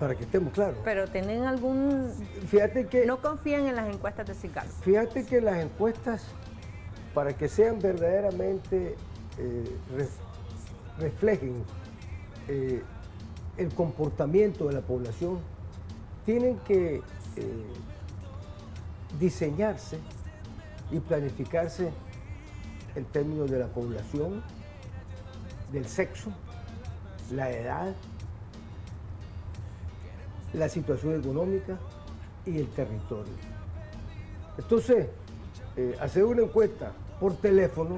para 0.00 0.14
que 0.14 0.24
estemos 0.24 0.54
claros. 0.54 0.78
Pero 0.82 1.06
tienen 1.06 1.44
algún... 1.44 2.10
Fíjate 2.48 2.86
que... 2.86 3.04
No 3.04 3.20
confían 3.20 3.66
en 3.66 3.76
las 3.76 3.94
encuestas 3.94 4.26
de 4.26 4.34
CICAL. 4.34 4.66
Fíjate 4.80 5.26
que 5.26 5.42
las 5.42 5.58
encuestas, 5.58 6.24
para 7.12 7.34
que 7.34 7.48
sean 7.48 7.78
verdaderamente, 7.78 8.96
eh, 9.36 9.76
reflejen 10.98 11.62
eh, 12.48 12.82
el 13.58 13.74
comportamiento 13.74 14.68
de 14.68 14.72
la 14.72 14.80
población, 14.80 15.38
tienen 16.24 16.58
que 16.60 16.96
eh, 16.96 17.02
diseñarse 19.18 19.98
y 20.90 20.98
planificarse 20.98 21.90
en 22.94 23.04
términos 23.04 23.50
de 23.50 23.58
la 23.58 23.66
población, 23.66 24.42
del 25.70 25.86
sexo, 25.86 26.32
la 27.30 27.50
edad, 27.50 27.94
la 30.52 30.68
situación 30.68 31.20
económica 31.20 31.78
y 32.46 32.58
el 32.58 32.68
territorio. 32.68 33.32
Entonces, 34.58 35.06
eh, 35.76 35.96
hacer 36.00 36.24
una 36.24 36.42
encuesta 36.42 36.92
por 37.18 37.36
teléfono, 37.36 37.96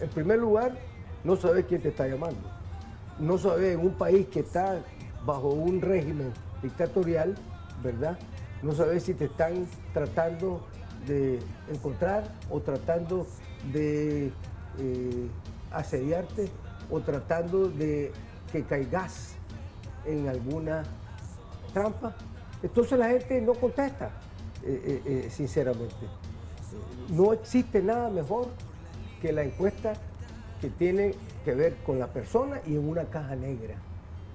en 0.00 0.08
primer 0.10 0.38
lugar, 0.38 0.72
no 1.24 1.36
sabes 1.36 1.64
quién 1.66 1.82
te 1.82 1.88
está 1.88 2.06
llamando. 2.06 2.40
No 3.18 3.38
sabes 3.38 3.74
en 3.74 3.80
un 3.80 3.94
país 3.94 4.26
que 4.28 4.40
está 4.40 4.80
bajo 5.24 5.48
un 5.48 5.80
régimen 5.80 6.32
dictatorial, 6.62 7.34
¿verdad? 7.82 8.18
No 8.62 8.72
sabes 8.72 9.04
si 9.04 9.14
te 9.14 9.26
están 9.26 9.66
tratando 9.92 10.66
de 11.06 11.38
encontrar 11.70 12.24
o 12.50 12.60
tratando 12.60 13.26
de 13.72 14.32
eh, 14.78 15.28
asediarte 15.70 16.48
o 16.90 17.00
tratando 17.00 17.68
de 17.68 18.12
que 18.52 18.62
caigas 18.64 19.34
en 20.04 20.28
alguna 20.28 20.84
trampa. 21.72 22.14
Entonces 22.62 22.98
la 22.98 23.08
gente 23.08 23.40
no 23.40 23.54
contesta, 23.54 24.10
eh, 24.64 24.82
eh, 24.84 25.02
eh, 25.06 25.30
sinceramente. 25.30 26.06
No 27.08 27.32
existe 27.32 27.82
nada 27.82 28.10
mejor 28.10 28.48
que 29.20 29.32
la 29.32 29.42
encuesta 29.42 29.94
que 30.60 30.68
tiene 30.68 31.14
que 31.44 31.54
ver 31.54 31.76
con 31.86 31.98
la 31.98 32.06
persona 32.08 32.60
y 32.66 32.74
en 32.74 32.88
una 32.88 33.04
caja 33.04 33.34
negra. 33.34 33.74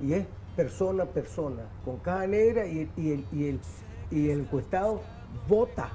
Y 0.01 0.13
es 0.13 0.25
persona 0.55 1.03
a 1.03 1.07
persona, 1.07 1.63
con 1.83 1.97
caja 1.97 2.27
negra 2.27 2.65
y, 2.65 2.89
y 2.97 3.11
el, 3.11 3.25
y, 3.31 3.47
el, 3.47 3.59
y 4.11 4.29
el 4.29 4.39
encuestado 4.41 5.01
vota, 5.47 5.89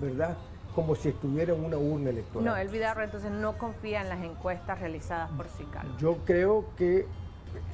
¿verdad? 0.00 0.36
Como 0.74 0.94
si 0.94 1.10
estuviera 1.10 1.54
en 1.54 1.64
una 1.64 1.76
urna 1.76 2.10
electoral. 2.10 2.44
No, 2.44 2.56
el 2.56 2.68
Vidarro 2.68 3.02
entonces 3.02 3.30
no 3.30 3.58
confía 3.58 4.00
en 4.02 4.08
las 4.08 4.22
encuestas 4.22 4.80
realizadas 4.80 5.30
por 5.32 5.48
Cical. 5.48 5.86
Yo 5.98 6.18
creo 6.24 6.66
que, 6.76 7.06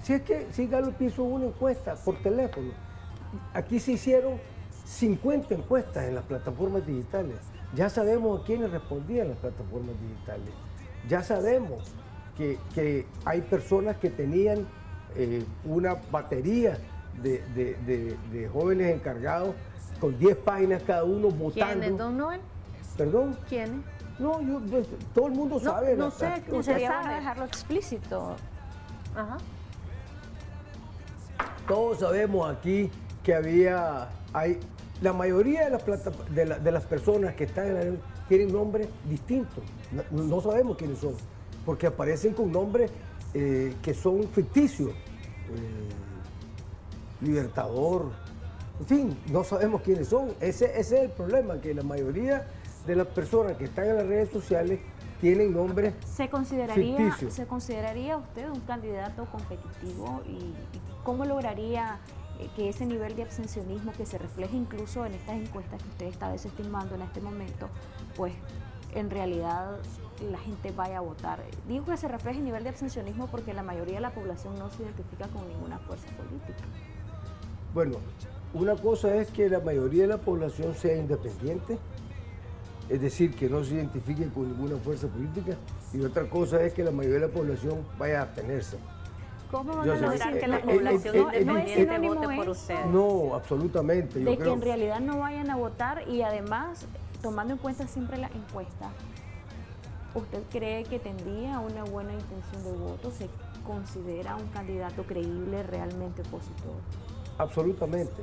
si 0.03 0.12
es 0.14 0.22
que 0.22 0.47
si 0.53 0.66
Gallup 0.66 1.01
hizo 1.01 1.22
una 1.24 1.47
encuesta 1.47 1.95
por 1.97 2.16
teléfono, 2.22 2.70
aquí 3.55 3.79
se 3.81 3.93
hicieron 3.93 4.35
50 4.85 5.55
encuestas 5.55 6.05
en 6.05 6.14
las 6.14 6.24
plataformas 6.24 6.87
digitales. 6.87 7.37
Ya 7.74 7.91
sabemos 7.91 8.41
a 8.41 8.45
quiénes 8.45 8.70
respondían 8.70 9.29
las 9.29 9.39
plataformas 9.39 9.95
digitales. 10.01 10.49
Ya 11.09 11.22
sabemos 11.22 11.83
que, 12.37 12.59
que 12.74 13.07
hay 13.24 13.43
personas 13.43 13.97
que 13.99 14.09
tenían 14.11 14.66
eh, 15.16 15.45
una 15.64 15.95
batería 16.11 16.79
de, 17.22 17.43
de- 17.55 17.74
de- 17.87 18.16
de 18.33 18.49
jóvenes 18.49 18.95
encargados 18.95 19.55
con 20.01 20.18
10 20.18 20.37
páginas 20.39 20.83
cada 20.85 21.05
uno 21.05 21.29
votando. 21.29 21.81
¿Quiénes, 21.81 21.99
don 21.99 22.16
Noel? 22.16 22.41
¿Perdón? 22.97 23.37
¿Quiénes? 23.49 23.81
No, 24.18 24.41
yo, 24.41 24.61
pues, 24.68 24.89
todo 25.14 25.26
el 25.26 25.33
mundo 25.35 25.57
No, 25.57 25.61
sabe. 25.61 25.97
no 25.97 26.11
sé, 26.11 26.43
Sería 26.62 26.89
sabe. 26.89 27.03
bueno 27.05 27.14
dejarlo 27.16 27.45
explícito. 27.45 28.37
Ajá. 29.14 29.37
Todos 31.69 31.99
sabemos 31.99 32.51
aquí 32.51 32.91
que 33.23 33.35
había, 33.35 34.09
la 35.03 35.12
mayoría 35.12 35.69
de 35.69 36.71
las, 36.73 36.85
personas 36.85 37.35
que 37.35 37.45
están 37.45 37.66
en 37.66 37.75
la 37.75 38.01
tienen 38.27 38.53
nombres 38.53 38.89
distintos. 39.09 39.62
No, 40.11 40.41
sabemos 40.41 40.79
quiénes 40.79 40.99
son, 40.99 41.14
porque 41.66 41.87
aparecen 41.87 42.33
con 42.33 42.51
nombres 42.51 42.91
eh, 43.35 43.75
que 43.83 43.93
son 43.93 44.27
ficticios. 44.29 44.91
Eh, 44.91 45.89
Libertador, 47.21 48.12
en 48.81 48.87
fin, 48.87 49.19
no 49.31 49.45
sabemos 49.45 49.83
quiénes 49.83 50.09
son. 50.09 50.35
Ese 50.41 50.79
es 50.79 50.93
el 50.93 51.11
problema, 51.11 51.61
que 51.61 51.75
la 51.75 51.83
mayoría 51.83 52.47
de 52.87 52.97
las 52.97 53.09
personas 53.09 53.57
que 53.57 53.64
están 53.64 53.87
en 53.87 53.97
las 53.97 54.07
redes 54.07 54.31
sociales 54.31 54.81
tienen 55.21 55.53
nombres 55.53 55.95
¿Se 56.07 56.29
consideraría, 56.29 56.97
ficticios. 56.97 57.33
¿Se 57.35 57.47
consideraría 57.47 58.16
usted 58.16 58.49
un 58.49 58.61
candidato 58.61 59.27
competitivo 59.27 60.23
y, 60.27 60.33
y 60.33 60.81
cómo 61.05 61.25
lograría 61.25 61.99
eh, 62.39 62.49
que 62.55 62.69
ese 62.69 62.87
nivel 62.87 63.16
de 63.16 63.23
abstencionismo 63.23 63.93
que 63.93 64.07
se 64.07 64.19
refleja 64.19 64.55
incluso 64.55 65.05
en 65.05 65.14
estas 65.14 65.37
encuestas 65.37 65.83
que 65.83 65.89
usted 65.89 66.07
está 66.07 66.31
desestimando 66.31 66.95
en 66.95 67.03
este 67.03 67.21
momento, 67.21 67.69
pues 68.16 68.33
en 68.95 69.11
realidad 69.11 69.79
la 70.31 70.39
gente 70.39 70.73
vaya 70.73 70.99
a 70.99 71.01
votar? 71.01 71.43
Digo 71.66 71.85
que 71.85 71.97
se 71.97 72.09
refleja 72.09 72.39
el 72.39 72.45
nivel 72.45 72.62
de 72.62 72.71
abstencionismo 72.71 73.27
porque 73.29 73.53
la 73.53 73.62
mayoría 73.62 73.97
de 73.97 74.01
la 74.01 74.11
población 74.11 74.59
no 74.59 74.71
se 74.71 74.83
identifica 74.83 75.29
con 75.29 75.49
ninguna 75.49 75.79
fuerza 75.79 76.07
política. 76.16 76.64
Bueno, 77.75 77.99
una 78.55 78.77
cosa 78.77 79.14
es 79.16 79.31
que 79.31 79.49
la 79.49 79.61
mayoría 79.61 80.03
de 80.03 80.09
la 80.09 80.19
población 80.19 80.75
sea 80.75 80.97
independiente, 80.97 81.79
es 82.89 83.01
decir, 83.01 83.34
que 83.34 83.49
no 83.49 83.62
se 83.64 83.74
identifique 83.74 84.28
con 84.28 84.49
ninguna 84.49 84.76
fuerza 84.76 85.07
política, 85.09 85.57
y 85.93 86.01
otra 86.01 86.28
cosa 86.28 86.62
es 86.62 86.72
que 86.72 86.82
la 86.84 86.91
mayoría 86.91 87.20
de 87.20 87.26
la 87.28 87.32
población 87.32 87.78
vaya 87.99 88.20
a 88.20 88.22
abstenerse. 88.22 88.78
¿Cómo 89.51 89.76
van 89.76 89.91
a 89.91 89.97
lograr 89.97 90.39
que 90.39 90.47
la 90.47 90.59
eh, 90.59 90.62
población 90.64 91.16
eh, 91.16 91.22
eh, 91.32 91.64
eh, 91.66 91.74
sinónimo 91.76 92.14
vote 92.16 92.36
por? 92.36 92.86
No, 92.86 93.34
absolutamente. 93.34 94.20
Yo 94.22 94.30
de 94.30 94.36
que 94.36 94.43
creo 94.43 94.55
en 94.55 94.62
realidad 94.62 95.01
no 95.01 95.18
vayan 95.20 95.51
a 95.51 95.57
votar 95.57 96.07
y 96.07 96.22
además, 96.22 96.86
tomando 97.22 97.55
en 97.55 97.59
cuenta 97.59 97.86
siempre 97.86 98.18
la 98.18 98.28
encuesta, 98.28 98.91
¿usted 100.14 100.43
cree 100.51 100.84
que 100.84 100.99
tendría 100.99 101.61
una 101.61 101.84
buena 101.84 102.12
intención 102.12 102.64
de 102.64 102.72
voto? 102.72 103.11
¿Se 103.11 103.28
considera 103.66 104.36
un 104.36 104.49
candidato 104.49 105.03
creíble, 105.05 105.62
realmente 105.62 106.22
opositor? 106.22 106.74
absolutamente. 107.39 108.22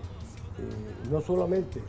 Eh, 0.57 1.09
no 1.11 1.19
solamente 1.21 1.81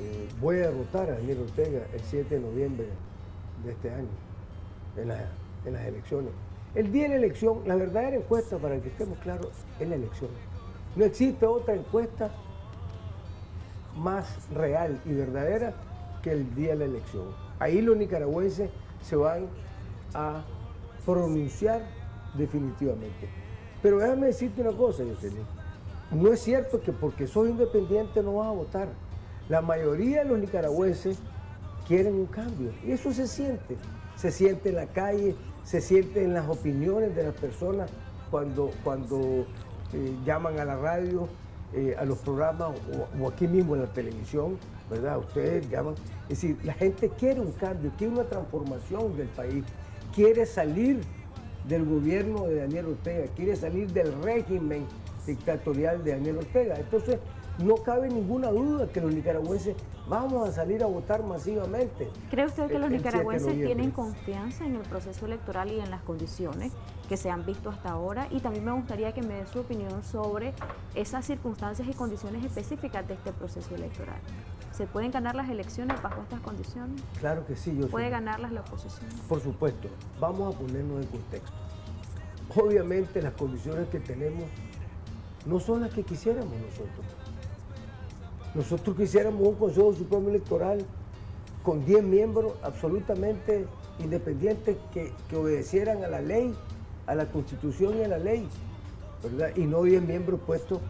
eh, 0.00 0.28
voy 0.40 0.56
a 0.56 0.70
derrotar 0.70 1.10
a 1.10 1.14
Daniel 1.14 1.42
Ortega 1.42 1.80
el 1.92 2.00
7 2.00 2.34
de 2.36 2.40
noviembre 2.40 2.86
de 3.64 3.72
este 3.72 3.90
año, 3.90 4.08
en, 4.96 5.08
la- 5.08 5.28
en 5.64 5.72
las 5.72 5.84
elecciones. 5.86 6.30
El 6.74 6.92
día 6.92 7.04
de 7.04 7.08
la 7.10 7.16
elección, 7.16 7.60
la 7.66 7.74
verdadera 7.76 8.16
encuesta, 8.16 8.58
para 8.58 8.78
que 8.80 8.88
estemos 8.88 9.18
claros, 9.18 9.48
es 9.80 9.88
la 9.88 9.94
elección. 9.96 10.30
No 10.96 11.04
existe 11.04 11.46
otra 11.46 11.74
encuesta 11.74 12.30
más 13.96 14.48
real 14.52 15.00
y 15.04 15.12
verdadera 15.12 15.74
que 16.22 16.32
el 16.32 16.54
día 16.54 16.70
de 16.70 16.76
la 16.76 16.84
elección. 16.84 17.24
Ahí 17.58 17.80
los 17.80 17.96
nicaragüenses 17.96 18.70
se 19.02 19.16
van 19.16 19.46
a 20.14 20.44
pronunciar 21.04 21.82
definitivamente. 22.34 23.28
Pero 23.82 23.98
déjame 23.98 24.26
decirte 24.28 24.60
una 24.60 24.72
cosa, 24.76 25.02
Jocelyn. 25.04 25.44
No 26.12 26.32
es 26.32 26.40
cierto 26.40 26.80
que 26.80 26.92
porque 26.92 27.26
sos 27.26 27.48
independiente 27.48 28.22
no 28.22 28.34
vas 28.36 28.48
a 28.48 28.52
votar. 28.52 28.88
La 29.48 29.62
mayoría 29.62 30.24
de 30.24 30.30
los 30.30 30.38
nicaragüenses 30.38 31.18
quieren 31.86 32.14
un 32.14 32.26
cambio. 32.26 32.70
Y 32.86 32.92
eso 32.92 33.12
se 33.12 33.26
siente. 33.26 33.76
Se 34.16 34.30
siente 34.30 34.68
en 34.70 34.76
la 34.76 34.86
calle, 34.86 35.34
se 35.64 35.80
siente 35.80 36.22
en 36.22 36.34
las 36.34 36.48
opiniones 36.48 37.14
de 37.14 37.24
las 37.24 37.34
personas 37.34 37.90
cuando, 38.30 38.70
cuando 38.84 39.46
eh, 39.92 40.14
llaman 40.24 40.58
a 40.58 40.64
la 40.64 40.76
radio, 40.76 41.28
eh, 41.72 41.94
a 41.98 42.04
los 42.04 42.18
programas 42.18 42.72
o, 43.18 43.22
o 43.22 43.28
aquí 43.28 43.46
mismo 43.46 43.74
en 43.74 43.82
la 43.82 43.92
televisión, 43.92 44.58
¿verdad? 44.90 45.18
Ustedes 45.18 45.68
llaman. 45.70 45.94
Es 46.28 46.40
decir, 46.40 46.58
la 46.64 46.74
gente 46.74 47.10
quiere 47.10 47.40
un 47.40 47.52
cambio, 47.52 47.90
quiere 47.96 48.12
una 48.12 48.24
transformación 48.24 49.16
del 49.16 49.28
país, 49.28 49.64
quiere 50.14 50.44
salir 50.46 51.00
del 51.68 51.84
gobierno 51.84 52.46
de 52.46 52.56
Daniel 52.56 52.86
Ortega, 52.86 53.26
quiere 53.36 53.54
salir 53.56 53.90
del 53.92 54.12
régimen 54.22 54.86
dictatorial 55.26 56.02
de 56.02 56.12
Daniel 56.12 56.38
Ortega. 56.38 56.76
Entonces, 56.78 57.18
no 57.58 57.76
cabe 57.76 58.08
ninguna 58.08 58.50
duda 58.50 58.88
que 58.88 59.00
los 59.00 59.12
nicaragüenses 59.12 59.76
vamos 60.08 60.48
a 60.48 60.52
salir 60.52 60.82
a 60.82 60.86
votar 60.86 61.24
masivamente. 61.24 62.08
¿Cree 62.30 62.46
usted 62.46 62.68
que 62.68 62.78
los 62.78 62.90
el 62.90 62.90
7 62.90 62.92
de 62.92 62.98
nicaragüenses 62.98 63.54
tienen 63.54 63.90
confianza 63.90 64.64
en 64.64 64.76
el 64.76 64.82
proceso 64.82 65.26
electoral 65.26 65.72
y 65.72 65.80
en 65.80 65.90
las 65.90 66.02
condiciones 66.02 66.72
que 67.08 67.16
se 67.16 67.30
han 67.30 67.44
visto 67.44 67.70
hasta 67.70 67.90
ahora? 67.90 68.28
Y 68.30 68.40
también 68.40 68.64
me 68.64 68.72
gustaría 68.72 69.12
que 69.12 69.22
me 69.22 69.34
dé 69.34 69.46
su 69.46 69.60
opinión 69.60 70.04
sobre 70.04 70.54
esas 70.94 71.26
circunstancias 71.26 71.88
y 71.88 71.92
condiciones 71.94 72.44
específicas 72.44 73.06
de 73.08 73.14
este 73.14 73.32
proceso 73.32 73.74
electoral. 73.74 74.20
¿Se 74.72 74.86
pueden 74.86 75.10
ganar 75.10 75.34
las 75.34 75.48
elecciones 75.48 76.00
bajo 76.00 76.22
estas 76.22 76.40
condiciones? 76.40 77.02
Claro 77.18 77.44
que 77.44 77.56
sí, 77.56 77.76
yo 77.76 77.88
¿Puede 77.88 78.06
sé. 78.06 78.10
ganarlas 78.10 78.52
la 78.52 78.60
oposición? 78.60 79.10
Por 79.28 79.40
supuesto, 79.40 79.88
vamos 80.20 80.54
a 80.54 80.58
ponernos 80.58 81.02
en 81.02 81.08
contexto. 81.08 81.52
Obviamente 82.54 83.20
las 83.20 83.32
condiciones 83.32 83.88
que 83.88 83.98
tenemos 83.98 84.44
no 85.44 85.58
son 85.58 85.80
las 85.80 85.92
que 85.92 86.04
quisiéramos 86.04 86.52
nosotros. 86.52 87.27
Nosotros 88.58 88.96
quisiéramos 88.96 89.46
un 89.46 89.54
Consejo 89.54 89.94
Supremo 89.94 90.30
Electoral 90.30 90.84
con 91.62 91.84
10 91.84 92.02
miembros 92.02 92.54
absolutamente 92.64 93.66
independientes 94.00 94.76
que, 94.92 95.12
obedecieran 95.32 96.02
a 96.02 96.08
la 96.08 96.20
ley, 96.20 96.52
a 97.06 97.14
la 97.14 97.26
Constitución 97.26 97.98
y 97.98 98.02
a 98.02 98.08
la 98.08 98.18
ley, 98.18 98.48
¿verdad? 99.22 99.52
Y 99.54 99.60
no 99.60 99.84
10 99.84 100.02
miembros 100.02 100.40
puestos 100.44 100.80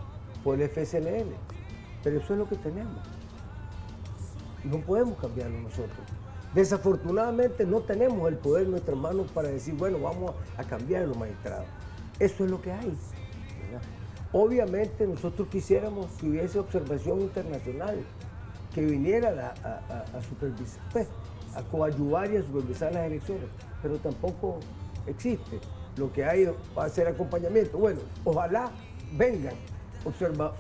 por 0.43 0.59
el 0.59 0.67
FSLN. 0.71 1.29
Pero 2.03 2.21
eso 2.21 2.33
es 2.33 2.39
lo 2.39 2.49
que 2.49 2.57
tenemos. 2.57 3.03
No 4.65 4.81
podemos 4.81 5.19
cambiarlo 5.19 5.61
nosotros. 5.61 6.07
Desafortunadamente 6.55 7.67
no 7.67 7.81
tenemos 7.81 8.31
el 8.31 8.39
poder 8.39 8.65
en 8.65 8.71
nuestras 8.71 8.97
manos 8.97 9.31
para 9.33 9.49
decir, 9.49 9.75
bueno, 9.75 9.99
vamos 10.01 10.33
a 10.57 10.65
cambiar 10.65 11.03
a 11.03 11.07
los 11.07 11.19
magistrados. 11.19 11.67
Eso 12.19 12.47
es 12.47 12.51
lo 12.51 12.63
que 12.63 12.73
hay. 12.73 12.97
¿Verdad? 14.33 14.33
Obviamente 14.33 15.07
nosotros 15.07 15.49
quisiéramos 15.49 16.07
que 16.19 16.29
hubiese 16.29 16.59
observación 16.59 17.21
internacional, 17.21 17.97
que 18.75 18.83
viniera 18.83 19.55
a, 19.65 20.23
supervisar, 20.23 20.83
pues, 20.93 21.09
a 21.55 21.63
coadyuvar 21.63 22.31
y 22.33 22.37
a 22.37 22.43
supervisar 22.43 22.93
las 22.93 23.07
elecciones, 23.07 23.47
pero 23.83 23.97
tampoco 23.99 24.61
existe. 25.07 25.59
Lo 25.97 26.13
que 26.13 26.25
hay 26.25 26.49
va 26.77 26.85
a 26.85 26.89
ser 26.89 27.09
acompañamiento. 27.09 27.79
Bueno, 27.79 28.01
ojalá 28.25 28.71
vengan, 29.17 29.55
observa, 30.05 30.55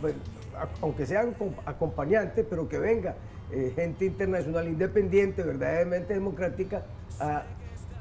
aunque 0.81 1.07
sean 1.07 1.33
com- 1.35 1.55
acompañantes, 1.65 2.45
pero 2.49 2.69
que 2.69 2.79
venga 2.79 3.15
eh, 3.53 3.73
gente 3.77 4.07
internacional 4.07 4.67
independiente, 4.67 5.43
verdaderamente 5.43 6.15
democrática, 6.15 6.83
a, 7.21 7.45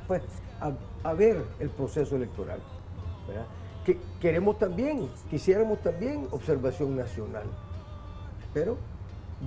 pues, 0.08 0.24
a, 1.04 1.14
ver 1.14 1.44
el 1.60 1.70
proceso 1.70 2.16
electoral. 2.16 2.60
Que 3.88 3.98
queremos 4.20 4.60
también, 4.60 5.08
quisiéramos 5.30 5.82
también 5.82 6.28
observación 6.32 6.98
nacional, 6.98 7.46
pero 8.54 8.76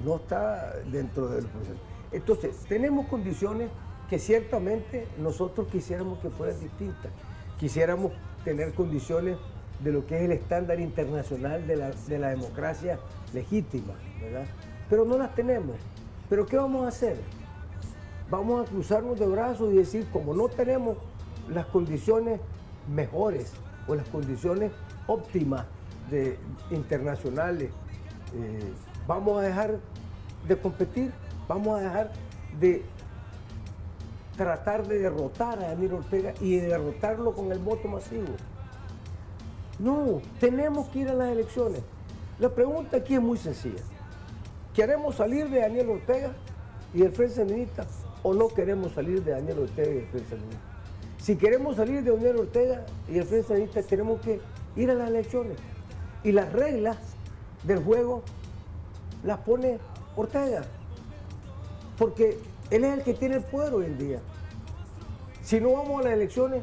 no 0.03 0.16
está 0.16 0.76
dentro 0.91 1.28
del 1.28 1.45
proceso. 1.45 1.78
Entonces, 2.11 2.57
tenemos 2.66 3.07
condiciones 3.09 3.68
que 4.09 4.18
ciertamente 4.18 5.07
nosotros 5.18 5.68
quisiéramos 5.68 6.20
que 6.20 6.30
fueran 6.30 6.59
distintas. 6.59 7.12
Quisiéramos 7.59 8.12
tener 8.43 8.72
condiciones 8.72 9.36
de 9.84 9.93
lo 9.93 10.07
que 10.07 10.16
es 10.16 10.22
el 10.22 10.32
estándar 10.32 10.80
internacional 10.80 11.66
de 11.66 11.76
la, 11.76 11.91
de 11.91 12.18
la 12.18 12.30
democracia 12.30 12.99
legítima, 13.34 13.93
¿verdad? 14.22 14.47
Pero 14.88 15.05
no 15.05 15.18
las 15.18 15.34
tenemos. 15.34 15.76
¿Pero 16.30 16.47
qué 16.47 16.57
vamos 16.57 16.86
a 16.86 16.88
hacer? 16.88 17.18
Vamos 18.30 18.66
a 18.66 18.70
cruzarnos 18.70 19.20
de 19.20 19.26
brazos 19.26 19.70
y 19.70 19.76
decir, 19.76 20.09
como 20.11 20.32
no 20.32 20.49
tenemos 20.49 20.97
las 21.51 21.66
condiciones 21.66 22.41
mejores 22.88 23.53
o 23.87 23.95
las 23.95 24.09
condiciones 24.09 24.72
óptimas 25.07 25.64
de, 26.11 26.39
internacionales, 26.70 27.70
eh, 28.35 28.72
vamos 29.07 29.39
a 29.39 29.43
dejar 29.43 29.78
de 30.47 30.57
competir, 30.59 31.12
vamos 31.49 31.78
a 31.78 31.83
dejar 31.83 32.12
de 32.59 32.85
tratar 34.37 34.87
de 34.87 34.99
derrotar 34.99 35.59
a 35.59 35.68
Daniel 35.68 35.95
Ortega 35.95 36.33
y 36.41 36.57
de 36.57 36.68
derrotarlo 36.68 37.35
con 37.35 37.53
el 37.53 37.59
voto 37.59 37.89
masivo. 37.89 38.28
No, 39.78 40.20
tenemos 40.39 40.89
que 40.89 41.01
ir 41.01 41.09
a 41.09 41.14
las 41.14 41.31
elecciones. 41.31 41.83
La 42.39 42.49
pregunta 42.49 42.99
aquí 42.99 43.14
es 43.14 43.20
muy 43.20 43.37
sencilla. 43.37 43.83
¿Queremos 44.74 45.16
salir 45.16 45.51
de 45.51 45.61
Daniel 45.61 45.91
Ortega 45.91 46.33
y 46.95 47.03
el 47.03 47.12
Frente 47.12 47.35
Sandinista 47.35 47.87
o 48.22 48.33
no 48.33 48.49
queremos 48.49 48.93
salir 48.93 49.22
de 49.22 49.33
Daniel 49.33 49.61
Ortega 49.61 49.91
y 49.91 49.99
el 49.99 50.07
Frente 50.07 50.31
Sandinista? 50.31 50.70
Si 51.21 51.37
queremos 51.37 51.77
salir 51.77 52.03
de 52.03 52.11
Daniel 52.11 52.39
Ortega 52.39 52.87
y 53.09 53.18
el 53.18 53.25
Frente 53.25 53.49
Sandinista, 53.49 53.83
tenemos 53.83 54.21
que 54.23 54.41
ir 54.75 54.91
a 54.91 54.95
las 54.95 55.11
elecciones. 55.11 55.59
Y 56.25 56.33
las 56.33 56.51
reglas 56.53 56.97
del 57.62 57.85
juego 57.85 58.23
las 59.23 59.39
pone 59.39 59.79
Ortega. 60.16 60.62
Porque 61.99 62.39
él 62.71 62.85
es 62.85 62.99
el 62.99 63.05
que 63.05 63.12
tiene 63.12 63.37
el 63.37 63.43
poder 63.43 63.75
hoy 63.75 63.85
en 63.87 63.99
día. 63.99 64.21
Si 65.43 65.61
no 65.61 65.73
vamos 65.73 66.01
a 66.01 66.05
las 66.05 66.12
elecciones, 66.14 66.62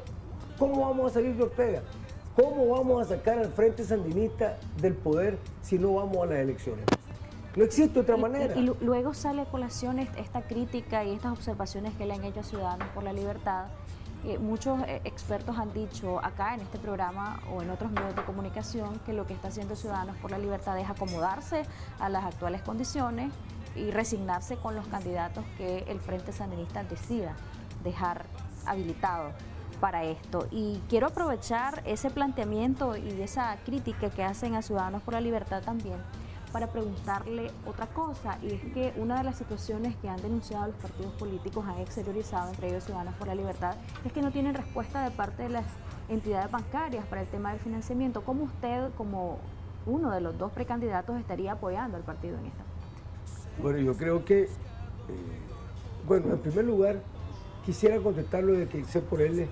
¿cómo 0.57 0.87
vamos 0.87 1.11
a 1.11 1.13
salir 1.13 1.35
de 1.35 1.43
Ortega? 1.43 1.83
¿Cómo 2.35 2.67
vamos 2.67 3.05
a 3.05 3.15
sacar 3.15 3.37
al 3.37 3.51
Frente 3.51 3.83
Sandinista 3.83 4.57
del 4.81 4.95
poder 4.95 5.37
si 5.61 5.77
no 5.77 5.93
vamos 5.93 6.17
a 6.23 6.25
las 6.27 6.39
elecciones? 6.39 6.85
No 7.55 7.63
existe 7.63 7.99
otra 7.99 8.17
manera. 8.17 8.55
Y, 8.55 8.71
luego 8.81 9.13
sale 9.13 9.41
a 9.41 9.45
colación 9.45 9.99
esta 9.99 10.41
crítica 10.43 11.03
y 11.03 11.13
estas 11.13 11.31
observaciones 11.31 11.93
que 11.95 12.05
le 12.05 12.13
han 12.13 12.23
hecho 12.23 12.39
a 12.39 12.43
Ciudadanos 12.43 12.87
por 12.89 13.03
la 13.03 13.13
Libertad. 13.13 13.65
Eh, 14.25 14.39
muchos 14.39 14.81
eh, 14.81 15.01
expertos 15.03 15.57
han 15.57 15.73
dicho 15.73 16.19
acá 16.23 16.55
en 16.55 16.61
este 16.61 16.79
programa 16.79 17.39
o 17.53 17.61
en 17.61 17.69
otros 17.69 17.91
medios 17.91 18.15
de 18.15 18.23
comunicación 18.23 18.99
que 19.05 19.13
lo 19.13 19.27
que 19.27 19.33
está 19.33 19.49
haciendo 19.49 19.75
Ciudadanos 19.75 20.17
por 20.17 20.31
la 20.31 20.39
Libertad 20.39 20.77
es 20.79 20.89
acomodarse 20.89 21.63
a 21.99 22.09
las 22.09 22.25
actuales 22.25 22.61
condiciones 22.61 23.31
y 23.75 23.91
resignarse 23.91 24.57
con 24.57 24.75
los 24.75 24.87
candidatos 24.87 25.45
que 25.57 25.85
el 25.87 25.99
Frente 25.99 26.31
Sandinista 26.31 26.83
decida 26.83 27.35
dejar 27.83 28.25
habilitado 28.65 29.31
para 29.79 30.03
esto. 30.03 30.47
Y 30.49 30.81
quiero 30.89 31.07
aprovechar 31.07 31.83
ese 31.85 32.09
planteamiento 32.09 32.97
y 32.97 33.21
esa 33.21 33.55
crítica 33.65 34.09
que 34.09 34.23
hacen 34.23 34.55
a 34.55 34.63
Ciudadanos 34.63 35.03
por 35.03 35.13
la 35.13 35.21
Libertad 35.21 35.61
también 35.61 35.97
para 36.51 36.67
preguntarle 36.67 37.51
otra 37.65 37.87
cosa, 37.87 38.37
y 38.41 38.53
es 38.53 38.61
que 38.73 38.93
una 38.97 39.17
de 39.17 39.23
las 39.23 39.37
situaciones 39.37 39.95
que 39.97 40.09
han 40.09 40.21
denunciado 40.21 40.67
los 40.67 40.75
partidos 40.75 41.11
políticos, 41.13 41.65
han 41.67 41.79
exteriorizado, 41.79 42.49
entre 42.49 42.69
ellos 42.69 42.85
Ciudadanos 42.85 43.15
por 43.15 43.27
la 43.27 43.35
Libertad, 43.35 43.75
es 44.05 44.13
que 44.13 44.21
no 44.21 44.31
tienen 44.31 44.53
respuesta 44.53 45.03
de 45.03 45.11
parte 45.11 45.43
de 45.43 45.49
las 45.49 45.65
entidades 46.09 46.49
bancarias 46.49 47.05
para 47.05 47.21
el 47.21 47.27
tema 47.27 47.51
del 47.51 47.59
financiamiento. 47.59 48.21
¿Cómo 48.21 48.45
usted, 48.45 48.89
como 48.95 49.39
uno 49.85 50.11
de 50.11 50.21
los 50.21 50.37
dos 50.37 50.51
precandidatos, 50.51 51.19
estaría 51.19 51.53
apoyando 51.53 51.97
al 51.97 52.03
partido 52.03 52.37
en 52.37 52.45
esta? 52.45 52.63
Bueno, 53.61 53.79
yo 53.79 53.95
creo 53.95 54.23
que, 54.23 54.43
eh, 54.43 54.49
bueno, 56.05 56.33
en 56.33 56.39
primer 56.39 56.65
lugar, 56.65 57.01
quisiera 57.65 57.97
contestarlo 57.99 58.53
de 58.53 58.67
que 58.67 58.85
sé 58.85 59.01
por 59.01 59.21
él 59.21 59.47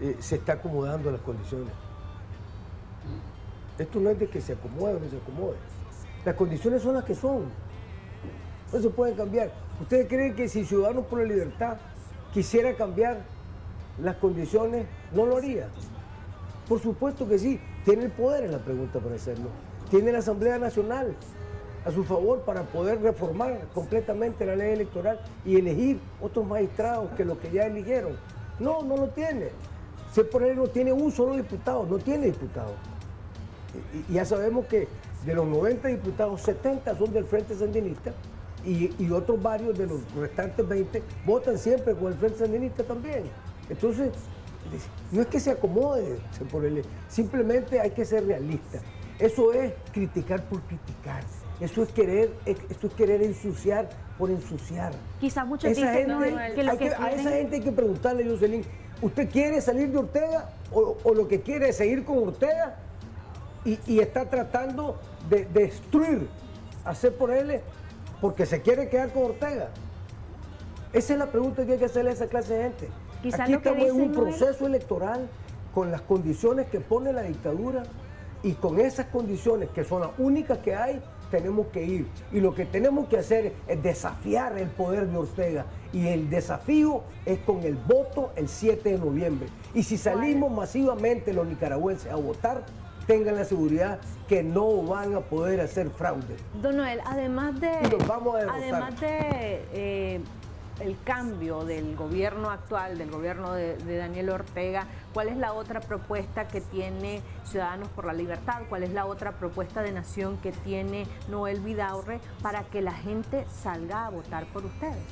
eh, 0.00 0.16
se 0.20 0.36
está 0.36 0.54
acomodando 0.54 1.10
las 1.10 1.20
condiciones. 1.20 1.72
Esto 3.78 4.00
no 4.00 4.10
es 4.10 4.18
de 4.18 4.28
que 4.28 4.40
se 4.40 4.52
acomode 4.52 4.94
o 4.94 5.00
no 5.00 5.08
se 5.08 5.16
acomode. 5.16 5.71
Las 6.24 6.34
condiciones 6.36 6.82
son 6.82 6.94
las 6.94 7.04
que 7.04 7.14
son. 7.14 7.44
No 8.72 8.80
se 8.80 8.88
pueden 8.90 9.16
cambiar. 9.16 9.52
¿Ustedes 9.80 10.08
creen 10.08 10.34
que 10.34 10.48
si 10.48 10.64
Ciudadanos 10.64 11.06
por 11.06 11.18
la 11.20 11.26
Libertad 11.26 11.76
quisiera 12.32 12.74
cambiar 12.74 13.18
las 14.00 14.16
condiciones, 14.16 14.86
no 15.12 15.26
lo 15.26 15.36
haría? 15.36 15.68
Por 16.68 16.80
supuesto 16.80 17.28
que 17.28 17.38
sí. 17.38 17.60
Tiene 17.84 18.04
el 18.04 18.12
poder 18.12 18.44
en 18.44 18.52
la 18.52 18.58
pregunta 18.58 19.00
para 19.00 19.16
hacerlo. 19.16 19.48
Tiene 19.90 20.12
la 20.12 20.18
Asamblea 20.18 20.58
Nacional 20.58 21.16
a 21.84 21.90
su 21.90 22.04
favor 22.04 22.42
para 22.42 22.62
poder 22.62 23.02
reformar 23.02 23.58
completamente 23.74 24.46
la 24.46 24.54
ley 24.54 24.72
electoral 24.72 25.20
y 25.44 25.56
elegir 25.56 25.98
otros 26.20 26.46
magistrados 26.46 27.10
que 27.16 27.24
los 27.24 27.38
que 27.38 27.50
ya 27.50 27.66
eligieron. 27.66 28.16
No, 28.60 28.82
no 28.82 28.96
lo 28.96 29.08
tiene. 29.08 29.48
Se 30.12 30.24
por 30.24 30.42
él 30.42 30.56
no 30.56 30.68
tiene 30.68 30.92
un 30.92 31.10
solo 31.10 31.34
diputado, 31.34 31.86
no 31.86 31.98
tiene 31.98 32.26
diputado. 32.26 32.74
Y, 34.08 34.12
ya 34.12 34.24
sabemos 34.24 34.66
que 34.66 34.86
de 35.24 35.34
los 35.34 35.46
90 35.46 35.88
diputados, 35.88 36.40
70 36.42 36.96
son 36.96 37.12
del 37.12 37.24
Frente 37.24 37.54
Sandinista 37.54 38.12
y, 38.64 39.10
otros 39.10 39.42
varios 39.42 39.76
de 39.76 39.86
los 39.86 40.00
restantes 40.14 40.66
20 40.66 41.02
votan 41.26 41.58
siempre 41.58 41.94
con 41.94 42.12
el 42.12 42.14
Frente 42.18 42.38
Sandinista 42.38 42.82
también. 42.84 43.24
Entonces, 43.68 44.10
no 45.10 45.20
es 45.20 45.26
que 45.26 45.40
se 45.40 45.50
acomode 45.50 46.18
por 46.50 46.64
él, 46.64 46.82
simplemente 47.08 47.80
hay 47.80 47.90
que 47.90 48.04
ser 48.04 48.26
realista. 48.26 48.80
Eso 49.18 49.52
es 49.52 49.72
criticar 49.92 50.42
por 50.44 50.60
criticar. 50.62 51.22
Eso 51.60 51.82
es 51.82 51.90
querer, 51.90 52.30
esto 52.44 52.88
es 52.88 52.92
querer 52.94 53.22
ensuciar 53.22 53.88
por 54.18 54.30
ensuciar. 54.30 54.92
Quizás 55.20 55.46
muchos 55.46 55.70
dicen 55.70 56.06
que, 56.54 56.62
lo 56.64 56.76
que, 56.76 56.88
A 56.88 57.12
esa 57.12 57.30
gente 57.30 57.56
hay 57.56 57.62
que 57.62 57.70
preguntarle, 57.70 58.28
Jocelyn, 58.28 58.64
¿usted 59.00 59.30
quiere 59.30 59.60
salir 59.60 59.90
de 59.90 59.98
Ortega 59.98 60.50
o, 60.72 61.14
lo 61.14 61.28
que 61.28 61.40
quiere 61.40 61.68
es 61.68 61.76
seguir 61.76 62.04
con 62.04 62.18
Ortega 62.18 62.76
y, 63.64 64.00
está 64.00 64.28
tratando 64.28 64.98
de, 65.28 65.44
destruir, 65.44 66.28
hacer 66.84 67.14
por 67.16 67.30
él 67.30 67.60
porque 68.20 68.46
se 68.46 68.60
quiere 68.62 68.88
quedar 68.88 69.12
con 69.12 69.24
Ortega? 69.24 69.68
Esa 70.92 71.12
es 71.14 71.18
la 71.18 71.26
pregunta 71.26 71.64
que 71.64 71.72
hay 71.72 71.78
que 71.78 71.86
hacerle 71.86 72.10
a 72.10 72.14
esa 72.14 72.26
clase 72.26 72.54
de 72.54 72.62
gente. 72.64 72.88
Aquí 73.38 73.54
estamos 73.54 73.88
en 73.88 74.00
un 74.00 74.12
proceso 74.12 74.66
electoral 74.66 75.28
con 75.74 75.90
las 75.90 76.02
condiciones 76.02 76.66
que 76.66 76.80
pone 76.80 77.12
la 77.12 77.22
dictadura 77.22 77.84
y 78.42 78.52
con 78.54 78.80
esas 78.80 79.06
condiciones 79.06 79.70
que 79.70 79.84
son 79.84 80.00
las 80.00 80.10
únicas 80.18 80.58
que 80.58 80.74
hay, 80.74 81.00
tenemos 81.30 81.68
que 81.68 81.84
ir. 81.84 82.06
Y 82.32 82.40
lo 82.40 82.54
que 82.54 82.66
tenemos 82.66 83.08
que 83.08 83.16
hacer 83.16 83.54
es 83.66 83.82
desafiar 83.82 84.58
el 84.58 84.68
poder 84.68 85.08
de 85.08 85.16
Ortega. 85.16 85.66
Y 85.92 86.08
el 86.08 86.28
desafío 86.28 87.04
es 87.24 87.38
con 87.40 87.62
el 87.62 87.76
voto 87.76 88.32
el 88.36 88.48
7 88.48 88.90
de 88.90 88.98
noviembre. 88.98 89.48
Y 89.74 89.84
si 89.84 89.96
salimos 89.96 90.52
masivamente 90.52 91.32
los 91.32 91.46
nicaragüenses 91.46 92.12
a 92.12 92.16
votar, 92.16 92.64
tengan 93.06 93.36
la 93.36 93.44
seguridad 93.44 93.98
que 94.28 94.42
no 94.42 94.82
van 94.82 95.14
a 95.14 95.20
poder 95.20 95.60
hacer 95.60 95.90
fraude. 95.90 96.36
Don 96.60 96.76
Noel, 96.76 97.00
además 97.04 97.60
de... 97.60 97.70
además 97.70 99.00
de... 99.00 99.64
Eh, 99.72 100.20
el 100.80 100.96
cambio 101.04 101.64
del 101.64 101.96
gobierno 101.96 102.50
actual, 102.50 102.98
del 102.98 103.10
gobierno 103.10 103.52
de, 103.52 103.76
Daniel 103.98 104.30
Ortega, 104.30 104.86
¿cuál 105.12 105.28
es 105.28 105.36
la 105.36 105.52
otra 105.52 105.80
propuesta 105.80 106.48
que 106.48 106.60
tiene 106.60 107.20
Ciudadanos 107.44 107.88
por 107.90 108.04
la 108.04 108.12
Libertad? 108.12 108.62
¿Cuál 108.68 108.82
es 108.82 108.92
la 108.92 109.06
otra 109.06 109.32
propuesta 109.32 109.82
de 109.82 109.92
nación 109.92 110.38
que 110.38 110.52
tiene 110.52 111.06
Noel 111.28 111.60
Vidaurre 111.60 112.20
para 112.42 112.64
que 112.64 112.80
la 112.80 112.92
gente 112.92 113.46
salga 113.48 114.06
a 114.06 114.10
votar 114.10 114.46
por 114.46 114.64
ustedes? 114.64 115.04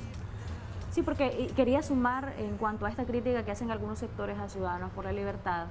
Sí, 0.91 1.03
porque 1.03 1.53
quería 1.55 1.83
sumar 1.83 2.33
en 2.39 2.57
cuanto 2.57 2.85
a 2.85 2.91
esta 2.91 3.05
crítica 3.05 3.45
que 3.45 3.53
hacen 3.53 3.71
algunos 3.71 4.01
sectores 4.01 4.39
a 4.39 4.49
Ciudadanos 4.49 4.91
por 4.91 5.05
la 5.05 5.13
Libertad. 5.13 5.67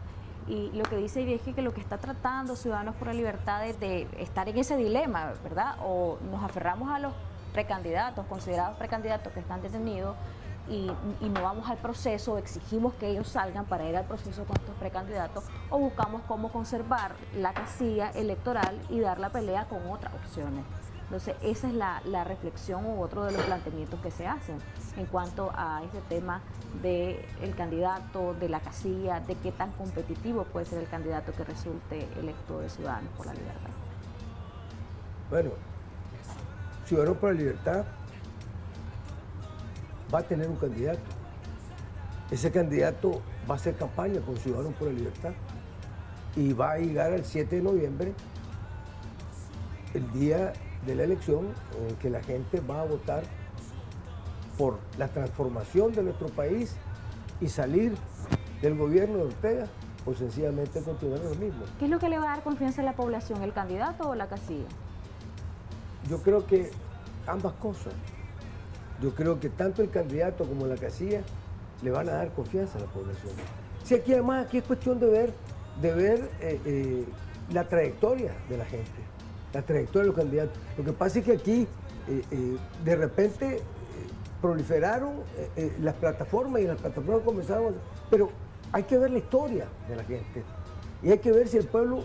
Y 0.50 0.72
lo 0.74 0.84
que 0.84 0.98
dice 0.98 1.22
y 1.22 1.34
es 1.34 1.42
que 1.42 1.62
lo 1.62 1.74
que 1.74 1.80
está 1.80 2.00
tratando 2.00 2.56
Ciudadanos 2.56 2.96
por 2.96 3.08
la 3.08 3.14
Libertad 3.14 3.68
es 3.68 3.80
de 3.80 4.08
estar 4.18 4.50
en 4.50 4.58
ese 4.58 4.76
dilema, 4.78 5.34
¿verdad? 5.44 5.76
O 5.84 6.18
nos 6.32 6.44
aferramos 6.44 6.90
a 6.90 6.98
los 6.98 7.14
precandidatos, 7.54 8.26
considerados 8.26 8.76
precandidatos 8.78 9.32
que 9.32 9.40
están 9.40 9.62
detenidos 9.62 10.16
y, 10.68 10.92
no 11.30 11.42
vamos 11.42 11.70
al 11.70 11.78
proceso, 11.78 12.38
exigimos 12.38 12.94
que 12.96 13.10
ellos 13.10 13.28
salgan 13.28 13.66
para 13.66 13.88
ir 13.90 13.96
al 13.96 14.06
proceso 14.06 14.44
con 14.46 14.56
estos 14.58 14.76
precandidatos 14.76 15.44
o 15.70 15.80
buscamos 15.80 16.22
cómo 16.28 16.52
conservar 16.52 17.16
la 17.36 17.54
casilla 17.54 18.10
electoral 18.12 18.80
y 18.90 19.00
dar 19.00 19.20
la 19.20 19.30
pelea 19.30 19.66
con 19.66 19.88
otras 19.90 20.14
opciones. 20.14 20.64
Entonces, 21.10 21.36
esa 21.42 21.68
es 21.68 21.74
la, 21.74 22.24
reflexión 22.24 22.86
u 22.86 23.02
otro 23.02 23.24
de 23.24 23.32
los 23.32 23.42
planteamientos 23.42 24.00
que 24.00 24.12
se 24.12 24.28
hacen 24.28 24.58
en 24.96 25.08
cuanto 25.08 25.52
a 25.56 25.82
este 25.84 26.02
tema 26.02 26.42
del 26.84 27.18
el 27.42 27.56
candidato, 27.56 28.36
de 28.36 28.48
la 28.48 28.60
casilla, 28.60 29.20
de 29.20 29.34
qué 29.34 29.52
tan 29.52 29.72
competitivo 29.72 30.44
puede 30.44 30.68
ser 30.68 30.78
el 30.78 30.88
candidato 30.88 31.32
que 31.32 31.44
resulte 31.44 32.08
electo 32.20 32.60
de 32.60 32.70
Ciudadanos 32.70 33.10
por 33.18 33.26
la 33.26 33.34
Libertad. 33.34 33.72
Bueno, 35.32 35.50
Ciudadanos 36.86 37.18
por 37.18 37.34
la 37.34 37.40
Libertad 37.40 37.86
va 40.14 40.20
a 40.20 40.24
tener 40.24 40.48
un 40.48 40.58
candidato. 40.58 41.02
Ese 42.30 42.52
candidato 42.52 43.20
va 43.50 43.56
a 43.56 43.58
hacer 43.58 43.76
campaña 43.76 44.22
con 44.22 44.38
Ciudadanos 44.38 44.76
por 44.76 44.90
la 44.90 44.94
Libertad 44.94 45.32
y 46.36 46.54
va 46.54 46.74
a 46.74 46.78
llegar 46.78 47.14
el 47.14 47.26
7 47.26 47.56
de 47.56 47.62
noviembre, 47.64 48.14
el 49.96 50.12
día 50.12 50.54
de 50.86 50.96
la 50.96 51.04
elección, 51.04 51.48
en 51.88 51.96
que 51.98 52.10
la 52.10 52.22
gente 52.22 52.62
va 52.62 52.82
a 52.82 52.86
votar 52.86 53.24
por 54.58 54.80
la 54.98 55.08
transformación 55.08 55.94
de 55.94 56.04
nuestro 56.04 56.28
país 56.28 56.76
y 57.40 57.48
salir 57.48 57.94
del 58.62 58.78
gobierno 58.78 59.18
de 59.18 59.24
Ortega 59.24 59.68
o 60.06 60.14
sencillamente 60.14 60.82
continuar 60.82 61.20
lo 61.22 61.36
mismo. 61.36 61.64
¿Qué 61.78 61.86
es 61.86 61.92
lo 61.92 62.00
que 62.00 62.10
le 62.10 62.18
va 62.18 62.26
a 62.26 62.36
dar 62.36 62.44
confianza 62.44 62.82
a 62.82 62.86
la 62.86 62.94
población, 62.94 63.42
el 63.44 63.54
candidato 63.54 64.10
o 64.10 64.16
la 64.16 64.28
casilla? 64.28 64.68
Yo 66.10 66.22
creo 66.22 66.46
que 66.46 66.72
ambas 67.28 67.54
cosas. 67.54 67.94
Yo 69.02 69.14
creo 69.16 69.40
que 69.40 69.50
tanto 69.50 69.82
el 69.82 69.90
candidato 69.90 70.46
como 70.46 70.68
la 70.68 70.76
casilla 70.76 71.22
le 71.82 71.92
van 71.92 72.10
a 72.10 72.14
dar 72.14 72.34
confianza 72.34 72.78
a 72.78 72.82
la 72.82 72.88
población. 72.88 73.32
Si 73.84 73.96
aquí 73.96 74.14
además 74.14 74.46
aquí 74.46 74.58
es 74.58 74.64
cuestión 74.64 75.00
de 75.00 75.08
ver, 75.08 75.34
de 75.82 75.94
ver 75.94 76.30
eh, 76.42 76.60
eh, 76.66 77.06
la 77.52 77.64
trayectoria 77.68 78.34
de 78.50 78.58
la 78.58 78.66
gente, 78.66 79.02
la 79.54 79.62
trayectoria 79.62 80.02
de 80.02 80.08
los 80.08 80.16
candidatos. 80.16 80.58
Lo 80.78 80.84
que 80.84 80.94
pasa 80.94 81.20
es 81.20 81.26
que 81.26 81.34
aquí 81.34 81.68
eh, 82.08 82.58
de 82.84 82.96
repente 82.96 83.62
proliferaron 84.42 85.16
las 85.82 85.96
plataformas 85.96 86.62
y 86.62 86.66
las 86.66 86.80
plataformas 86.80 87.24
comenzaron, 87.24 87.76
pero 88.10 88.30
hay 88.72 88.84
que 88.84 88.98
ver 88.98 89.12
la 89.12 89.18
historia 89.18 89.66
de 89.90 89.96
la 89.98 90.04
gente 90.06 90.44
y 91.04 91.12
hay 91.12 91.20
que 91.20 91.32
ver 91.32 91.48
si 91.48 91.58
el 91.58 91.68
pueblo 91.68 92.04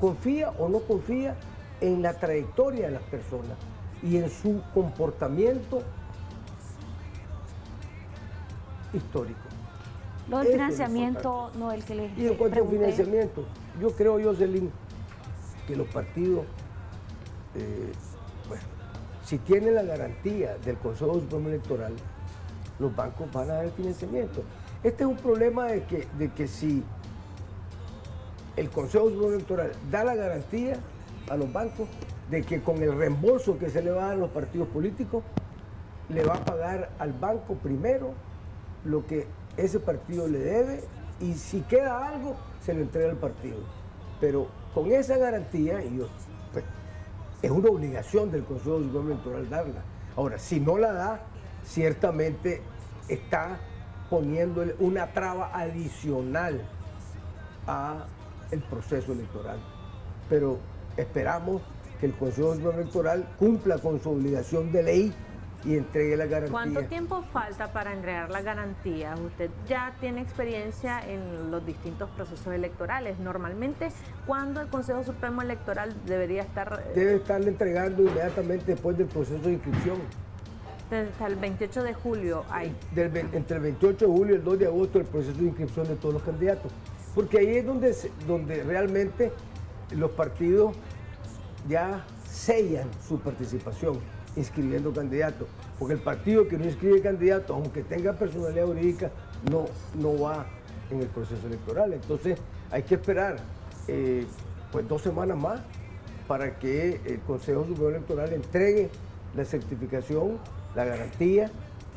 confía 0.00 0.50
o 0.58 0.68
no 0.68 0.80
confía 0.80 1.36
en 1.80 2.02
la 2.02 2.14
trayectoria 2.14 2.86
de 2.86 2.92
las 2.92 3.02
personas 3.02 3.56
y 4.02 4.16
en 4.16 4.30
su 4.30 4.62
comportamiento 4.74 5.82
histórico. 8.92 9.40
Lo 10.28 10.38
del 10.38 10.52
financiamiento, 10.52 11.50
no 11.58 11.72
el 11.72 11.84
que 11.84 11.94
le 11.94 12.10
Y 12.16 12.26
en 12.26 12.34
cuanto 12.34 12.62
al 12.62 12.68
financiamiento, 12.68 13.44
yo 13.80 13.90
creo, 13.92 14.22
Jocelyn, 14.22 14.70
que 15.66 15.74
los 15.76 15.88
partidos, 15.88 16.44
eh, 17.58 17.92
bueno, 18.48 18.62
si 19.24 19.38
tienen 19.38 19.74
la 19.74 19.82
garantía 19.82 20.56
del 20.58 20.76
Consejo 20.78 21.14
Supremo 21.14 21.48
Electoral, 21.48 21.94
los 22.78 22.94
bancos 22.94 23.30
van 23.32 23.50
a 23.50 23.54
dar 23.54 23.64
el 23.64 23.72
financiamiento. 23.72 24.42
Este 24.82 25.02
es 25.02 25.08
un 25.08 25.16
problema 25.16 25.66
de 25.66 25.84
que, 25.84 26.06
de 26.18 26.30
que 26.30 26.46
si 26.46 26.84
el 28.56 28.70
Consejo 28.70 29.10
Supremo 29.10 29.34
Electoral 29.34 29.72
da 29.90 30.04
la 30.04 30.14
garantía 30.14 30.78
a 31.28 31.36
los 31.36 31.52
bancos 31.52 31.88
de 32.30 32.42
que 32.42 32.62
con 32.62 32.82
el 32.82 32.96
reembolso 32.96 33.58
que 33.58 33.70
se 33.70 33.82
le 33.82 33.90
va 33.90 34.04
a 34.04 34.06
dar 34.08 34.16
a 34.16 34.20
los 34.20 34.30
partidos 34.30 34.68
políticos, 34.68 35.24
le 36.08 36.24
va 36.24 36.34
a 36.34 36.44
pagar 36.44 36.90
al 36.98 37.12
banco 37.12 37.54
primero 37.54 38.12
lo 38.84 39.06
que 39.06 39.26
ese 39.56 39.80
partido 39.80 40.28
le 40.28 40.38
debe 40.38 40.84
y 41.20 41.34
si 41.34 41.60
queda 41.62 42.06
algo, 42.06 42.36
se 42.60 42.74
lo 42.74 42.80
entrega 42.80 43.10
al 43.10 43.16
partido. 43.16 43.58
Pero 44.20 44.48
con 44.74 44.90
esa 44.92 45.16
garantía, 45.16 45.82
y 45.84 45.98
pues, 45.98 46.10
es 47.42 47.50
una 47.50 47.70
obligación 47.70 48.30
del 48.30 48.44
Consejo 48.44 48.80
Supremo 48.80 49.10
Electoral 49.10 49.48
darla. 49.48 49.82
Ahora, 50.16 50.38
si 50.38 50.58
no 50.60 50.76
la 50.78 50.92
da, 50.92 51.20
ciertamente 51.64 52.62
está 53.08 53.58
poniéndole 54.10 54.74
una 54.80 55.12
traba 55.12 55.50
adicional 55.54 56.62
a 57.66 58.06
el 58.50 58.60
proceso 58.62 59.12
electoral. 59.12 59.58
Pero 60.28 60.58
esperamos 60.96 61.62
que 62.00 62.06
el 62.06 62.14
Consejo 62.14 62.70
Electoral 62.70 63.28
cumpla 63.38 63.78
con 63.78 64.00
su 64.00 64.10
obligación 64.10 64.72
de 64.72 64.82
ley 64.82 65.14
y 65.64 65.76
entregue 65.76 66.16
la 66.16 66.26
garantía. 66.26 66.52
¿Cuánto 66.52 66.84
tiempo 66.84 67.22
falta 67.32 67.72
para 67.72 67.92
entregar 67.92 68.30
la 68.30 68.42
garantía? 68.42 69.14
Usted 69.14 69.50
ya 69.66 69.92
tiene 70.00 70.20
experiencia 70.20 71.00
en 71.06 71.50
los 71.50 71.64
distintos 71.66 72.08
procesos 72.10 72.54
electorales. 72.54 73.18
Normalmente, 73.18 73.88
¿cuándo 74.26 74.60
el 74.60 74.68
Consejo 74.68 75.02
Supremo 75.04 75.42
Electoral 75.42 75.94
debería 76.06 76.42
estar...? 76.42 76.84
Eh, 76.86 76.92
Debe 76.94 77.16
estarle 77.16 77.48
entregando 77.48 78.02
inmediatamente 78.02 78.72
después 78.72 78.96
del 78.96 79.08
proceso 79.08 79.42
de 79.42 79.54
inscripción. 79.54 79.98
Hasta 80.90 81.26
el 81.26 81.36
28 81.36 81.82
de 81.82 81.92
julio 81.92 82.44
hay. 82.50 82.74
entre 82.96 83.56
el 83.56 83.62
28 83.62 84.06
de 84.06 84.12
julio 84.12 84.34
y 84.34 84.38
el 84.38 84.44
2 84.44 84.58
de 84.58 84.66
agosto 84.66 84.98
el 84.98 85.04
proceso 85.04 85.38
de 85.38 85.44
inscripción 85.44 85.86
de 85.86 85.96
todos 85.96 86.14
los 86.14 86.22
candidatos. 86.22 86.72
Porque 87.14 87.38
ahí 87.38 87.56
es 87.56 87.66
donde, 87.66 87.94
donde 88.26 88.62
realmente 88.62 89.32
los 89.90 90.10
partidos 90.12 90.74
ya 91.68 92.04
sellan 92.24 92.88
su 93.06 93.18
participación 93.18 93.98
inscribiendo 94.38 94.92
candidatos. 94.92 95.48
Porque 95.78 95.94
el 95.94 96.00
partido 96.00 96.48
que 96.48 96.56
no 96.56 96.64
inscribe 96.64 97.00
candidatos, 97.02 97.50
aunque 97.50 97.82
tenga 97.82 98.12
personalidad 98.12 98.66
jurídica, 98.66 99.10
no, 99.50 99.66
no 99.94 100.20
va 100.20 100.46
en 100.90 101.00
el 101.00 101.08
proceso 101.08 101.46
electoral. 101.46 101.92
Entonces 101.92 102.38
hay 102.70 102.82
que 102.82 102.94
esperar 102.94 103.36
eh, 103.86 104.26
pues 104.72 104.88
dos 104.88 105.02
semanas 105.02 105.36
más 105.36 105.60
para 106.26 106.58
que 106.58 107.00
el 107.06 107.20
Consejo 107.20 107.64
Superior 107.64 107.94
Electoral 107.94 108.32
entregue 108.32 108.90
la 109.34 109.44
certificación 109.44 110.38
la 110.74 110.84
garantía, 110.84 111.50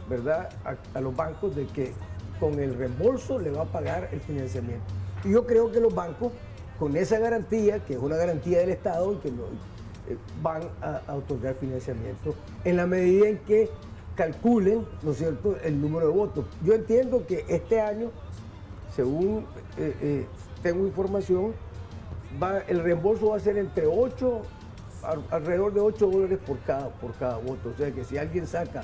¿verdad?, 0.09 0.49
a, 0.93 1.01
los 1.01 1.15
bancos 1.15 1.55
de 1.55 1.67
que 1.67 1.91
con 2.39 2.59
el 2.59 2.73
reembolso 2.75 3.39
le 3.39 3.51
va 3.51 3.63
a 3.63 3.65
pagar 3.65 4.09
el 4.11 4.21
financiamiento. 4.21 4.83
Y 5.23 5.31
yo 5.31 5.45
creo 5.45 5.71
que 5.71 5.79
los 5.79 5.93
bancos, 5.93 6.31
con 6.79 6.95
esa 6.95 7.19
garantía, 7.19 7.83
que 7.85 7.93
es 7.93 7.99
una 7.99 8.15
garantía 8.15 8.59
del 8.59 8.69
Estado, 8.69 9.21
que 9.21 9.27
eh, 9.27 9.33
van 10.41 10.63
a, 10.81 11.13
otorgar 11.13 11.55
financiamiento 11.55 12.35
en 12.63 12.77
la 12.77 12.87
medida 12.87 13.27
en 13.27 13.37
que 13.39 13.69
calculen, 14.15 14.85
¿no 15.03 15.11
es 15.11 15.17
cierto?, 15.17 15.57
el 15.63 15.81
número 15.81 16.07
de 16.07 16.13
votos. 16.13 16.45
Yo 16.63 16.73
entiendo 16.73 17.25
que 17.25 17.45
este 17.47 17.81
año, 17.81 18.11
según 18.95 19.45
eh, 19.77 19.95
eh, 20.01 20.25
tengo 20.61 20.85
información, 20.85 21.53
va, 22.41 22.59
el 22.59 22.83
reembolso 22.83 23.29
va 23.29 23.37
a 23.37 23.39
ser 23.39 23.57
entre 23.57 23.87
8 23.87 24.41
alrededor 25.31 25.73
de 25.73 25.79
8 25.79 26.07
dólares 26.07 26.39
por 26.45 26.59
cada, 26.59 26.89
por 26.89 27.13
cada 27.13 27.37
voto. 27.37 27.69
O 27.73 27.77
sea 27.77 27.91
que 27.91 28.03
si 28.03 28.17
alguien 28.17 28.45
saca 28.45 28.83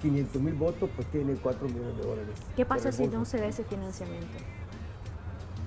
500 0.00 0.36
eh, 0.36 0.38
mil 0.38 0.54
votos, 0.54 0.88
pues 0.94 1.08
tiene 1.08 1.34
4 1.34 1.68
millones 1.68 1.96
de 1.96 2.02
dólares. 2.02 2.34
¿Qué 2.54 2.64
pasa 2.64 2.92
si 2.92 3.06
no 3.08 3.24
se 3.24 3.38
da 3.38 3.46
ese 3.46 3.64
financiamiento? 3.64 4.38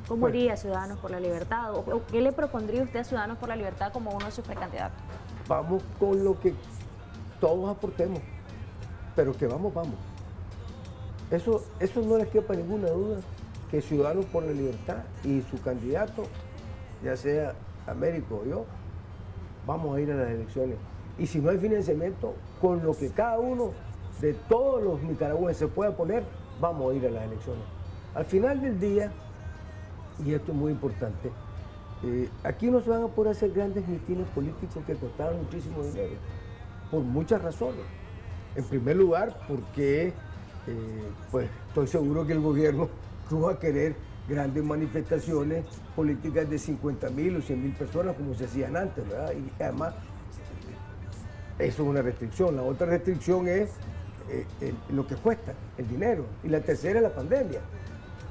¿Cómo 0.08 0.28
haría 0.28 0.58
Ciudadanos 0.58 1.00
por 1.00 1.12
la 1.12 1.20
Libertad? 1.20 1.74
¿O 1.76 2.06
qué 2.12 2.22
le 2.22 2.32
propondría 2.32 2.84
usted 2.84 3.00
a 3.00 3.04
Ciudadanos 3.04 3.38
por 3.38 3.50
la 3.50 3.56
Libertad 3.56 3.92
como 3.94 4.12
uno 4.12 4.26
de 4.26 4.32
sus 4.32 4.46
precandidatos? 4.46 4.98
Vamos 5.48 5.84
con 6.00 6.24
lo 6.24 6.40
que 6.40 6.54
todos 7.40 7.70
aportemos, 7.70 8.20
pero 9.16 9.34
que 9.34 9.48
vamos, 9.48 9.74
vamos. 9.74 9.96
Eso, 11.30 11.64
eso 11.80 12.02
no 12.02 12.18
les 12.18 12.28
quepa 12.28 12.54
ninguna 12.56 12.90
duda 12.90 13.20
que 13.70 13.82
Ciudadanos 13.82 14.26
por 14.26 14.44
la 14.44 14.52
Libertad 14.52 14.98
y 15.24 15.42
su 15.50 15.62
candidato, 15.62 16.24
ya 17.04 17.16
sea 17.16 17.54
Américo 17.88 18.42
o 18.44 18.46
yo, 18.46 18.66
vamos 19.66 19.96
a 19.96 20.02
ir 20.02 20.12
a 20.12 20.16
las 20.16 20.30
elecciones. 20.30 20.78
Y 21.18 21.28
si 21.28 21.40
no 21.40 21.50
hay 21.50 21.58
financiamiento, 21.58 22.34
con 22.60 22.84
lo 22.84 22.98
que 22.98 23.10
cada 23.10 23.40
uno 23.40 23.72
de 24.20 24.34
todos 24.34 24.84
los 24.84 25.02
nicaragüenses 25.02 25.70
pueda 25.70 25.96
poner, 25.96 26.24
vamos 26.60 26.92
a 26.92 26.96
ir 26.96 27.08
a 27.08 27.12
las 27.12 27.24
elecciones. 27.24 27.64
Al 28.14 28.26
final 28.26 28.62
del 28.62 28.80
día, 28.80 29.12
y 30.26 30.34
esto 30.34 30.52
es 30.52 30.58
muy 30.58 30.72
importante, 30.72 31.32
eh, 32.04 32.30
aquí 32.44 32.70
no 32.70 32.82
se 32.82 32.90
van 32.90 33.04
a 33.04 33.08
poder 33.08 33.32
hacer 33.32 33.52
grandes 33.52 33.88
mitines 33.88 34.28
políticos 34.30 34.84
que 34.86 34.96
costaron 34.96 35.44
muchísimo 35.44 35.84
dinero, 35.84 36.16
por 36.90 37.02
muchas 37.02 37.42
razones. 37.42 37.82
En 38.56 38.64
primer 38.66 38.98
lugar, 38.98 39.38
porque 39.48 40.08
eh, 40.08 40.14
pues 41.30 41.50
estoy 41.68 41.88
seguro 41.88 42.26
que 42.26 42.34
el 42.34 42.42
gobierno 42.42 42.90
no 43.32 43.42
va 43.42 43.54
a 43.54 43.60
querer 43.60 43.96
grandes 44.28 44.64
manifestaciones 44.64 45.66
políticas 45.96 46.50
de 46.50 46.58
50 46.58 47.10
mil 47.10 47.38
o 47.38 47.42
100 47.42 47.62
mil 47.62 47.74
personas 47.74 48.16
como 48.16 48.34
se 48.34 48.46
hacían 48.46 48.76
antes, 48.76 49.08
¿verdad? 49.08 49.34
Y 49.34 49.62
además, 49.62 49.94
eso 51.60 51.84
es 51.84 51.90
una 51.90 52.02
restricción. 52.02 52.56
La 52.56 52.64
otra 52.64 52.88
restricción 52.88 53.48
es 53.48 53.70
eh, 54.30 54.74
lo 54.90 55.06
que 55.06 55.16
cuesta, 55.16 55.54
el 55.78 55.88
dinero. 55.88 56.26
Y 56.44 56.50
la 56.50 56.62
tercera 56.62 57.00
es 57.00 57.04
la 57.04 57.14
pandemia. 57.14 57.60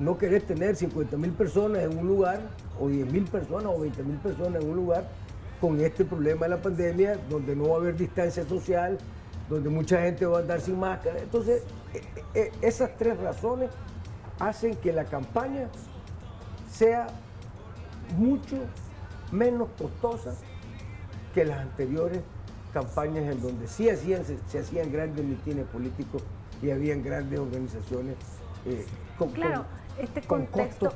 No 0.00 0.16
querés 0.18 0.46
tener 0.46 0.74
50 0.76 1.16
mil 1.18 1.30
personas 1.32 1.82
en 1.82 1.96
un 1.98 2.08
lugar, 2.08 2.40
o 2.80 2.88
10 2.88 3.12
mil 3.12 3.24
personas, 3.24 3.66
o 3.66 3.78
20 3.80 4.02
mil 4.02 4.16
personas 4.16 4.62
en 4.62 4.70
un 4.70 4.76
lugar, 4.76 5.04
con 5.60 5.78
este 5.80 6.04
problema 6.06 6.46
de 6.46 6.48
la 6.48 6.62
pandemia, 6.62 7.18
donde 7.28 7.54
no 7.54 7.68
va 7.68 7.74
a 7.76 7.78
haber 7.80 7.96
distancia 7.96 8.44
social, 8.48 8.96
donde 9.48 9.68
mucha 9.68 10.00
gente 10.00 10.24
va 10.24 10.38
a 10.38 10.40
andar 10.40 10.60
sin 10.60 10.78
máscara. 10.80 11.18
Entonces, 11.20 11.62
eh, 11.92 12.00
eh, 12.34 12.52
esas 12.62 12.96
tres 12.96 13.18
razones 13.20 13.68
hacen 14.38 14.74
que 14.76 14.90
la 14.92 15.04
campaña 15.04 15.68
sea 16.72 17.08
mucho 18.16 18.56
menos 19.32 19.68
costosa 19.78 20.34
que 21.34 21.44
las 21.44 21.58
anteriores 21.58 22.20
campañas 22.72 23.30
en 23.30 23.42
donde 23.42 23.68
sí 23.68 23.90
hacían, 23.90 24.22
se, 24.24 24.58
hacían 24.58 24.90
grandes 24.90 25.24
mitines 25.24 25.66
políticos 25.66 26.22
y 26.62 26.70
habían 26.70 27.02
grandes 27.02 27.38
organizaciones 27.38 28.14
eh, 28.64 28.86
con- 29.18 29.30
este 30.00 30.22
con 30.22 30.46
contexto, 30.46 30.92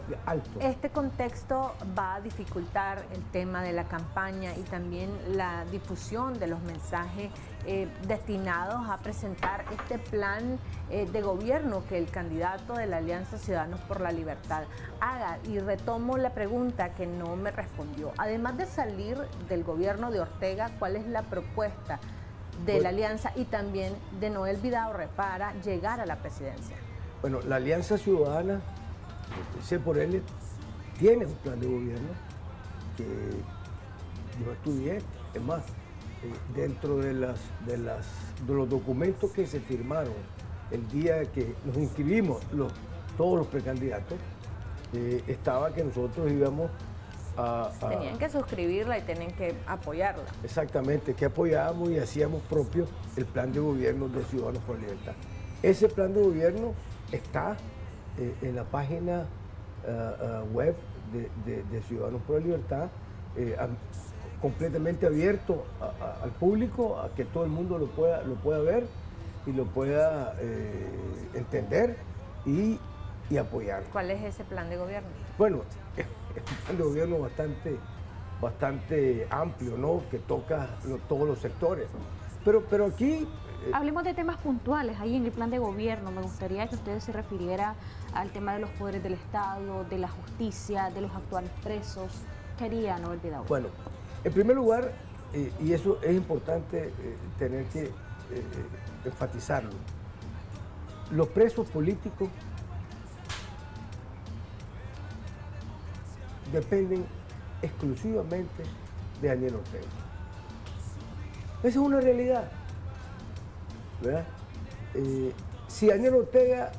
este 0.60 0.90
contexto 0.90 1.74
va 1.96 2.16
a 2.16 2.20
dificultar 2.20 3.04
el 3.12 3.22
tema 3.30 3.62
de 3.62 3.72
la 3.72 3.84
campaña 3.84 4.52
y 4.56 4.62
también 4.62 5.10
la 5.36 5.64
difusión 5.66 6.38
de 6.38 6.46
los 6.46 6.60
mensajes 6.62 7.30
eh, 7.66 7.88
destinados 8.06 8.88
a 8.88 8.98
presentar 8.98 9.64
este 9.72 9.98
plan 9.98 10.58
eh, 10.90 11.06
de 11.10 11.22
gobierno 11.22 11.82
que 11.88 11.98
el 11.98 12.10
candidato 12.10 12.74
de 12.74 12.86
la 12.86 12.98
Alianza 12.98 13.38
Ciudadanos 13.38 13.80
por 13.80 14.00
la 14.00 14.12
Libertad 14.12 14.64
haga. 15.00 15.38
Y 15.48 15.58
retomo 15.58 16.16
la 16.18 16.30
pregunta 16.30 16.94
que 16.94 17.06
no 17.06 17.36
me 17.36 17.50
respondió. 17.50 18.12
Además 18.18 18.56
de 18.58 18.66
salir 18.66 19.16
del 19.48 19.64
gobierno 19.64 20.10
de 20.10 20.20
Ortega, 20.20 20.70
¿cuál 20.78 20.96
es 20.96 21.06
la 21.06 21.22
propuesta 21.22 22.00
de 22.66 22.80
la 22.80 22.90
Alianza 22.90 23.32
y 23.34 23.44
también 23.44 23.94
de 24.20 24.30
Noel 24.30 24.56
Vidaurre 24.58 25.08
para 25.08 25.52
llegar 25.62 26.00
a 26.00 26.06
la 26.06 26.16
presidencia? 26.16 26.76
Bueno, 27.20 27.40
la 27.40 27.56
Alianza 27.56 27.96
Ciudadana, 27.96 28.60
empecé 29.52 29.78
por 29.78 29.98
él, 29.98 30.22
tiene 30.98 31.26
un 31.26 31.34
plan 31.34 31.58
de 31.60 31.66
gobierno 31.66 32.08
que 32.96 33.04
yo 34.44 34.52
estudié, 34.52 34.98
es 35.34 35.42
más, 35.42 35.62
eh, 36.22 36.32
dentro 36.54 36.98
de, 36.98 37.12
las, 37.12 37.38
de, 37.66 37.78
las, 37.78 38.06
de 38.46 38.54
los 38.54 38.68
documentos 38.68 39.30
que 39.32 39.46
se 39.46 39.60
firmaron 39.60 40.14
el 40.70 40.88
día 40.88 41.24
que 41.32 41.54
nos 41.64 41.76
inscribimos 41.76 42.40
los, 42.52 42.72
todos 43.16 43.38
los 43.38 43.46
precandidatos, 43.48 44.18
eh, 44.92 45.22
estaba 45.26 45.72
que 45.72 45.84
nosotros 45.84 46.30
íbamos 46.30 46.70
a... 47.36 47.70
a- 47.80 47.88
Tenían 47.90 48.16
que 48.18 48.28
suscribirla 48.28 48.98
y 48.98 49.02
tienen 49.02 49.30
que 49.32 49.54
apoyarla. 49.66 50.24
Exactamente, 50.42 51.14
que 51.14 51.24
apoyábamos 51.26 51.90
y 51.90 51.98
hacíamos 51.98 52.42
propio 52.42 52.86
el 53.16 53.26
plan 53.26 53.52
de 53.52 53.60
gobierno 53.60 54.08
de 54.08 54.24
Ciudadanos 54.24 54.62
por 54.62 54.78
Libertad. 54.78 55.12
Ese 55.62 55.88
plan 55.88 56.12
de 56.14 56.22
gobierno 56.22 56.72
está 57.10 57.56
eh, 58.18 58.34
en 58.42 58.56
la 58.56 58.64
página 58.64 59.26
ah, 59.86 60.42
web 60.52 60.74
de, 61.12 61.30
de- 61.44 61.62
de 61.64 61.82
Ciudadanos 61.82 62.22
por 62.22 62.38
la 62.38 62.44
Libertad, 62.46 62.88
eh, 63.36 63.56
am- 63.58 63.76
completamente 64.40 65.06
abierto 65.06 65.64
a- 65.80 66.04
a- 66.04 66.22
al 66.24 66.30
público, 66.32 66.98
a 67.00 67.14
que 67.14 67.24
todo 67.24 67.44
el 67.44 67.50
mundo 67.50 67.78
lo 67.78 67.86
pueda, 67.86 68.22
lo 68.22 68.34
pueda 68.36 68.60
ver 68.60 68.86
y 69.46 69.52
lo 69.52 69.64
pueda 69.66 70.34
eh, 70.38 70.88
entender 71.34 71.96
y, 72.46 72.78
y 73.30 73.36
apoyar. 73.36 73.82
¿Cuál 73.92 74.10
es 74.10 74.22
ese 74.22 74.44
plan 74.44 74.68
de 74.70 74.76
gobierno? 74.76 75.08
Bueno, 75.38 75.62
es 75.96 76.06
un 76.50 76.56
plan 76.64 76.76
de 76.76 76.82
gobierno 76.84 77.18
bastante, 77.18 77.76
bastante 78.40 79.26
amplio, 79.30 79.76
¿no? 79.76 80.02
Que 80.10 80.18
toca 80.18 80.68
lo- 80.86 80.98
todos 80.98 81.26
los 81.26 81.38
sectores. 81.40 81.86
Pero, 82.44 82.62
pero 82.68 82.86
aquí, 82.86 83.26
eh, 83.66 83.70
Hablemos 83.72 84.04
de 84.04 84.12
temas 84.12 84.36
puntuales. 84.36 84.98
Ahí 85.00 85.16
en 85.16 85.24
el 85.24 85.32
plan 85.32 85.50
de 85.50 85.58
gobierno 85.58 86.10
me 86.10 86.20
gustaría 86.20 86.66
que 86.68 86.74
usted 86.74 87.00
se 87.00 87.12
refiriera 87.12 87.74
al 88.14 88.30
tema 88.30 88.54
de 88.54 88.60
los 88.60 88.70
poderes 88.70 89.02
del 89.02 89.14
Estado, 89.14 89.84
de 89.84 89.98
la 89.98 90.08
justicia, 90.08 90.90
de 90.90 91.00
los 91.00 91.14
actuales 91.14 91.50
presos. 91.62 92.12
¿Qué 92.58 92.64
haría 92.66 92.98
Noel 92.98 93.18
Vidaurre? 93.18 93.48
bueno, 93.48 93.68
en 94.22 94.32
primer 94.32 94.56
lugar, 94.56 94.92
eh, 95.32 95.52
y 95.60 95.72
eso 95.72 95.98
es 96.02 96.14
importante 96.14 96.88
eh, 96.88 97.16
tener 97.38 97.64
que 97.66 97.84
eh, 97.84 97.90
enfatizarlo, 99.04 99.70
los 101.10 101.28
presos 101.28 101.66
políticos 101.68 102.28
dependen 106.52 107.04
exclusivamente 107.60 108.62
de 109.20 109.28
Daniel 109.28 109.56
Ortega. 109.56 109.84
Esa 111.58 111.68
es 111.68 111.76
una 111.76 112.00
realidad. 112.00 112.50
¿verdad? 114.02 114.24
Si 115.66 115.88
Daniel 115.88 116.14
Ortega 116.14 116.70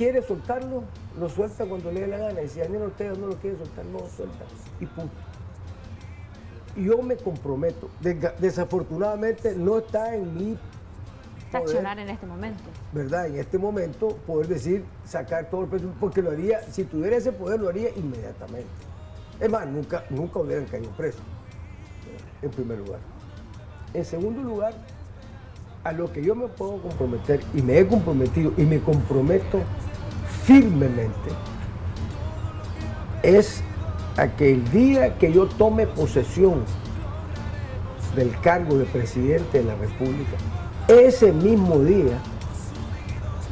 quiere 0.00 0.22
soltarlo, 0.22 0.84
lo 1.18 1.28
suelta 1.28 1.66
cuando 1.66 1.92
le 1.92 2.00
dé 2.00 2.06
la 2.06 2.16
gana. 2.16 2.40
Y 2.40 2.48
si 2.48 2.58
Daniel 2.58 2.84
Ortega 2.84 3.12
no 3.12 3.26
lo 3.26 3.34
quiere 3.36 3.58
soltar, 3.58 3.84
no 3.84 3.98
lo 3.98 4.08
suelta. 4.08 4.46
Y 4.80 4.86
punto. 4.86 5.12
Y 6.74 6.84
Yo 6.84 7.02
me 7.02 7.16
comprometo. 7.16 7.90
Desafortunadamente 8.38 9.54
no 9.56 9.76
está 9.76 10.14
en 10.14 10.34
mi 10.34 10.58
Accionar 11.52 11.98
en 11.98 12.08
este 12.08 12.26
momento. 12.26 12.62
¿verdad? 12.92 13.26
En 13.26 13.36
este 13.36 13.58
momento 13.58 14.16
poder 14.26 14.46
decir, 14.46 14.84
sacar 15.04 15.50
todo 15.50 15.64
el 15.64 15.68
preso, 15.68 15.92
porque 16.00 16.22
lo 16.22 16.30
haría, 16.30 16.62
si 16.70 16.84
tuviera 16.84 17.16
ese 17.16 17.32
poder, 17.32 17.60
lo 17.60 17.68
haría 17.68 17.90
inmediatamente. 17.94 18.70
Es 19.38 19.50
más, 19.50 19.66
nunca, 19.66 20.04
nunca 20.08 20.38
hubieran 20.38 20.64
caído 20.66 20.90
presos, 20.92 21.20
en 22.40 22.50
primer 22.50 22.78
lugar. 22.78 23.00
En 23.92 24.04
segundo 24.04 24.42
lugar, 24.42 24.74
a 25.82 25.90
lo 25.90 26.12
que 26.12 26.22
yo 26.22 26.36
me 26.36 26.46
puedo 26.46 26.80
comprometer, 26.80 27.40
y 27.52 27.62
me 27.62 27.80
he 27.80 27.86
comprometido, 27.86 28.52
y 28.56 28.62
me 28.62 28.80
comprometo 28.80 29.58
firmemente, 30.44 31.30
es 33.22 33.62
a 34.16 34.28
que 34.28 34.52
el 34.52 34.70
día 34.70 35.16
que 35.18 35.32
yo 35.32 35.46
tome 35.46 35.86
posesión 35.86 36.64
del 38.14 38.38
cargo 38.40 38.76
de 38.76 38.84
presidente 38.86 39.58
de 39.58 39.64
la 39.64 39.76
República, 39.76 40.36
ese 40.88 41.32
mismo 41.32 41.78
día, 41.80 42.18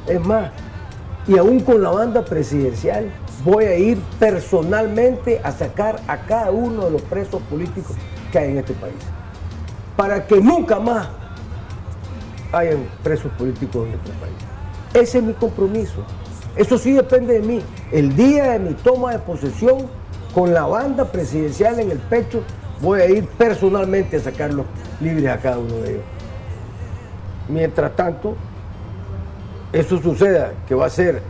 es 0.07 0.21
más, 0.25 0.51
y 1.27 1.39
aún 1.39 1.61
con 1.61 1.83
la 1.83 1.91
banda 1.91 2.25
presidencial, 2.25 3.11
voy 3.45 3.65
a 3.65 3.77
ir 3.77 3.99
personalmente 4.19 5.41
a 5.45 5.53
sacar 5.53 6.01
a 6.09 6.19
cada 6.19 6.51
uno 6.51 6.87
de 6.87 6.91
los 6.93 7.03
presos 7.03 7.41
políticos 7.43 7.97
que 8.33 8.39
hay 8.39 8.51
en 8.51 8.59
este 8.59 8.75
país. 8.75 8.95
Para 9.97 10.27
que 10.27 10.41
nunca 10.41 10.79
más 10.81 11.09
hayan 12.53 12.89
presos 13.03 13.31
políticos 13.33 13.85
en 13.85 13.93
nuestro 13.93 14.15
país. 14.15 14.35
Ese 14.95 15.19
es 15.19 15.25
mi 15.25 15.35
compromiso. 15.35 16.05
Eso 16.59 16.77
sí 16.77 16.93
depende 16.93 17.35
de 17.35 17.41
mí. 17.41 17.61
El 17.93 18.17
día 18.17 18.51
de 18.51 18.59
mi 18.59 18.75
toma 18.75 19.13
de 19.13 19.21
posesión, 19.21 19.87
con 20.35 20.53
la 20.53 20.67
banda 20.67 21.05
presidencial 21.05 21.79
en 21.79 21.93
el 21.93 21.99
pecho, 21.99 22.43
voy 22.83 23.01
a 23.01 23.07
ir 23.07 23.29
personalmente 23.29 24.17
a 24.17 24.21
sacarlos 24.21 24.67
libres 25.01 25.31
a 25.31 25.39
cada 25.39 25.59
uno 25.59 25.75
de 25.77 25.93
ellos. 25.93 26.05
Mientras 27.49 27.95
tanto, 27.95 28.35
eso 29.73 30.03
suceda, 30.03 30.53
que 30.67 30.75
va 30.75 30.87
a 30.87 30.91
ser 30.91 31.23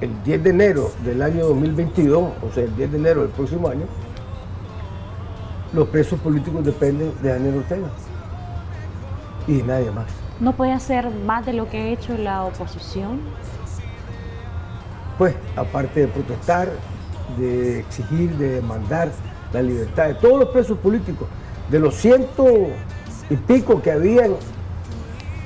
el 0.00 0.22
10 0.24 0.44
de 0.44 0.50
enero 0.50 0.90
del 1.04 1.20
año 1.20 1.46
2022, 1.46 2.32
o 2.42 2.52
sea, 2.54 2.64
el 2.64 2.74
10 2.74 2.92
de 2.92 2.98
enero 2.98 3.20
del 3.20 3.30
próximo 3.30 3.68
año, 3.68 3.84
los 5.74 5.88
presos 5.88 6.18
políticos 6.20 6.64
dependen 6.64 7.12
de 7.20 7.28
Daniel 7.28 7.58
Ortega 7.58 7.88
y 9.46 9.58
de 9.58 9.62
nadie 9.62 9.90
más. 9.90 10.06
¿No 10.40 10.54
puede 10.54 10.72
hacer 10.72 11.10
más 11.26 11.44
de 11.44 11.52
lo 11.52 11.68
que 11.68 11.76
ha 11.76 11.86
hecho 11.88 12.16
la 12.16 12.44
oposición? 12.44 13.20
Pues, 15.20 15.34
aparte 15.54 16.00
de 16.00 16.08
protestar, 16.08 16.70
de 17.36 17.80
exigir, 17.80 18.34
de 18.38 18.54
demandar 18.54 19.12
la 19.52 19.60
libertad 19.60 20.06
de 20.06 20.14
todos 20.14 20.40
los 20.40 20.48
presos 20.48 20.78
políticos, 20.78 21.28
de 21.70 21.78
los 21.78 21.94
ciento 21.96 22.46
y 23.28 23.36
pico 23.36 23.82
que 23.82 23.92
habían 23.92 24.30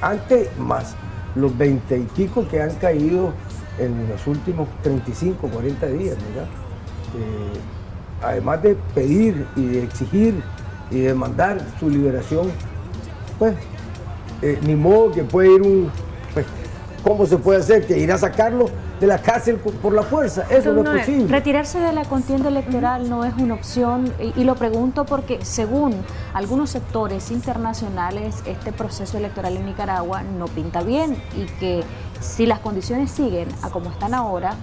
antes, 0.00 0.56
más 0.58 0.94
los 1.34 1.58
veinte 1.58 1.98
y 1.98 2.04
pico 2.04 2.46
que 2.46 2.62
han 2.62 2.72
caído 2.76 3.32
en 3.80 4.08
los 4.08 4.24
últimos 4.28 4.68
35, 4.84 5.48
40 5.48 5.86
días, 5.88 6.18
¿verdad? 6.28 6.48
Eh, 7.18 7.58
además 8.22 8.62
de 8.62 8.76
pedir 8.94 9.44
y 9.56 9.66
de 9.66 9.82
exigir 9.82 10.40
y 10.92 11.00
de 11.00 11.08
demandar 11.08 11.60
su 11.80 11.90
liberación, 11.90 12.46
pues, 13.40 13.56
eh, 14.40 14.56
ni 14.62 14.76
modo 14.76 15.10
que 15.10 15.24
puede 15.24 15.52
ir 15.52 15.62
un, 15.62 15.90
pues, 16.32 16.46
¿cómo 17.02 17.26
se 17.26 17.38
puede 17.38 17.58
hacer? 17.58 17.84
Que 17.84 17.98
ir 17.98 18.12
a 18.12 18.18
sacarlo 18.18 18.70
de 19.04 19.08
la 19.08 19.18
cárcel 19.18 19.56
por, 19.56 19.92
la 19.92 20.02
fuerza, 20.02 20.46
eso 20.48 20.72
no 20.72 20.80
es 20.80 20.84
Noel, 20.84 20.98
posible. 21.00 21.28
Retirarse 21.28 21.78
de 21.78 21.92
la 21.92 22.04
contienda 22.04 22.48
electoral 22.48 23.10
no 23.10 23.24
es 23.24 23.34
una 23.34 23.52
opción 23.52 24.10
y, 24.18 24.40
y 24.40 24.44
lo 24.44 24.54
pregunto 24.54 25.04
porque 25.04 25.44
según 25.44 25.94
algunos 26.32 26.70
sectores 26.70 27.30
internacionales 27.30 28.42
este 28.46 28.72
proceso 28.72 29.18
electoral 29.18 29.58
en 29.58 29.66
Nicaragua 29.66 30.22
no 30.22 30.46
pinta 30.46 30.82
bien 30.82 31.22
y 31.36 31.44
que 31.58 31.84
si 32.20 32.46
las 32.46 32.60
condiciones 32.60 33.10
siguen 33.10 33.48
a 33.62 33.68
como 33.68 33.90
están 33.90 34.14
ahora, 34.14 34.54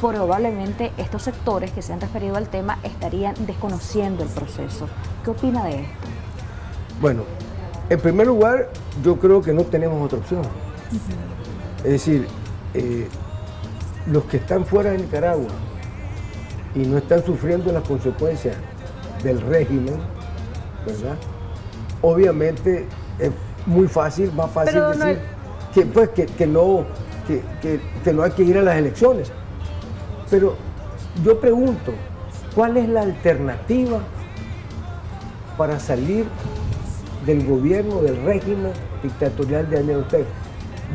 probablemente 0.00 0.90
estos 0.96 1.22
sectores 1.22 1.70
que 1.70 1.82
se 1.82 1.92
han 1.92 2.00
referido 2.00 2.36
al 2.36 2.48
tema 2.48 2.78
estarían 2.84 3.34
desconociendo 3.46 4.22
el 4.22 4.30
proceso. 4.30 4.88
¿Qué 5.22 5.30
opina 5.30 5.62
de 5.64 5.80
esto? 5.80 6.06
Bueno, 7.02 7.24
en 7.90 8.00
primer 8.00 8.26
lugar, 8.26 8.70
yo 9.02 9.18
creo 9.18 9.42
que 9.42 9.52
no 9.52 9.64
tenemos 9.64 10.02
otra 10.02 10.18
opción. 10.20 10.42
Es 11.84 11.90
decir, 11.90 12.26
eh, 12.72 13.08
los 14.06 14.24
que 14.24 14.36
están 14.38 14.64
fuera 14.66 14.90
de 14.90 14.98
Nicaragua 14.98 15.48
y 16.74 16.80
no 16.80 16.98
están 16.98 17.24
sufriendo 17.24 17.72
las 17.72 17.82
consecuencias 17.84 18.56
del 19.22 19.40
régimen, 19.40 19.94
¿verdad? 20.86 21.16
Obviamente 22.02 22.86
es 23.18 23.30
muy 23.66 23.86
fácil, 23.88 24.30
más 24.32 24.50
fácil 24.50 24.74
Pero, 24.74 24.90
decir 24.90 25.18
que, 25.72 25.86
pues, 25.86 26.08
que, 26.10 26.26
que 26.26 26.46
no, 26.46 26.84
que, 27.26 27.40
que- 27.62 27.80
que 28.02 28.12
no 28.12 28.22
hay 28.22 28.32
que 28.32 28.42
ir 28.42 28.58
a 28.58 28.62
las 28.62 28.76
elecciones. 28.76 29.32
Pero 30.30 30.56
yo 31.24 31.40
pregunto, 31.40 31.92
¿cuál 32.54 32.76
es 32.76 32.88
la 32.88 33.02
alternativa 33.02 34.00
para 35.56 35.78
salir 35.80 36.26
del 37.24 37.46
gobierno, 37.46 38.02
del 38.02 38.22
régimen 38.24 38.72
dictatorial 39.02 39.70
de 39.70 39.76
Daniel 39.76 39.98
Ortega? 39.98 40.26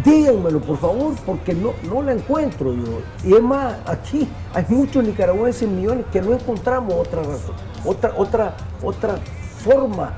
Díganmelo 0.04 0.60
por 0.62 0.78
favor, 0.78 1.16
porque 1.26 1.54
no, 1.54 1.74
no 1.88 2.02
la 2.02 2.14
encuentro 2.14 2.74
yo. 2.74 3.02
Y 3.24 3.34
es 3.34 3.42
más, 3.42 3.76
aquí 3.86 4.28
hay 4.54 4.66
muchos 4.70 5.04
nicaragüenses 5.04 5.68
millones 5.68 6.06
que 6.12 6.22
no 6.22 6.34
encontramos 6.34 6.94
otra 6.94 7.24
razón, 7.24 7.56
otra, 7.86 8.14
otra, 8.18 8.58
otra 8.82 9.20
forma 9.64 10.14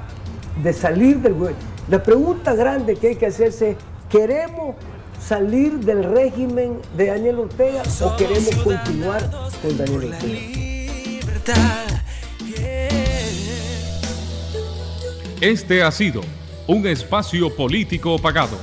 de 0.62 0.74
salir 0.74 1.20
del 1.20 1.34
gobierno. 1.34 1.60
La 1.90 2.02
pregunta 2.02 2.54
grande 2.54 2.96
que 2.96 3.10
hay 3.10 3.16
que 3.16 3.26
hacerse 3.28 3.72
es, 3.72 3.78
¿queremos 4.10 4.76
salir 5.20 5.80
del 5.80 6.04
régimen 6.04 6.80
de 6.96 7.08
Daniel 7.08 7.40
Ortega 7.40 7.84
o 8.02 8.16
queremos 8.16 8.56
continuar 8.64 9.30
con 9.62 9.78
Daniel 9.78 10.14
Ortega? 10.14 10.62
Este 15.42 15.82
ha 15.82 15.90
sido 15.90 16.22
un 16.68 16.86
espacio 16.86 17.54
político 17.56 18.20
pagado. 18.20 18.58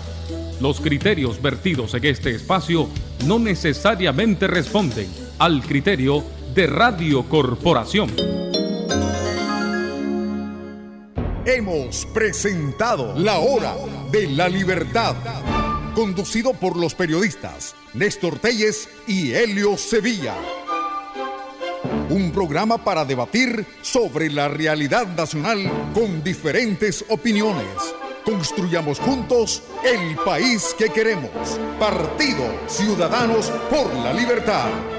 Los 0.61 0.81
criterios 0.81 1.41
vertidos 1.41 1.95
en 1.95 2.05
este 2.05 2.31
espacio 2.31 2.89
no 3.27 3.39
necesariamente 3.39 4.49
responden 4.49 5.09
al 5.39 5.63
criterio 5.63 6.25
de 6.53 6.67
Radio 6.67 7.23
Corporación. 7.29 8.11
Hemos 11.45 12.07
presentado 12.07 13.15
La 13.17 13.39
Hora 13.39 13.77
de 14.11 14.29
la 14.31 14.49
Libertad, 14.49 15.15
conducido 15.95 16.53
por 16.55 16.77
los 16.77 16.93
periodistas 16.93 17.77
Néstor 17.95 18.41
Telles 18.41 18.89
y 19.07 19.33
Helio 19.33 19.77
Sevilla. 19.77 20.35
Un 22.11 22.33
programa 22.33 22.83
para 22.83 23.05
debatir 23.05 23.65
sobre 23.81 24.29
la 24.29 24.49
realidad 24.49 25.07
nacional 25.17 25.71
con 25.95 26.25
diferentes 26.25 27.05
opiniones. 27.09 27.67
Construyamos 28.29 29.01
juntos 29.01 29.63
el 29.83 30.15
país 30.17 30.75
que 30.77 30.91
queremos. 30.91 31.31
Partido 31.81 32.45
Ciudadanos 32.67 33.51
por 33.71 33.91
la 34.05 34.13
Libertad. 34.13 34.98